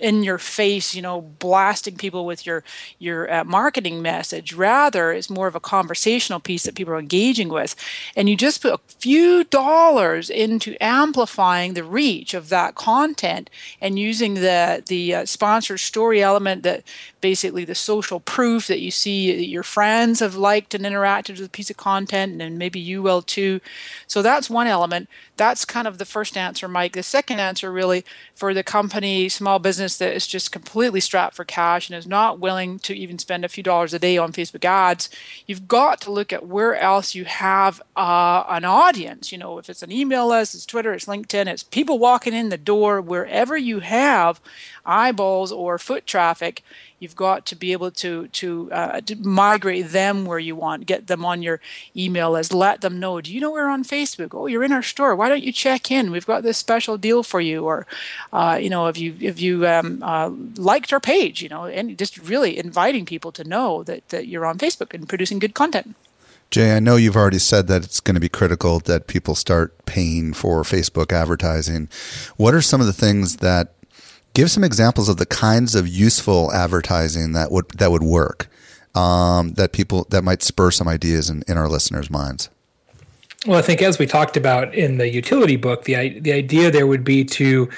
in 0.00 0.22
your 0.22 0.38
face, 0.38 0.94
you 0.94 1.02
know, 1.02 1.20
blasting 1.20 1.96
people 1.96 2.24
with 2.26 2.44
your 2.46 2.64
your 2.98 3.32
uh, 3.32 3.44
marketing 3.44 4.02
message. 4.02 4.52
Rather, 4.52 5.12
it's 5.12 5.30
more 5.30 5.46
of 5.46 5.54
a 5.54 5.60
conversational 5.60 6.40
piece 6.40 6.64
that 6.64 6.74
people 6.74 6.92
are 6.94 6.98
engaging 6.98 7.48
with, 7.48 7.76
and 8.16 8.28
you 8.28 8.36
just 8.36 8.62
put 8.62 8.74
a 8.74 8.80
few 8.98 9.44
dollars 9.44 10.30
into 10.30 10.76
amplifying 10.80 11.74
the 11.74 11.84
reach 11.84 12.34
of 12.34 12.48
that 12.48 12.74
content 12.74 13.50
and 13.80 13.98
using 13.98 14.34
the 14.34 14.82
the 14.86 15.14
uh, 15.14 15.26
sponsored 15.26 15.80
story 15.80 16.22
element 16.22 16.62
that 16.62 16.82
basically 17.22 17.64
the 17.64 17.74
social 17.74 18.20
proof 18.20 18.66
that 18.66 18.80
you 18.80 18.90
see 18.90 19.34
that 19.34 19.48
your 19.48 19.62
friends 19.62 20.20
have 20.20 20.34
liked 20.34 20.74
and 20.74 20.84
interacted 20.84 21.38
with 21.38 21.46
a 21.46 21.48
piece 21.48 21.70
of 21.70 21.78
content, 21.78 22.42
and 22.42 22.58
maybe 22.58 22.78
you 22.78 23.00
will 23.00 23.22
too. 23.22 23.60
So 24.06 24.20
that's 24.20 24.50
one 24.50 24.66
element. 24.66 25.08
That's 25.38 25.64
kind 25.64 25.88
of 25.88 25.96
the 25.96 26.04
first 26.04 26.36
answer, 26.36 26.68
Mike. 26.68 26.92
The 26.92 27.02
second 27.02 27.40
answer, 27.40 27.72
really, 27.72 28.04
for 28.34 28.52
the 28.52 28.62
company, 28.62 29.30
small 29.30 29.58
business 29.58 29.96
that 29.96 30.12
is 30.12 30.26
just 30.26 30.52
completely 30.52 31.00
strapped 31.00 31.34
for 31.34 31.44
cash 31.44 31.88
and 31.88 31.96
is 31.96 32.06
not 32.06 32.38
willing 32.38 32.78
to 32.80 32.94
even 32.94 33.18
spend 33.18 33.44
a 33.44 33.48
few 33.48 33.62
dollars 33.62 33.94
a 33.94 33.98
day 33.98 34.18
on 34.18 34.32
Facebook 34.32 34.64
ads, 34.64 35.08
you've 35.46 35.68
got 35.68 36.00
to 36.02 36.12
look 36.12 36.32
at 36.32 36.46
where 36.46 36.76
else 36.76 37.14
you 37.14 37.24
have 37.24 37.80
uh, 37.96 38.44
an 38.48 38.64
audience. 38.64 39.32
You 39.32 39.38
know, 39.38 39.58
if 39.58 39.70
it's 39.70 39.82
an 39.82 39.92
email 39.92 40.28
list, 40.28 40.54
it's 40.54 40.66
Twitter, 40.66 40.92
it's 40.92 41.06
LinkedIn, 41.06 41.46
it's 41.46 41.62
people 41.62 41.98
walking 41.98 42.34
in 42.34 42.48
the 42.48 42.58
door, 42.58 43.00
wherever 43.00 43.56
you 43.56 43.78
have 43.78 44.40
eyeballs 44.84 45.52
or 45.52 45.78
foot 45.78 46.06
traffic, 46.06 46.62
you've 47.02 47.16
got 47.16 47.44
to 47.46 47.56
be 47.56 47.72
able 47.72 47.90
to 47.90 48.28
to, 48.28 48.70
uh, 48.72 49.00
to, 49.00 49.16
migrate 49.16 49.88
them 49.88 50.24
where 50.24 50.38
you 50.38 50.54
want, 50.54 50.86
get 50.86 51.08
them 51.08 51.24
on 51.24 51.42
your 51.42 51.60
email 51.96 52.30
list, 52.30 52.52
let 52.52 52.80
them 52.80 53.00
know. 53.00 53.20
Do 53.20 53.32
you 53.32 53.40
know 53.40 53.50
we're 53.50 53.68
on 53.68 53.84
Facebook? 53.84 54.30
Oh, 54.32 54.46
you're 54.46 54.62
in 54.62 54.72
our 54.72 54.82
store. 54.82 55.16
Why 55.16 55.28
don't 55.28 55.42
you 55.42 55.52
check 55.52 55.90
in? 55.90 56.10
We've 56.10 56.26
got 56.26 56.42
this 56.42 56.58
special 56.58 56.96
deal 56.96 57.22
for 57.22 57.40
you. 57.40 57.64
Or, 57.64 57.86
uh, 58.32 58.58
you 58.60 58.70
know, 58.70 58.86
if 58.86 58.96
you 58.96 59.16
if 59.20 59.40
you 59.40 59.66
um, 59.66 60.02
uh, 60.02 60.30
liked 60.56 60.92
our 60.92 61.00
page, 61.00 61.42
you 61.42 61.48
know, 61.48 61.64
and 61.64 61.98
just 61.98 62.16
really 62.18 62.56
inviting 62.58 63.04
people 63.04 63.32
to 63.32 63.44
know 63.44 63.82
that 63.84 64.08
that 64.10 64.28
you're 64.28 64.46
on 64.46 64.58
Facebook 64.58 64.94
and 64.94 65.08
producing 65.08 65.38
good 65.38 65.54
content. 65.54 65.96
Jay, 66.52 66.76
I 66.76 66.80
know 66.80 66.96
you've 66.96 67.16
already 67.16 67.38
said 67.38 67.66
that 67.68 67.82
it's 67.82 67.98
going 67.98 68.14
to 68.14 68.20
be 68.20 68.28
critical 68.28 68.78
that 68.80 69.06
people 69.06 69.34
start 69.34 69.86
paying 69.86 70.34
for 70.34 70.62
Facebook 70.64 71.10
advertising. 71.10 71.88
What 72.36 72.52
are 72.52 72.60
some 72.60 72.78
of 72.78 72.86
the 72.86 72.92
things 72.92 73.36
that 73.38 73.72
give 74.34 74.50
some 74.50 74.64
examples 74.64 75.08
of 75.08 75.16
the 75.16 75.26
kinds 75.26 75.74
of 75.74 75.86
useful 75.86 76.52
advertising 76.52 77.32
that 77.32 77.50
would 77.50 77.68
that 77.70 77.90
would 77.90 78.02
work 78.02 78.48
um, 78.94 79.54
that 79.54 79.72
people 79.72 80.06
that 80.10 80.22
might 80.22 80.42
spur 80.42 80.70
some 80.70 80.88
ideas 80.88 81.30
in, 81.30 81.42
in 81.48 81.56
our 81.56 81.68
listeners' 81.68 82.10
minds. 82.10 82.50
Well, 83.46 83.58
I 83.58 83.62
think 83.62 83.82
as 83.82 83.98
we 83.98 84.06
talked 84.06 84.36
about 84.36 84.74
in 84.74 84.98
the 84.98 85.08
utility 85.08 85.56
book, 85.56 85.84
the 85.84 86.20
the 86.20 86.32
idea 86.32 86.70
there 86.70 86.86
would 86.86 87.04
be 87.04 87.24
to 87.24 87.68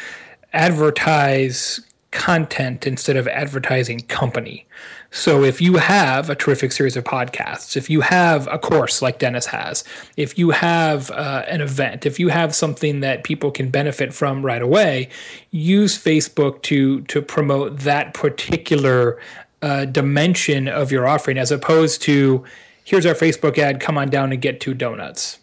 advertise 0.53 1.81
content 2.11 2.87
instead 2.87 3.17
of 3.17 3.27
advertising 3.29 4.01
company. 4.03 4.67
So 5.15 5.45
if 5.45 5.61
you 5.61 5.77
have 5.77 6.29
a 6.29 6.35
terrific 6.35 6.73
series 6.73 6.97
of 6.97 7.05
podcasts, 7.05 7.77
if 7.77 7.89
you 7.89 8.01
have 8.01 8.49
a 8.49 8.59
course 8.59 9.01
like 9.01 9.21
Dennis 9.21 9.47
has, 9.47 9.85
if 10.17 10.37
you 10.37 10.51
have 10.51 11.09
uh, 11.13 11.45
an 11.47 11.61
event, 11.61 12.05
if 12.05 12.19
you 12.19 12.31
have 12.31 12.53
something 12.53 12.99
that 12.99 13.23
people 13.23 13.53
can 13.53 13.71
benefit 13.71 14.13
from 14.13 14.45
right 14.45 14.61
away, 14.61 15.09
use 15.53 15.97
Facebook 15.97 16.63
to 16.63 17.03
to 17.03 17.23
promote 17.23 17.79
that 17.81 18.13
particular 18.13 19.21
uh, 19.63 19.85
dimension 19.85 20.67
of 20.67 20.91
your 20.91 21.07
offering, 21.07 21.39
as 21.39 21.53
opposed 21.53 22.03
to 22.03 22.43
here's 22.83 23.07
our 23.07 23.15
Facebook 23.15 23.57
ad, 23.57 23.79
come 23.79 23.97
on 23.97 24.11
down 24.11 24.33
and 24.33 24.43
get 24.43 24.61
two 24.61 24.75
donuts. 24.75 25.39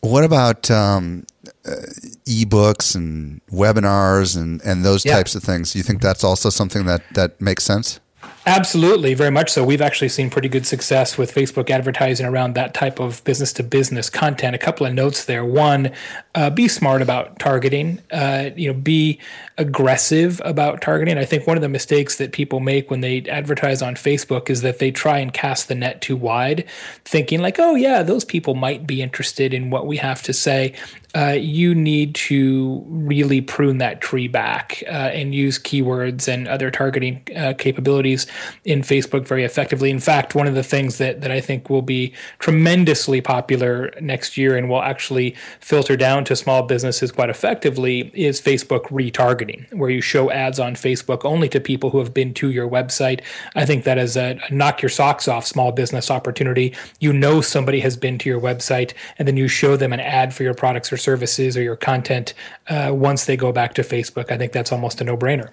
What 0.00 0.24
about 0.24 0.70
um, 0.70 1.26
uh, 1.66 1.86
ebooks 2.26 2.94
and 2.94 3.40
webinars 3.50 4.36
and, 4.36 4.60
and 4.62 4.84
those 4.84 5.04
yeah. 5.04 5.14
types 5.14 5.34
of 5.34 5.42
things? 5.42 5.72
Do 5.72 5.78
you 5.78 5.82
think 5.82 6.00
that's 6.00 6.24
also 6.24 6.50
something 6.50 6.86
that, 6.86 7.02
that 7.14 7.40
makes 7.40 7.64
sense? 7.64 8.00
Absolutely, 8.46 9.14
very 9.14 9.30
much 9.30 9.50
so. 9.50 9.64
We've 9.64 9.80
actually 9.80 10.10
seen 10.10 10.28
pretty 10.28 10.50
good 10.50 10.66
success 10.66 11.16
with 11.16 11.34
Facebook 11.34 11.70
advertising 11.70 12.26
around 12.26 12.54
that 12.54 12.74
type 12.74 13.00
of 13.00 13.24
business 13.24 13.54
to 13.54 13.62
business 13.62 14.10
content. 14.10 14.54
A 14.54 14.58
couple 14.58 14.84
of 14.84 14.92
notes 14.92 15.24
there. 15.24 15.46
One, 15.46 15.92
uh, 16.34 16.50
be 16.50 16.68
smart 16.68 17.00
about 17.00 17.38
targeting. 17.38 18.00
Uh, 18.12 18.50
you 18.54 18.70
know, 18.70 18.78
be 18.78 19.18
aggressive 19.56 20.42
about 20.44 20.82
targeting. 20.82 21.16
I 21.16 21.24
think 21.24 21.46
one 21.46 21.56
of 21.56 21.62
the 21.62 21.70
mistakes 21.70 22.18
that 22.18 22.32
people 22.32 22.60
make 22.60 22.90
when 22.90 23.00
they 23.00 23.22
advertise 23.22 23.80
on 23.80 23.94
Facebook 23.94 24.50
is 24.50 24.60
that 24.60 24.78
they 24.78 24.90
try 24.90 25.20
and 25.20 25.32
cast 25.32 25.68
the 25.68 25.74
net 25.74 26.02
too 26.02 26.16
wide, 26.16 26.66
thinking 27.06 27.40
like, 27.40 27.58
"Oh 27.58 27.76
yeah, 27.76 28.02
those 28.02 28.26
people 28.26 28.54
might 28.54 28.86
be 28.86 29.00
interested 29.00 29.54
in 29.54 29.70
what 29.70 29.86
we 29.86 29.96
have 29.96 30.22
to 30.24 30.34
say." 30.34 30.74
Uh, 31.14 31.36
you 31.38 31.74
need 31.74 32.14
to 32.14 32.82
really 32.88 33.40
prune 33.40 33.78
that 33.78 34.00
tree 34.00 34.26
back 34.26 34.82
uh, 34.86 34.90
and 34.90 35.34
use 35.34 35.58
keywords 35.58 36.26
and 36.26 36.48
other 36.48 36.70
targeting 36.70 37.22
uh, 37.36 37.52
capabilities 37.56 38.26
in 38.64 38.82
Facebook 38.82 39.26
very 39.26 39.44
effectively. 39.44 39.90
In 39.90 40.00
fact, 40.00 40.34
one 40.34 40.48
of 40.48 40.54
the 40.54 40.64
things 40.64 40.98
that, 40.98 41.20
that 41.20 41.30
I 41.30 41.40
think 41.40 41.70
will 41.70 41.82
be 41.82 42.12
tremendously 42.40 43.20
popular 43.20 43.92
next 44.00 44.36
year 44.36 44.56
and 44.56 44.68
will 44.68 44.82
actually 44.82 45.36
filter 45.60 45.96
down 45.96 46.24
to 46.24 46.34
small 46.34 46.62
businesses 46.64 47.12
quite 47.12 47.30
effectively 47.30 48.10
is 48.12 48.40
Facebook 48.40 48.86
retargeting, 48.88 49.72
where 49.72 49.90
you 49.90 50.00
show 50.00 50.30
ads 50.30 50.58
on 50.58 50.74
Facebook 50.74 51.24
only 51.24 51.48
to 51.48 51.60
people 51.60 51.90
who 51.90 51.98
have 51.98 52.12
been 52.12 52.34
to 52.34 52.50
your 52.50 52.68
website. 52.68 53.20
I 53.54 53.64
think 53.66 53.84
that 53.84 53.98
is 53.98 54.16
a, 54.16 54.38
a 54.48 54.54
knock 54.54 54.82
your 54.82 54.88
socks 54.88 55.28
off 55.28 55.46
small 55.46 55.70
business 55.70 56.10
opportunity. 56.10 56.74
You 56.98 57.12
know 57.12 57.40
somebody 57.40 57.80
has 57.80 57.96
been 57.96 58.18
to 58.18 58.28
your 58.28 58.40
website, 58.40 58.94
and 59.18 59.28
then 59.28 59.36
you 59.36 59.46
show 59.46 59.76
them 59.76 59.92
an 59.92 60.00
ad 60.00 60.34
for 60.34 60.42
your 60.42 60.54
products 60.54 60.92
or 60.92 60.96
services 61.04 61.56
or 61.56 61.62
your 61.62 61.76
content 61.76 62.34
uh, 62.68 62.90
once 62.92 63.26
they 63.26 63.36
go 63.36 63.52
back 63.52 63.74
to 63.74 63.82
Facebook. 63.82 64.32
I 64.32 64.38
think 64.38 64.52
that's 64.52 64.72
almost 64.72 65.00
a 65.00 65.04
no 65.04 65.16
brainer. 65.16 65.50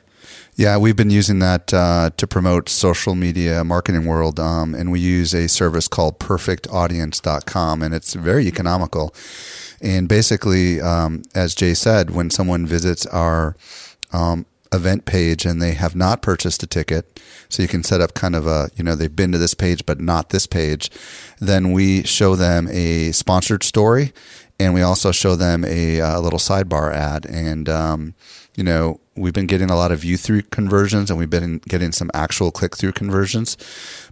Yeah, 0.55 0.77
we've 0.77 0.95
been 0.95 1.09
using 1.09 1.39
that 1.39 1.73
uh, 1.73 2.11
to 2.17 2.27
promote 2.27 2.69
social 2.69 3.15
media 3.15 3.63
marketing 3.63 4.05
world, 4.05 4.39
um, 4.39 4.75
and 4.75 4.91
we 4.91 4.99
use 4.99 5.33
a 5.33 5.47
service 5.47 5.87
called 5.87 6.19
PerfectAudience.com, 6.19 7.81
and 7.81 7.93
it's 7.93 8.13
very 8.13 8.47
economical. 8.47 9.13
And 9.81 10.07
basically, 10.07 10.81
um, 10.81 11.23
as 11.33 11.55
Jay 11.55 11.73
said, 11.73 12.11
when 12.11 12.29
someone 12.29 12.67
visits 12.67 13.05
our 13.07 13.55
um, 14.13 14.45
event 14.73 15.05
page 15.05 15.45
and 15.45 15.61
they 15.61 15.73
have 15.73 15.95
not 15.95 16.21
purchased 16.21 16.61
a 16.63 16.67
ticket, 16.67 17.19
so 17.49 17.61
you 17.61 17.67
can 17.67 17.83
set 17.83 17.99
up 17.99 18.13
kind 18.13 18.35
of 18.35 18.45
a, 18.47 18.69
you 18.75 18.83
know, 18.83 18.95
they've 18.95 19.15
been 19.15 19.31
to 19.31 19.37
this 19.37 19.53
page 19.53 19.85
but 19.85 19.99
not 19.99 20.29
this 20.29 20.47
page, 20.47 20.89
then 21.39 21.71
we 21.71 22.03
show 22.03 22.35
them 22.35 22.67
a 22.71 23.11
sponsored 23.11 23.63
story 23.63 24.13
and 24.61 24.73
we 24.73 24.81
also 24.81 25.11
show 25.11 25.35
them 25.35 25.65
a, 25.65 25.99
a 25.99 26.19
little 26.19 26.39
sidebar 26.39 26.93
ad. 26.93 27.25
And, 27.25 27.67
um, 27.67 28.13
you 28.55 28.63
know, 28.63 28.99
we've 29.15 29.33
been 29.33 29.47
getting 29.47 29.69
a 29.69 29.75
lot 29.75 29.91
of 29.91 29.99
view 29.99 30.17
through 30.17 30.43
conversions 30.43 31.09
and 31.09 31.17
we've 31.17 31.29
been 31.29 31.59
getting 31.67 31.91
some 31.91 32.11
actual 32.13 32.51
click 32.51 32.77
through 32.77 32.91
conversions, 32.93 33.57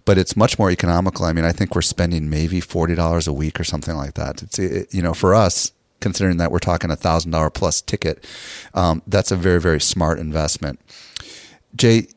but 0.04 0.18
it's 0.18 0.36
much 0.36 0.58
more 0.58 0.70
economical. 0.70 1.24
I 1.24 1.32
mean, 1.32 1.44
I 1.44 1.52
think 1.52 1.74
we're 1.74 1.82
spending 1.82 2.28
maybe 2.28 2.60
$40 2.60 3.28
a 3.28 3.32
week 3.32 3.60
or 3.60 3.64
something 3.64 3.94
like 3.94 4.14
that. 4.14 4.42
It's, 4.42 4.58
it, 4.58 4.94
you 4.94 5.02
know, 5.02 5.14
for 5.14 5.34
us, 5.34 5.72
considering 6.00 6.38
that 6.38 6.50
we're 6.50 6.58
talking 6.58 6.90
a 6.90 6.96
thousand 6.96 7.30
dollar 7.30 7.50
plus 7.50 7.80
ticket, 7.80 8.26
um, 8.74 9.02
that's 9.06 9.30
a 9.30 9.36
very, 9.36 9.60
very 9.60 9.80
smart 9.80 10.18
investment. 10.18 10.80
Jay 11.76 12.08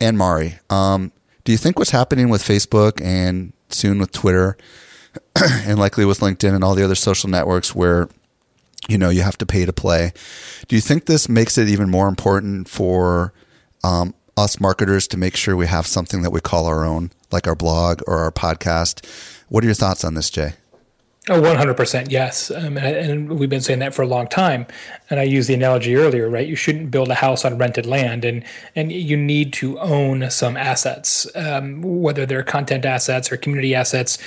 and 0.00 0.18
Mari, 0.18 0.58
um, 0.68 1.12
do 1.44 1.52
you 1.52 1.58
think 1.58 1.78
what's 1.78 1.92
happening 1.92 2.28
with 2.28 2.42
Facebook 2.42 3.00
and 3.00 3.52
soon 3.68 3.98
with 3.98 4.12
Twitter 4.12 4.56
and 5.64 5.78
likely 5.78 6.04
with 6.04 6.20
LinkedIn 6.20 6.54
and 6.54 6.64
all 6.64 6.74
the 6.74 6.84
other 6.84 6.94
social 6.94 7.28
networks 7.28 7.74
where 7.74 8.08
you 8.88 8.98
know 8.98 9.10
you 9.10 9.22
have 9.22 9.38
to 9.38 9.46
pay 9.46 9.64
to 9.64 9.72
play. 9.72 10.12
Do 10.68 10.76
you 10.76 10.82
think 10.82 11.06
this 11.06 11.28
makes 11.28 11.58
it 11.58 11.68
even 11.68 11.90
more 11.90 12.08
important 12.08 12.68
for 12.68 13.32
um, 13.82 14.14
us 14.36 14.60
marketers 14.60 15.08
to 15.08 15.16
make 15.16 15.36
sure 15.36 15.56
we 15.56 15.66
have 15.66 15.86
something 15.86 16.22
that 16.22 16.30
we 16.30 16.40
call 16.40 16.66
our 16.66 16.84
own, 16.84 17.10
like 17.30 17.46
our 17.46 17.56
blog 17.56 18.02
or 18.06 18.18
our 18.18 18.32
podcast? 18.32 19.04
What 19.48 19.64
are 19.64 19.66
your 19.66 19.74
thoughts 19.74 20.04
on 20.04 20.14
this, 20.14 20.30
Jay? 20.30 20.54
Oh, 21.28 21.42
100% 21.42 22.08
yes. 22.08 22.52
Um, 22.52 22.78
and, 22.78 22.96
and, 22.96 23.38
we've 23.40 23.50
been 23.50 23.60
saying 23.60 23.80
that 23.80 23.92
for 23.92 24.02
a 24.02 24.06
long 24.06 24.28
time. 24.28 24.64
And 25.10 25.18
I 25.18 25.24
used 25.24 25.48
the 25.48 25.54
analogy 25.54 25.96
earlier, 25.96 26.30
right? 26.30 26.46
You 26.46 26.54
shouldn't 26.54 26.92
build 26.92 27.08
a 27.08 27.16
house 27.16 27.44
on 27.44 27.58
rented 27.58 27.84
land 27.84 28.24
and, 28.24 28.44
and 28.76 28.92
you 28.92 29.16
need 29.16 29.52
to 29.54 29.76
own 29.80 30.30
some 30.30 30.56
assets, 30.56 31.26
um, 31.34 31.82
whether 31.82 32.26
they're 32.26 32.44
content 32.44 32.84
assets 32.84 33.32
or 33.32 33.36
community 33.36 33.74
assets. 33.74 34.18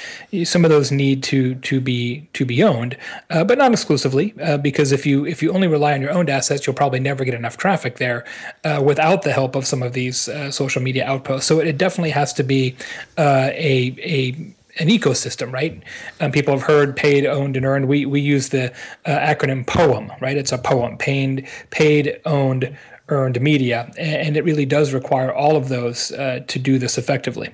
Some 0.43 0.65
of 0.65 0.71
those 0.71 0.91
need 0.91 1.23
to, 1.23 1.55
to 1.55 1.79
be, 1.79 2.27
to 2.33 2.43
be 2.43 2.61
owned, 2.63 2.97
uh, 3.29 3.45
but 3.45 3.57
not 3.57 3.71
exclusively, 3.71 4.33
uh, 4.41 4.57
because 4.57 4.91
if 4.91 5.05
you, 5.05 5.25
if 5.25 5.41
you 5.41 5.53
only 5.53 5.67
rely 5.67 5.93
on 5.93 6.01
your 6.01 6.11
owned 6.11 6.29
assets, 6.29 6.67
you'll 6.67 6.75
probably 6.75 6.99
never 6.99 7.23
get 7.23 7.33
enough 7.33 7.55
traffic 7.55 7.95
there 7.95 8.25
uh, 8.65 8.81
without 8.85 9.21
the 9.21 9.31
help 9.31 9.55
of 9.55 9.65
some 9.65 9.81
of 9.81 9.93
these 9.93 10.27
uh, 10.27 10.51
social 10.51 10.81
media 10.81 11.05
outposts. 11.05 11.47
So 11.47 11.59
it 11.59 11.77
definitely 11.77 12.11
has 12.11 12.33
to 12.33 12.43
be 12.43 12.75
uh, 13.17 13.51
a, 13.53 13.95
a, 13.99 14.53
an 14.79 14.87
ecosystem, 14.87 15.51
right? 15.51 15.83
Um, 16.19 16.31
people 16.31 16.53
have 16.53 16.63
heard 16.63 16.95
paid, 16.95 17.25
owned, 17.25 17.55
and 17.57 17.65
earned. 17.65 17.87
We 17.87 18.05
we 18.05 18.21
use 18.21 18.49
the 18.49 18.71
uh, 19.05 19.19
acronym 19.19 19.65
POEM, 19.65 20.19
right? 20.21 20.37
It's 20.37 20.51
a 20.51 20.57
poem: 20.57 20.97
paid, 20.97 21.47
paid, 21.69 22.19
owned, 22.25 22.75
earned 23.09 23.39
media, 23.41 23.91
and 23.97 24.37
it 24.37 24.43
really 24.43 24.65
does 24.65 24.93
require 24.93 25.33
all 25.33 25.55
of 25.55 25.69
those 25.69 26.11
uh, 26.13 26.41
to 26.47 26.59
do 26.59 26.79
this 26.79 26.97
effectively. 26.97 27.49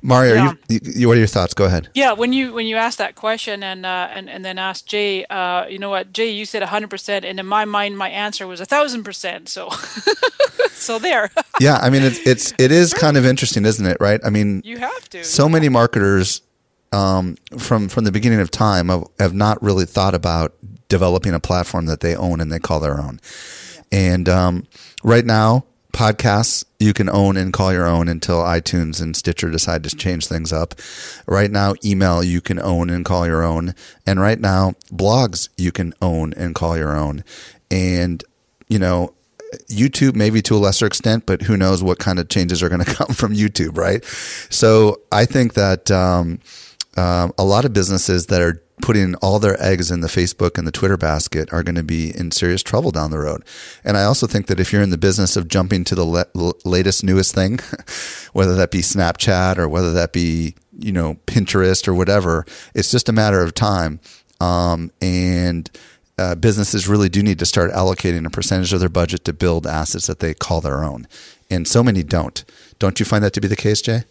Mario, 0.00 0.34
yeah. 0.34 0.52
you, 0.68 0.80
you, 0.82 1.08
what 1.08 1.16
are 1.16 1.18
your 1.18 1.26
thoughts? 1.26 1.54
Go 1.54 1.64
ahead. 1.64 1.88
Yeah, 1.94 2.12
when 2.12 2.32
you 2.32 2.52
when 2.52 2.66
you 2.66 2.76
asked 2.76 2.98
that 2.98 3.16
question 3.16 3.62
and 3.62 3.84
uh, 3.84 4.08
and 4.12 4.30
and 4.30 4.44
then 4.44 4.58
asked 4.58 4.86
Jay, 4.86 5.24
uh, 5.26 5.66
you 5.66 5.78
know 5.78 5.90
what, 5.90 6.12
Jay, 6.12 6.30
you 6.30 6.46
said 6.46 6.62
hundred 6.62 6.90
percent, 6.90 7.24
and 7.24 7.40
in 7.40 7.46
my 7.46 7.64
mind, 7.64 7.98
my 7.98 8.08
answer 8.08 8.46
was 8.46 8.60
a 8.60 8.64
thousand 8.64 9.02
percent. 9.02 9.48
So, 9.48 9.70
so 10.70 10.98
there. 11.00 11.30
yeah, 11.60 11.78
I 11.78 11.90
mean, 11.90 12.02
it's 12.02 12.24
it's 12.26 12.54
it 12.58 12.70
is 12.70 12.94
kind 12.94 13.16
of 13.16 13.26
interesting, 13.26 13.64
isn't 13.64 13.84
it? 13.84 13.96
Right? 14.00 14.20
I 14.24 14.30
mean, 14.30 14.62
you 14.64 14.78
have 14.78 15.08
to. 15.10 15.24
So 15.24 15.48
many 15.48 15.68
marketers 15.68 16.42
um, 16.92 17.36
from 17.58 17.88
from 17.88 18.04
the 18.04 18.12
beginning 18.12 18.40
of 18.40 18.50
time 18.50 18.88
have, 18.88 19.04
have, 19.18 19.34
not 19.34 19.60
really 19.62 19.84
thought 19.84 20.14
about 20.14 20.54
developing 20.88 21.34
a 21.34 21.40
platform 21.40 21.86
that 21.86 22.00
they 22.00 22.14
own 22.14 22.40
and 22.40 22.52
they 22.52 22.58
call 22.58 22.80
their 22.80 23.00
own. 23.00 23.20
Yeah. 23.74 23.82
And 23.90 24.28
um, 24.28 24.66
right 25.02 25.24
now, 25.24 25.64
podcasts 25.98 26.64
you 26.78 26.94
can 26.94 27.08
own 27.08 27.36
and 27.36 27.52
call 27.52 27.72
your 27.72 27.84
own 27.84 28.06
until 28.06 28.38
iTunes 28.38 29.02
and 29.02 29.16
Stitcher 29.16 29.50
decide 29.50 29.82
to 29.82 29.96
change 29.96 30.28
things 30.28 30.52
up. 30.52 30.76
Right 31.26 31.50
now, 31.50 31.74
email 31.84 32.22
you 32.22 32.40
can 32.40 32.60
own 32.60 32.88
and 32.88 33.04
call 33.04 33.26
your 33.26 33.42
own. 33.42 33.74
And 34.06 34.20
right 34.20 34.38
now, 34.38 34.74
blogs 34.92 35.48
you 35.56 35.72
can 35.72 35.92
own 36.00 36.34
and 36.34 36.54
call 36.54 36.78
your 36.78 36.96
own. 36.96 37.24
And, 37.68 38.22
you 38.68 38.78
know, 38.78 39.12
YouTube 39.68 40.14
maybe 40.14 40.40
to 40.42 40.54
a 40.54 40.58
lesser 40.58 40.86
extent, 40.86 41.26
but 41.26 41.42
who 41.42 41.56
knows 41.56 41.82
what 41.82 41.98
kind 41.98 42.20
of 42.20 42.28
changes 42.28 42.62
are 42.62 42.68
going 42.68 42.84
to 42.84 42.94
come 42.94 43.08
from 43.08 43.34
YouTube, 43.34 43.76
right? 43.76 44.04
So 44.50 45.00
I 45.10 45.24
think 45.24 45.54
that 45.54 45.90
um, 45.90 46.38
um, 46.96 47.32
a 47.36 47.44
lot 47.44 47.64
of 47.64 47.72
businesses 47.72 48.26
that 48.26 48.40
are 48.40 48.62
putting 48.82 49.14
all 49.16 49.38
their 49.38 49.60
eggs 49.62 49.90
in 49.90 50.00
the 50.00 50.08
Facebook 50.08 50.58
and 50.58 50.66
the 50.66 50.72
Twitter 50.72 50.96
basket 50.96 51.52
are 51.52 51.62
going 51.62 51.74
to 51.74 51.82
be 51.82 52.16
in 52.16 52.30
serious 52.30 52.62
trouble 52.62 52.90
down 52.90 53.10
the 53.10 53.18
road. 53.18 53.44
And 53.84 53.96
I 53.96 54.04
also 54.04 54.26
think 54.26 54.46
that 54.46 54.60
if 54.60 54.72
you're 54.72 54.82
in 54.82 54.90
the 54.90 54.98
business 54.98 55.36
of 55.36 55.48
jumping 55.48 55.84
to 55.84 55.94
the 55.94 56.04
le- 56.04 56.54
latest, 56.64 57.04
newest 57.04 57.34
thing, 57.34 57.58
whether 58.32 58.54
that 58.54 58.70
be 58.70 58.78
Snapchat 58.78 59.58
or 59.58 59.68
whether 59.68 59.92
that 59.92 60.12
be, 60.12 60.54
you 60.78 60.92
know, 60.92 61.18
Pinterest 61.26 61.86
or 61.86 61.94
whatever, 61.94 62.46
it's 62.74 62.90
just 62.90 63.08
a 63.08 63.12
matter 63.12 63.42
of 63.42 63.54
time. 63.54 64.00
Um, 64.40 64.92
and 65.02 65.70
uh, 66.18 66.34
businesses 66.34 66.88
really 66.88 67.08
do 67.08 67.22
need 67.22 67.38
to 67.38 67.46
start 67.46 67.70
allocating 67.72 68.26
a 68.26 68.30
percentage 68.30 68.72
of 68.72 68.80
their 68.80 68.88
budget 68.88 69.24
to 69.24 69.32
build 69.32 69.66
assets 69.66 70.06
that 70.06 70.20
they 70.20 70.34
call 70.34 70.60
their 70.60 70.84
own. 70.84 71.06
And 71.50 71.66
so 71.66 71.82
many 71.82 72.02
don't. 72.02 72.44
Don't 72.78 73.00
you 73.00 73.06
find 73.06 73.24
that 73.24 73.32
to 73.34 73.40
be 73.40 73.48
the 73.48 73.56
case, 73.56 73.80
Jay? 73.80 74.04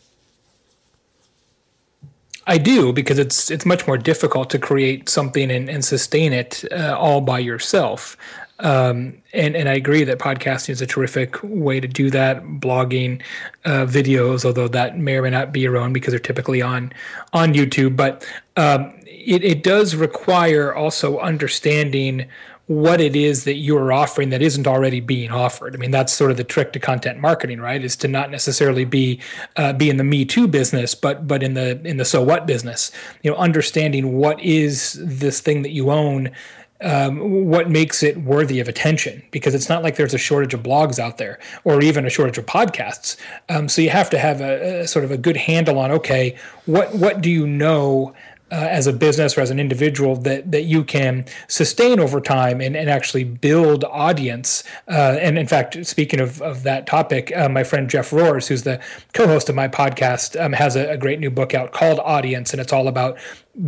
I 2.48 2.58
do 2.58 2.93
because 2.93 3.20
it's 3.20 3.52
it's 3.52 3.66
much 3.66 3.86
more 3.86 3.98
difficult 3.98 4.50
to 4.52 4.60
create 4.60 5.10
something 5.10 5.52
and, 5.52 5.70
and 5.70 5.84
sustain 5.84 6.34
it 6.34 6.64
uh, 6.72 6.98
all 6.98 7.22
by 7.22 7.39
yourself. 7.39 8.18
Um, 8.60 9.22
and 9.34 9.56
and 9.56 9.70
I 9.70 9.74
agree 9.74 10.04
that 10.06 10.18
podcasting 10.18 10.70
is 10.70 10.82
a 10.82 10.88
terrific 10.88 11.38
way 11.43 11.80
to 11.80 11.88
do 11.88 12.10
that. 12.10 12.43
Blogging, 12.43 13.22
uh, 13.66 13.86
videos, 13.86 14.45
although 14.45 14.70
that 14.70 14.98
may 14.98 15.18
or 15.18 15.22
may 15.22 15.30
not 15.30 15.52
be 15.52 15.60
your 15.60 15.78
own 15.78 15.93
because 15.93 16.12
they're 16.12 16.20
typically 16.20 16.62
on 16.62 16.93
on 17.34 17.54
YouTube, 17.54 17.95
but 17.95 18.26
um, 18.56 18.93
it, 19.06 19.43
it 19.43 19.62
does 19.62 19.95
require 19.95 20.74
also 20.74 21.20
understanding 21.20 22.26
what 22.68 22.99
it 22.99 23.15
is 23.15 23.45
that 23.45 23.55
you're 23.55 23.93
offering 23.93 24.30
that 24.30 24.41
isn't 24.41 24.68
already 24.68 24.99
being 24.99 25.32
offered. 25.32 25.74
I 25.74 25.78
mean, 25.78 25.91
that's 25.91 26.11
sort 26.11 26.32
of 26.32 26.38
the 26.38 26.43
trick 26.43 26.74
to 26.74 26.80
content 26.80 27.20
marketing, 27.20 27.61
right? 27.61 27.84
Is 27.84 27.95
to 27.97 28.09
not 28.09 28.30
necessarily 28.30 28.84
be 28.84 29.22
uh, 29.55 29.74
be 29.74 29.89
in 29.89 29.97
the 29.97 30.03
Me 30.03 30.26
Too 30.26 30.47
business, 30.47 30.93
but 30.93 31.28
but 31.28 31.41
in 31.41 31.53
the 31.53 31.82
in 31.86 31.97
the 31.97 32.05
so 32.05 32.22
what 32.22 32.45
business. 32.45 32.91
You 33.24 33.32
know, 33.32 33.38
understanding 33.38 34.18
what 34.18 34.39
is 34.41 34.99
this 35.01 35.39
thing 35.39 35.61
that 35.63 35.72
you 35.72 35.91
own. 35.91 36.32
Um, 36.80 37.45
what 37.47 37.72
makes 37.72 38.03
it 38.03 38.18
worthy 38.18 38.59
of 38.59 38.68
attention 38.68 39.24
because 39.32 39.55
it's 39.55 39.68
not 39.68 39.82
like 39.82 39.95
there's 39.95 40.13
a 40.13 40.20
shortage 40.20 40.53
of 40.53 40.61
blogs 40.61 40.99
out 40.99 41.18
there 41.18 41.39
or 41.63 41.82
even 41.82 42.05
a 42.05 42.09
shortage 42.11 42.38
of 42.38 42.45
podcasts 42.45 43.18
um, 43.49 43.68
so 43.68 43.82
you 43.82 43.89
have 43.89 44.11
to 44.11 44.20
have 44.20 44.41
a, 44.41 44.82
a, 44.82 44.88
sort 44.88 45.03
of 45.03 45.09
a 45.09 45.18
good 45.18 45.38
handle 45.38 45.80
on 45.80 45.89
okay 45.89 46.38
what 46.68 46.93
what 46.93 47.20
do 47.20 47.32
you 47.32 47.47
know 47.47 48.13
uh, 48.52 48.56
as 48.56 48.88
a 48.88 48.93
business 48.93 49.38
or 49.38 49.41
as 49.41 49.50
an 49.50 49.60
individual 49.60 50.16
that 50.16 50.52
that 50.52 50.64
you 50.64 50.84
can 50.84 51.26
sustain 51.48 52.00
over 52.00 52.22
time 52.22 52.62
and, 52.62 52.76
and 52.76 52.89
actually 52.89 53.24
build 53.24 53.84
audience. 53.86 54.64
Uh, 54.88 55.18
and 55.20 55.38
in 55.38 55.48
fact, 55.48 55.86
speaking 55.86 56.20
of, 56.20 56.41
of 56.41 56.64
that 56.64 56.88
topic, 56.88 57.36
uh, 57.36 57.50
my 57.50 57.64
friend 57.64 57.89
Jeff 57.89 58.12
Rohrs, 58.12 58.48
who's 58.48 58.64
the 58.64 58.82
co-host 59.14 59.50
of 59.50 59.56
my 59.56 59.68
podcast, 59.68 60.39
um, 60.41 60.54
has 60.54 60.76
a, 60.76 60.91
a, 60.91 60.98
great 60.98 61.20
new 61.20 61.30
book 61.30 61.54
out 61.54 61.72
called 61.74 62.00
Audience, 62.00 62.54
and 62.54 62.62
it's 62.62 62.74
all 62.74 62.88
about 62.88 63.18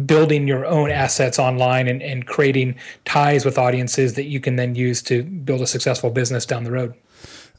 building 0.06 0.48
your 0.48 0.66
own 0.66 0.92
assets 0.92 1.40
online 1.40 1.88
and, 1.88 2.02
and 2.02 2.26
creating 2.26 2.76
ties 3.06 3.44
with 3.44 3.58
audiences 3.58 4.14
that 4.14 4.26
you 4.26 4.40
can 4.40 4.56
then 4.56 4.76
use 4.76 5.02
to 5.02 5.24
build 5.24 5.62
a 5.62 5.68
successful 5.68 6.10
business 6.10 6.46
down 6.46 6.64
the 6.64 6.72
road. 6.72 6.94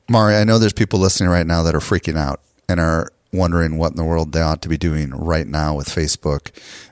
Mari, 0.09 0.37
I 0.37 0.45
know 0.45 0.59
there's 0.59 0.73
people 0.73 0.99
listening 0.99 1.29
right 1.31 1.47
now 1.47 1.63
that 1.63 1.75
are 1.75 1.81
freaking 1.81 2.17
out 2.17 2.41
and 2.69 2.81
are 2.81 3.11
wondering 3.33 3.79
what 3.79 3.93
in 3.93 3.97
the 3.97 4.05
world 4.05 4.33
they 4.33 4.41
ought 4.41 4.63
to 4.63 4.69
be 4.69 4.77
doing 4.77 5.11
right 5.11 5.47
now 5.47 5.75
with 5.75 5.89
Facebook. 5.89 6.51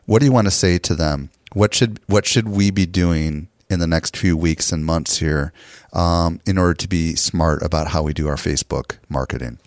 What 0.09 0.20
do 0.20 0.24
you 0.24 0.32
want 0.32 0.46
to 0.46 0.50
say 0.50 0.78
to 0.78 0.94
them? 0.94 1.28
What 1.52 1.74
should 1.74 2.00
what 2.06 2.24
should 2.24 2.48
we 2.48 2.70
be 2.70 2.86
doing 2.86 3.48
in 3.68 3.78
the 3.78 3.86
next 3.86 4.16
few 4.16 4.38
weeks 4.38 4.72
and 4.72 4.82
months 4.82 5.18
here 5.18 5.52
um, 5.92 6.40
in 6.46 6.56
order 6.56 6.72
to 6.72 6.88
be 6.88 7.14
smart 7.14 7.62
about 7.62 7.88
how 7.88 8.02
we 8.02 8.14
do 8.14 8.26
our 8.26 8.36
Facebook 8.36 8.96
marketing? 9.11 9.59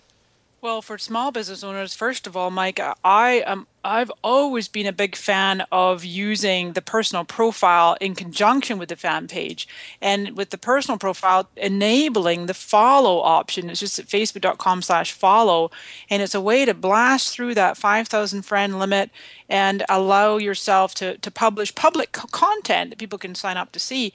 Well, 0.60 0.82
for 0.82 0.98
small 0.98 1.30
business 1.30 1.62
owners, 1.62 1.94
first 1.94 2.26
of 2.26 2.36
all, 2.36 2.50
Mike, 2.50 2.80
I 3.04 3.44
am 3.46 3.68
I've 3.84 4.12
always 4.22 4.68
been 4.68 4.86
a 4.86 4.92
big 4.92 5.16
fan 5.16 5.64
of 5.72 6.04
using 6.04 6.74
the 6.74 6.82
personal 6.82 7.24
profile 7.24 7.96
in 8.00 8.14
conjunction 8.14 8.78
with 8.78 8.90
the 8.90 8.96
fan 8.96 9.26
page. 9.26 9.66
And 10.00 10.36
with 10.36 10.50
the 10.50 10.58
personal 10.58 10.98
profile, 10.98 11.48
enabling 11.56 12.46
the 12.46 12.54
follow 12.54 13.20
option. 13.20 13.68
It's 13.68 13.80
just 13.80 13.98
at 13.98 14.06
facebook.com 14.06 14.82
slash 14.82 15.10
follow. 15.10 15.72
And 16.08 16.22
it's 16.22 16.34
a 16.34 16.40
way 16.40 16.64
to 16.64 16.74
blast 16.74 17.34
through 17.34 17.54
that 17.54 17.76
5,000 17.76 18.42
friend 18.42 18.78
limit 18.78 19.10
and 19.52 19.84
allow 19.90 20.38
yourself 20.38 20.94
to, 20.94 21.18
to 21.18 21.30
publish 21.30 21.74
public 21.74 22.12
content 22.12 22.88
that 22.88 22.98
people 22.98 23.18
can 23.18 23.34
sign 23.34 23.58
up 23.58 23.70
to 23.70 23.78
see, 23.78 24.14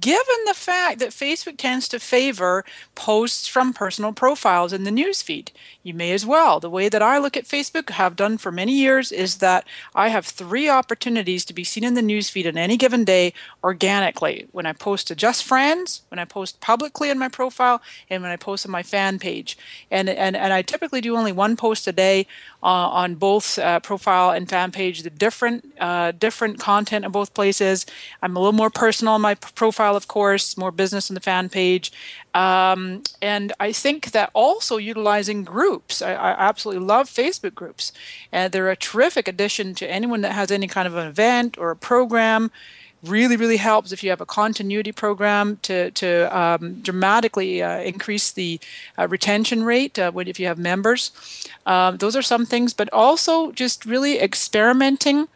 given 0.00 0.36
the 0.46 0.54
fact 0.54 0.98
that 0.98 1.10
Facebook 1.10 1.58
tends 1.58 1.88
to 1.88 2.00
favor 2.00 2.64
posts 2.94 3.46
from 3.46 3.74
personal 3.74 4.14
profiles 4.14 4.72
in 4.72 4.84
the 4.84 4.90
newsfeed. 4.90 5.50
You 5.82 5.92
may 5.92 6.12
as 6.12 6.24
well. 6.24 6.58
The 6.58 6.70
way 6.70 6.88
that 6.88 7.02
I 7.02 7.18
look 7.18 7.36
at 7.36 7.44
Facebook, 7.44 7.90
have 7.90 8.16
done 8.16 8.38
for 8.38 8.50
many 8.50 8.72
years, 8.72 9.07
is 9.12 9.36
that 9.36 9.66
I 9.94 10.08
have 10.08 10.26
three 10.26 10.68
opportunities 10.68 11.44
to 11.46 11.54
be 11.54 11.64
seen 11.64 11.84
in 11.84 11.94
the 11.94 12.00
newsfeed 12.00 12.46
on 12.46 12.56
any 12.56 12.76
given 12.76 13.04
day 13.04 13.32
organically. 13.62 14.46
When 14.52 14.66
I 14.66 14.72
post 14.72 15.08
to 15.08 15.14
just 15.14 15.44
friends, 15.44 16.02
when 16.08 16.18
I 16.18 16.24
post 16.24 16.60
publicly 16.60 17.10
in 17.10 17.18
my 17.18 17.28
profile, 17.28 17.80
and 18.10 18.22
when 18.22 18.30
I 18.30 18.36
post 18.36 18.66
on 18.66 18.72
my 18.72 18.82
fan 18.82 19.18
page. 19.18 19.56
And 19.90 20.08
and, 20.08 20.36
and 20.36 20.52
I 20.52 20.62
typically 20.62 21.00
do 21.00 21.16
only 21.16 21.32
one 21.32 21.56
post 21.56 21.86
a 21.86 21.92
day 21.92 22.26
uh, 22.62 22.66
on 22.66 23.14
both 23.14 23.58
uh, 23.58 23.80
profile 23.80 24.30
and 24.30 24.48
fan 24.48 24.72
page. 24.72 25.02
The 25.02 25.10
different 25.10 25.64
uh, 25.80 26.12
different 26.12 26.58
content 26.58 27.04
in 27.04 27.10
both 27.10 27.34
places. 27.34 27.86
I'm 28.22 28.36
a 28.36 28.40
little 28.40 28.52
more 28.52 28.70
personal 28.70 29.14
on 29.14 29.20
my 29.20 29.34
profile, 29.34 29.96
of 29.96 30.08
course, 30.08 30.56
more 30.56 30.72
business 30.72 31.10
in 31.10 31.14
the 31.14 31.20
fan 31.20 31.48
page. 31.48 31.92
Um, 32.34 33.02
and 33.22 33.52
I 33.58 33.72
think 33.72 34.12
that 34.12 34.30
also 34.34 34.76
utilizing 34.76 35.44
groups. 35.44 36.02
I, 36.02 36.12
I, 36.12 36.30
absolutely 36.48 36.84
love 36.84 37.08
Facebook 37.08 37.54
groups, 37.54 37.92
and 38.30 38.52
they're 38.52 38.70
a 38.70 38.76
terrific 38.76 39.26
addition 39.26 39.74
to 39.76 39.90
anyone 39.90 40.20
that 40.20 40.32
has 40.32 40.50
any 40.50 40.66
kind 40.66 40.86
of 40.86 40.94
an 40.94 41.08
event 41.08 41.56
or 41.58 41.70
a 41.70 41.76
program. 41.76 42.50
Really, 43.02 43.36
really 43.36 43.58
helps 43.58 43.92
if 43.92 44.02
you 44.02 44.10
have 44.10 44.20
a 44.20 44.26
continuity 44.26 44.92
program 44.92 45.58
to 45.62 45.90
to 45.92 46.36
um, 46.36 46.80
dramatically 46.82 47.62
uh, 47.62 47.78
increase 47.78 48.30
the 48.32 48.60
uh, 48.98 49.08
retention 49.08 49.64
rate 49.64 49.98
uh, 49.98 50.12
if 50.26 50.38
you 50.38 50.46
have 50.46 50.58
members. 50.58 51.12
Um, 51.64 51.96
those 51.96 52.16
are 52.16 52.22
some 52.22 52.44
things, 52.44 52.74
but 52.74 52.92
also 52.92 53.52
just 53.52 53.84
really 53.84 54.20
experimenting 54.20 55.28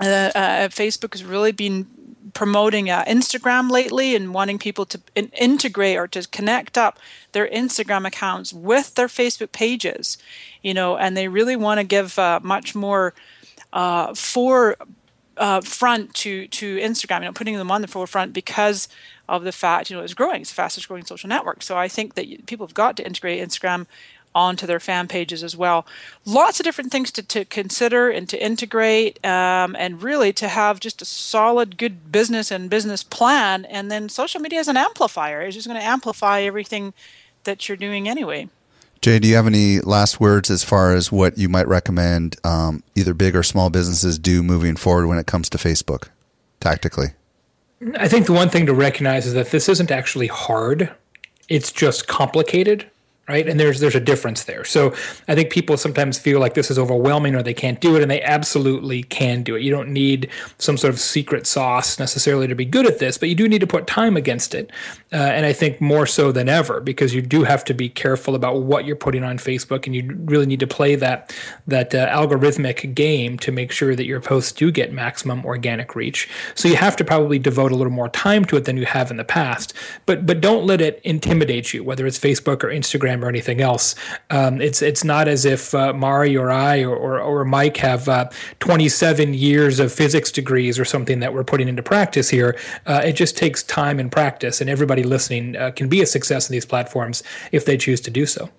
Uh, 0.00 0.30
uh, 0.34 0.68
Facebook 0.68 1.12
has 1.12 1.22
really 1.22 1.52
been 1.52 1.86
promoting 2.34 2.90
uh, 2.90 3.04
Instagram 3.04 3.70
lately 3.70 4.14
and 4.14 4.34
wanting 4.34 4.58
people 4.58 4.86
to 4.86 5.00
in- 5.14 5.30
integrate 5.30 5.96
or 5.96 6.06
to 6.08 6.26
connect 6.28 6.78
up 6.78 6.98
their 7.32 7.48
Instagram 7.48 8.06
accounts 8.06 8.52
with 8.52 8.94
their 8.94 9.08
Facebook 9.08 9.52
pages, 9.52 10.18
you 10.62 10.74
know, 10.74 10.96
and 10.96 11.16
they 11.16 11.28
really 11.28 11.56
want 11.56 11.78
to 11.78 11.84
give 11.84 12.18
uh, 12.18 12.40
much 12.42 12.74
more 12.74 13.14
uh, 13.72 14.14
uh, 15.36 15.60
front 15.62 16.14
to 16.14 16.46
to 16.48 16.76
Instagram, 16.78 17.20
you 17.20 17.24
know, 17.26 17.32
putting 17.32 17.56
them 17.56 17.70
on 17.70 17.80
the 17.82 17.88
forefront 17.88 18.32
because 18.32 18.88
of 19.28 19.44
the 19.44 19.52
fact 19.52 19.90
you 19.90 19.96
know 19.96 20.02
it's 20.02 20.14
growing, 20.14 20.42
it's 20.42 20.50
the 20.50 20.54
fastest 20.54 20.88
growing 20.88 21.04
social 21.04 21.28
network. 21.28 21.62
So 21.62 21.76
I 21.76 21.88
think 21.88 22.14
that 22.14 22.46
people 22.46 22.66
have 22.66 22.74
got 22.74 22.96
to 22.98 23.06
integrate 23.06 23.46
Instagram 23.46 23.86
onto 24.34 24.66
their 24.66 24.80
fan 24.80 25.08
pages 25.08 25.42
as 25.42 25.56
well. 25.56 25.86
Lots 26.24 26.60
of 26.60 26.64
different 26.64 26.90
things 26.90 27.10
to, 27.12 27.22
to 27.22 27.44
consider 27.44 28.08
and 28.08 28.28
to 28.28 28.42
integrate, 28.42 29.24
um, 29.24 29.76
and 29.78 30.02
really 30.02 30.32
to 30.34 30.48
have 30.48 30.80
just 30.80 31.02
a 31.02 31.04
solid, 31.04 31.76
good 31.76 32.10
business 32.10 32.50
and 32.50 32.70
business 32.70 33.02
plan. 33.02 33.64
And 33.66 33.90
then 33.90 34.08
social 34.08 34.40
media 34.40 34.60
is 34.60 34.68
an 34.68 34.76
amplifier; 34.76 35.42
it's 35.42 35.56
just 35.56 35.66
going 35.68 35.80
to 35.80 35.86
amplify 35.86 36.42
everything 36.42 36.94
that 37.44 37.68
you're 37.68 37.76
doing 37.76 38.08
anyway. 38.08 38.48
Jay, 39.00 39.18
do 39.18 39.26
you 39.26 39.34
have 39.34 39.48
any 39.48 39.80
last 39.80 40.20
words 40.20 40.48
as 40.48 40.62
far 40.62 40.94
as 40.94 41.10
what 41.10 41.36
you 41.36 41.48
might 41.48 41.66
recommend 41.66 42.36
um, 42.44 42.84
either 42.94 43.14
big 43.14 43.34
or 43.34 43.42
small 43.42 43.68
businesses 43.68 44.16
do 44.16 44.44
moving 44.44 44.76
forward 44.76 45.08
when 45.08 45.18
it 45.18 45.26
comes 45.26 45.48
to 45.50 45.58
Facebook 45.58 46.08
tactically? 46.60 47.08
I 47.96 48.06
think 48.06 48.26
the 48.26 48.32
one 48.32 48.48
thing 48.48 48.64
to 48.66 48.74
recognize 48.74 49.26
is 49.26 49.34
that 49.34 49.50
this 49.50 49.68
isn't 49.68 49.90
actually 49.90 50.28
hard. 50.28 50.88
It's 51.48 51.72
just 51.72 52.06
complicated 52.06 52.88
right? 53.28 53.48
And 53.48 53.58
there's 53.58 53.80
there's 53.80 53.94
a 53.94 54.00
difference 54.00 54.44
there. 54.44 54.64
So 54.64 54.94
i 55.28 55.34
think 55.34 55.50
people 55.50 55.76
sometimes 55.76 56.18
feel 56.18 56.40
like 56.40 56.54
this 56.54 56.70
is 56.70 56.78
overwhelming 56.78 57.34
or 57.34 57.42
they 57.42 57.54
can't 57.54 57.80
do 57.80 57.96
it 57.96 58.02
and 58.02 58.10
they 58.10 58.22
absolutely 58.22 59.02
can 59.04 59.42
do 59.42 59.56
it. 59.56 59.62
You 59.62 59.70
don't 59.70 59.90
need 59.90 60.28
some 60.58 60.76
sort 60.76 60.92
of 60.92 61.00
secret 61.00 61.46
sauce 61.46 61.98
necessarily 61.98 62.46
to 62.46 62.54
be 62.54 62.64
good 62.64 62.86
at 62.86 62.98
this 62.98 63.18
but 63.18 63.28
you 63.28 63.34
do 63.34 63.48
need 63.48 63.60
to 63.60 63.66
put 63.66 63.86
time 63.86 64.16
against 64.16 64.54
it 64.54 64.70
uh, 65.12 65.16
and 65.16 65.46
i 65.46 65.52
think 65.52 65.80
more 65.80 66.06
so 66.06 66.32
than 66.32 66.48
ever 66.48 66.80
because 66.80 67.14
you 67.14 67.22
do 67.22 67.44
have 67.44 67.64
to 67.64 67.74
be 67.74 67.88
careful 67.88 68.34
about 68.34 68.62
what 68.62 68.84
you're 68.84 68.96
putting 68.96 69.24
on 69.24 69.38
facebook 69.38 69.86
and 69.86 69.94
you 69.94 70.16
really 70.24 70.46
need 70.46 70.60
to 70.60 70.66
play 70.66 70.94
that 70.94 71.34
that 71.66 71.94
uh, 71.94 72.08
algorithmic 72.08 72.94
game 72.94 73.38
to 73.38 73.52
make 73.52 73.70
sure 73.70 73.94
that 73.94 74.06
your 74.06 74.20
posts 74.20 74.52
do 74.52 74.70
get 74.70 74.92
maximum 74.92 75.44
organic 75.44 75.94
reach. 75.94 76.28
So 76.54 76.68
you 76.68 76.76
have 76.76 76.96
to 76.96 77.04
probably 77.04 77.38
devote 77.38 77.72
a 77.72 77.76
little 77.76 77.92
more 77.92 78.08
time 78.08 78.44
to 78.46 78.56
it 78.56 78.64
than 78.64 78.76
you 78.76 78.86
have 78.86 79.10
in 79.10 79.16
the 79.16 79.24
past 79.24 79.74
but 80.06 80.26
but 80.26 80.40
don't 80.40 80.64
let 80.66 80.80
it 80.80 81.00
intimidate 81.04 81.72
you 81.72 81.82
whether 81.84 82.06
it's 82.06 82.18
facebook 82.18 82.62
or 82.62 82.68
instagram 82.68 83.11
Instagram 83.12 83.24
or 83.24 83.28
anything 83.28 83.60
else. 83.60 83.94
Um, 84.30 84.60
it's 84.60 84.82
it's 84.82 85.04
not 85.04 85.28
as 85.28 85.44
if 85.44 85.74
uh, 85.74 85.92
Mari 85.92 86.36
or 86.36 86.50
I 86.50 86.82
or, 86.82 86.94
or, 86.96 87.20
or 87.20 87.44
Mike 87.44 87.76
have 87.78 88.08
uh, 88.08 88.30
27 88.60 89.34
years 89.34 89.80
of 89.80 89.92
physics 89.92 90.30
degrees 90.30 90.78
or 90.78 90.84
something 90.84 91.20
that 91.20 91.32
we're 91.32 91.44
putting 91.44 91.68
into 91.68 91.82
practice 91.82 92.28
here. 92.28 92.58
Uh, 92.86 93.02
it 93.04 93.12
just 93.12 93.36
takes 93.36 93.62
time 93.62 93.98
and 93.98 94.10
practice, 94.10 94.60
and 94.60 94.68
everybody 94.68 95.02
listening 95.02 95.56
uh, 95.56 95.70
can 95.70 95.88
be 95.88 96.02
a 96.02 96.06
success 96.06 96.48
in 96.48 96.52
these 96.52 96.66
platforms 96.66 97.22
if 97.52 97.64
they 97.64 97.76
choose 97.76 98.00
to 98.00 98.10
do 98.10 98.26
so. 98.26 98.50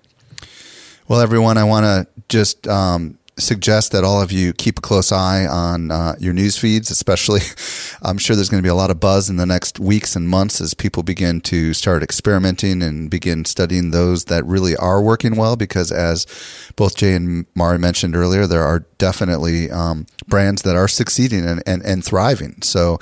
Well, 1.06 1.20
everyone, 1.20 1.58
I 1.58 1.64
want 1.64 1.84
to 1.84 2.06
just 2.28 2.66
um, 2.66 3.18
suggest 3.36 3.92
that 3.92 4.04
all 4.04 4.22
of 4.22 4.30
you 4.30 4.52
keep 4.52 4.78
a 4.78 4.80
close 4.80 5.10
eye 5.10 5.46
on 5.46 5.90
uh, 5.90 6.14
your 6.18 6.32
news 6.32 6.56
feeds, 6.56 6.90
especially. 6.90 7.40
I'm 8.02 8.18
sure 8.18 8.36
there's 8.36 8.48
going 8.48 8.62
to 8.62 8.66
be 8.66 8.70
a 8.70 8.74
lot 8.74 8.90
of 8.90 9.00
buzz 9.00 9.28
in 9.28 9.36
the 9.36 9.46
next 9.46 9.80
weeks 9.80 10.14
and 10.14 10.28
months 10.28 10.60
as 10.60 10.74
people 10.74 11.02
begin 11.02 11.40
to 11.42 11.74
start 11.74 12.02
experimenting 12.02 12.82
and 12.82 13.10
begin 13.10 13.44
studying 13.44 13.90
those 13.90 14.26
that 14.26 14.44
really 14.44 14.76
are 14.76 15.02
working 15.02 15.36
well. 15.36 15.56
Because 15.56 15.90
as 15.90 16.26
both 16.76 16.96
Jay 16.96 17.14
and 17.14 17.46
Mari 17.54 17.78
mentioned 17.78 18.14
earlier, 18.14 18.46
there 18.46 18.62
are 18.62 18.80
definitely 18.98 19.70
um, 19.70 20.06
brands 20.28 20.62
that 20.62 20.76
are 20.76 20.88
succeeding 20.88 21.44
and, 21.44 21.62
and, 21.66 21.82
and 21.84 22.04
thriving. 22.04 22.62
So 22.62 22.98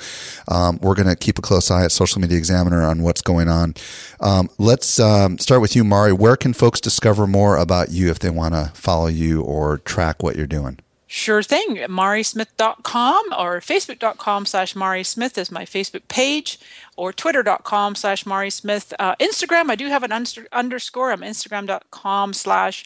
um, 0.47 0.79
we're 0.81 0.95
going 0.95 1.07
to 1.07 1.15
keep 1.15 1.37
a 1.37 1.41
close 1.41 1.69
eye 1.69 1.85
at 1.85 1.91
Social 1.91 2.21
Media 2.21 2.37
Examiner 2.37 2.81
on 2.81 3.03
what's 3.03 3.21
going 3.21 3.49
on. 3.49 3.75
Um, 4.19 4.49
let's 4.57 4.99
um, 4.99 5.37
start 5.37 5.61
with 5.61 5.75
you, 5.75 5.83
Mari. 5.83 6.13
Where 6.13 6.35
can 6.35 6.53
folks 6.53 6.81
discover 6.81 7.27
more 7.27 7.57
about 7.57 7.91
you 7.91 8.09
if 8.09 8.19
they 8.19 8.29
want 8.29 8.53
to 8.53 8.71
follow 8.73 9.07
you 9.07 9.41
or 9.41 9.77
track 9.79 10.22
what 10.23 10.35
you're 10.35 10.47
doing? 10.47 10.79
Sure 11.05 11.43
thing. 11.43 11.75
MariSmith.com 11.75 13.25
or 13.37 13.59
Facebook.com 13.59 14.45
slash 14.47 14.73
MariSmith 14.73 15.37
is 15.37 15.51
my 15.51 15.63
Facebook 15.63 16.07
page 16.07 16.59
or 16.97 17.13
Twitter.com 17.13 17.93
slash 17.93 18.23
MariSmith. 18.23 18.93
Uh, 18.97 19.15
Instagram, 19.17 19.69
I 19.69 19.75
do 19.75 19.89
have 19.89 20.01
an 20.01 20.11
underscore. 20.51 21.11
I'm 21.11 21.21
Instagram.com 21.21 22.33
slash 22.33 22.85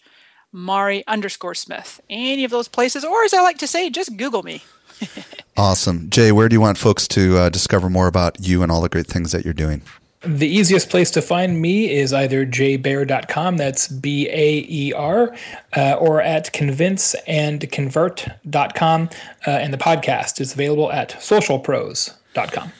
Mari 0.51 1.05
underscore 1.07 1.55
Smith. 1.55 2.01
Any 2.09 2.43
of 2.43 2.51
those 2.51 2.67
places, 2.67 3.05
or 3.05 3.23
as 3.23 3.33
I 3.33 3.41
like 3.41 3.59
to 3.59 3.67
say, 3.67 3.89
just 3.89 4.17
Google 4.17 4.43
me. 4.43 4.63
awesome. 5.57 6.09
Jay, 6.09 6.31
where 6.31 6.49
do 6.49 6.55
you 6.55 6.61
want 6.61 6.77
folks 6.77 7.07
to 7.09 7.37
uh, 7.37 7.49
discover 7.49 7.89
more 7.89 8.07
about 8.07 8.45
you 8.45 8.63
and 8.63 8.71
all 8.71 8.81
the 8.81 8.89
great 8.89 9.07
things 9.07 9.31
that 9.31 9.45
you're 9.45 9.53
doing? 9.53 9.83
The 10.27 10.47
easiest 10.47 10.89
place 10.89 11.09
to 11.11 11.21
find 11.21 11.61
me 11.61 11.89
is 11.89 12.11
either 12.11 12.45
jbaer.com, 12.45 13.55
that's 13.55 13.87
B 13.87 14.27
A 14.29 14.65
E 14.67 14.91
R, 14.91 15.33
uh, 15.75 15.93
or 15.93 16.21
at 16.21 16.53
convinceandconvert.com. 16.53 19.09
Uh, 19.47 19.49
and 19.49 19.73
the 19.73 19.77
podcast 19.77 20.41
is 20.41 20.53
available 20.53 20.91
at 20.91 21.11
socialpros.com. 21.11 22.73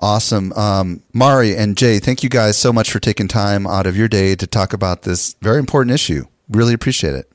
Awesome. 0.00 0.54
Um, 0.54 1.02
Mari 1.12 1.54
and 1.54 1.76
Jay, 1.76 1.98
thank 1.98 2.22
you 2.22 2.30
guys 2.30 2.56
so 2.56 2.72
much 2.72 2.90
for 2.90 2.98
taking 2.98 3.28
time 3.28 3.66
out 3.66 3.86
of 3.86 3.94
your 3.94 4.08
day 4.08 4.34
to 4.34 4.46
talk 4.46 4.72
about 4.72 5.02
this 5.02 5.36
very 5.42 5.58
important 5.58 5.92
issue. 5.92 6.24
Really 6.48 6.72
appreciate 6.72 7.12
it. 7.14 7.30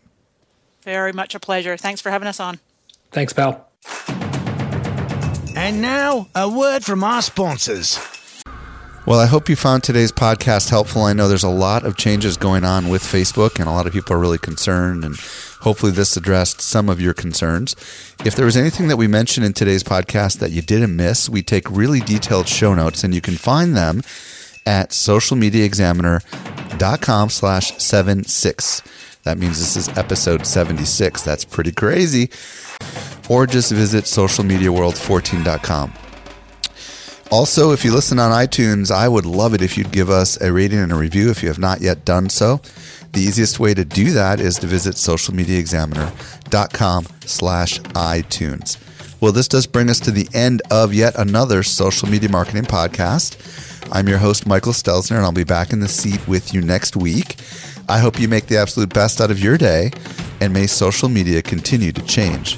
Very 0.82 1.14
much 1.14 1.36
a 1.36 1.40
pleasure. 1.40 1.78
Thanks 1.78 2.02
for 2.02 2.10
having 2.10 2.28
us 2.28 2.40
on. 2.40 2.60
Thanks, 3.12 3.34
pal. 3.34 3.68
And 5.56 5.84
now, 5.84 6.30
a 6.34 6.50
word 6.50 6.84
from 6.84 7.04
our 7.04 7.22
sponsors. 7.22 8.00
Well, 9.04 9.20
I 9.20 9.26
hope 9.26 9.50
you 9.50 9.56
found 9.56 9.84
today's 9.84 10.12
podcast 10.12 10.70
helpful. 10.70 11.02
I 11.02 11.14
know 11.14 11.28
there's 11.28 11.42
a 11.44 11.50
lot 11.50 11.84
of 11.86 11.98
changes 11.98 12.38
going 12.38 12.64
on 12.64 12.88
with 12.88 13.02
Facebook, 13.02 13.60
and 13.60 13.68
a 13.68 13.72
lot 13.72 13.88
of 13.88 13.94
people 13.94 14.16
are 14.16 14.20
really 14.20 14.38
concerned, 14.38 15.04
and 15.04 15.16
hopefully, 15.62 15.92
this 15.92 16.16
addressed 16.16 16.62
some 16.62 16.88
of 16.88 17.02
your 17.02 17.16
concerns. 17.16 17.76
If 18.24 18.36
there 18.36 18.46
was 18.46 18.56
anything 18.56 18.90
that 18.90 18.98
we 18.98 19.08
mentioned 19.08 19.44
in 19.44 19.54
today's 19.54 19.84
podcast 19.84 20.38
that 20.38 20.52
you 20.52 20.62
didn't 20.62 20.96
miss, 20.96 21.28
we 21.28 21.42
take 21.42 21.68
really 21.72 22.00
detailed 22.00 22.48
show 22.48 22.76
notes, 22.76 23.04
and 23.04 23.16
you 23.16 23.22
can 23.22 23.38
find 23.38 23.76
them 23.76 24.04
at 24.68 24.92
socialmediaexaminer.com 24.92 27.30
slash 27.32 27.76
76. 27.80 28.84
That 29.24 29.40
means 29.40 29.58
this 29.58 29.76
is 29.76 29.90
episode 29.98 30.46
76. 30.46 31.24
That's 31.24 31.44
pretty 31.44 31.72
crazy. 31.72 32.30
Or 33.30 33.48
just 33.48 33.72
visit 33.72 34.06
socialmediaworld14.com. 34.06 35.94
Also, 37.32 37.72
if 37.72 37.84
you 37.86 37.94
listen 37.94 38.20
on 38.20 38.30
iTunes, 38.30 38.92
I 38.92 39.08
would 39.08 39.26
love 39.26 39.54
it 39.54 39.62
if 39.62 39.78
you'd 39.78 39.94
give 39.94 40.10
us 40.10 40.36
a 40.42 40.52
rating 40.52 40.80
and 40.80 40.92
a 40.92 40.96
review 40.96 41.32
if 41.32 41.42
you 41.42 41.48
have 41.48 41.58
not 41.58 41.80
yet 41.80 42.04
done 42.04 42.28
so. 42.28 42.60
The 43.14 43.22
easiest 43.22 43.58
way 43.58 43.74
to 43.74 43.86
do 43.86 44.12
that 44.12 44.42
is 44.42 44.60
to 44.60 44.68
visit 44.68 44.96
socialmediaexaminer.com 44.96 47.08
slash 47.22 47.80
iTunes. 47.80 48.78
Well, 49.22 49.32
this 49.32 49.48
does 49.48 49.66
bring 49.66 49.90
us 49.90 50.02
to 50.02 50.12
the 50.12 50.28
end 50.34 50.62
of 50.70 50.94
yet 50.94 51.18
another 51.18 51.64
social 51.64 52.10
media 52.10 52.28
marketing 52.28 52.64
podcast. 52.64 53.38
I'm 53.94 54.10
your 54.10 54.18
host, 54.18 54.46
Michael 54.46 54.74
Stelzner, 54.74 55.16
and 55.16 55.24
I'll 55.24 55.32
be 55.32 55.46
back 55.46 55.72
in 55.72 55.80
the 55.80 55.88
seat 55.88 56.28
with 56.28 56.54
you 56.54 56.62
next 56.62 56.98
week. 56.98 57.38
I 57.88 58.00
hope 58.00 58.20
you 58.20 58.28
make 58.28 58.48
the 58.48 58.58
absolute 58.58 58.94
best 58.94 59.22
out 59.22 59.32
of 59.32 59.40
your 59.40 59.58
day, 59.58 59.92
and 60.42 60.52
may 60.52 60.68
social 60.68 61.08
media 61.08 61.42
continue 61.42 61.94
to 61.94 62.04
change 62.04 62.58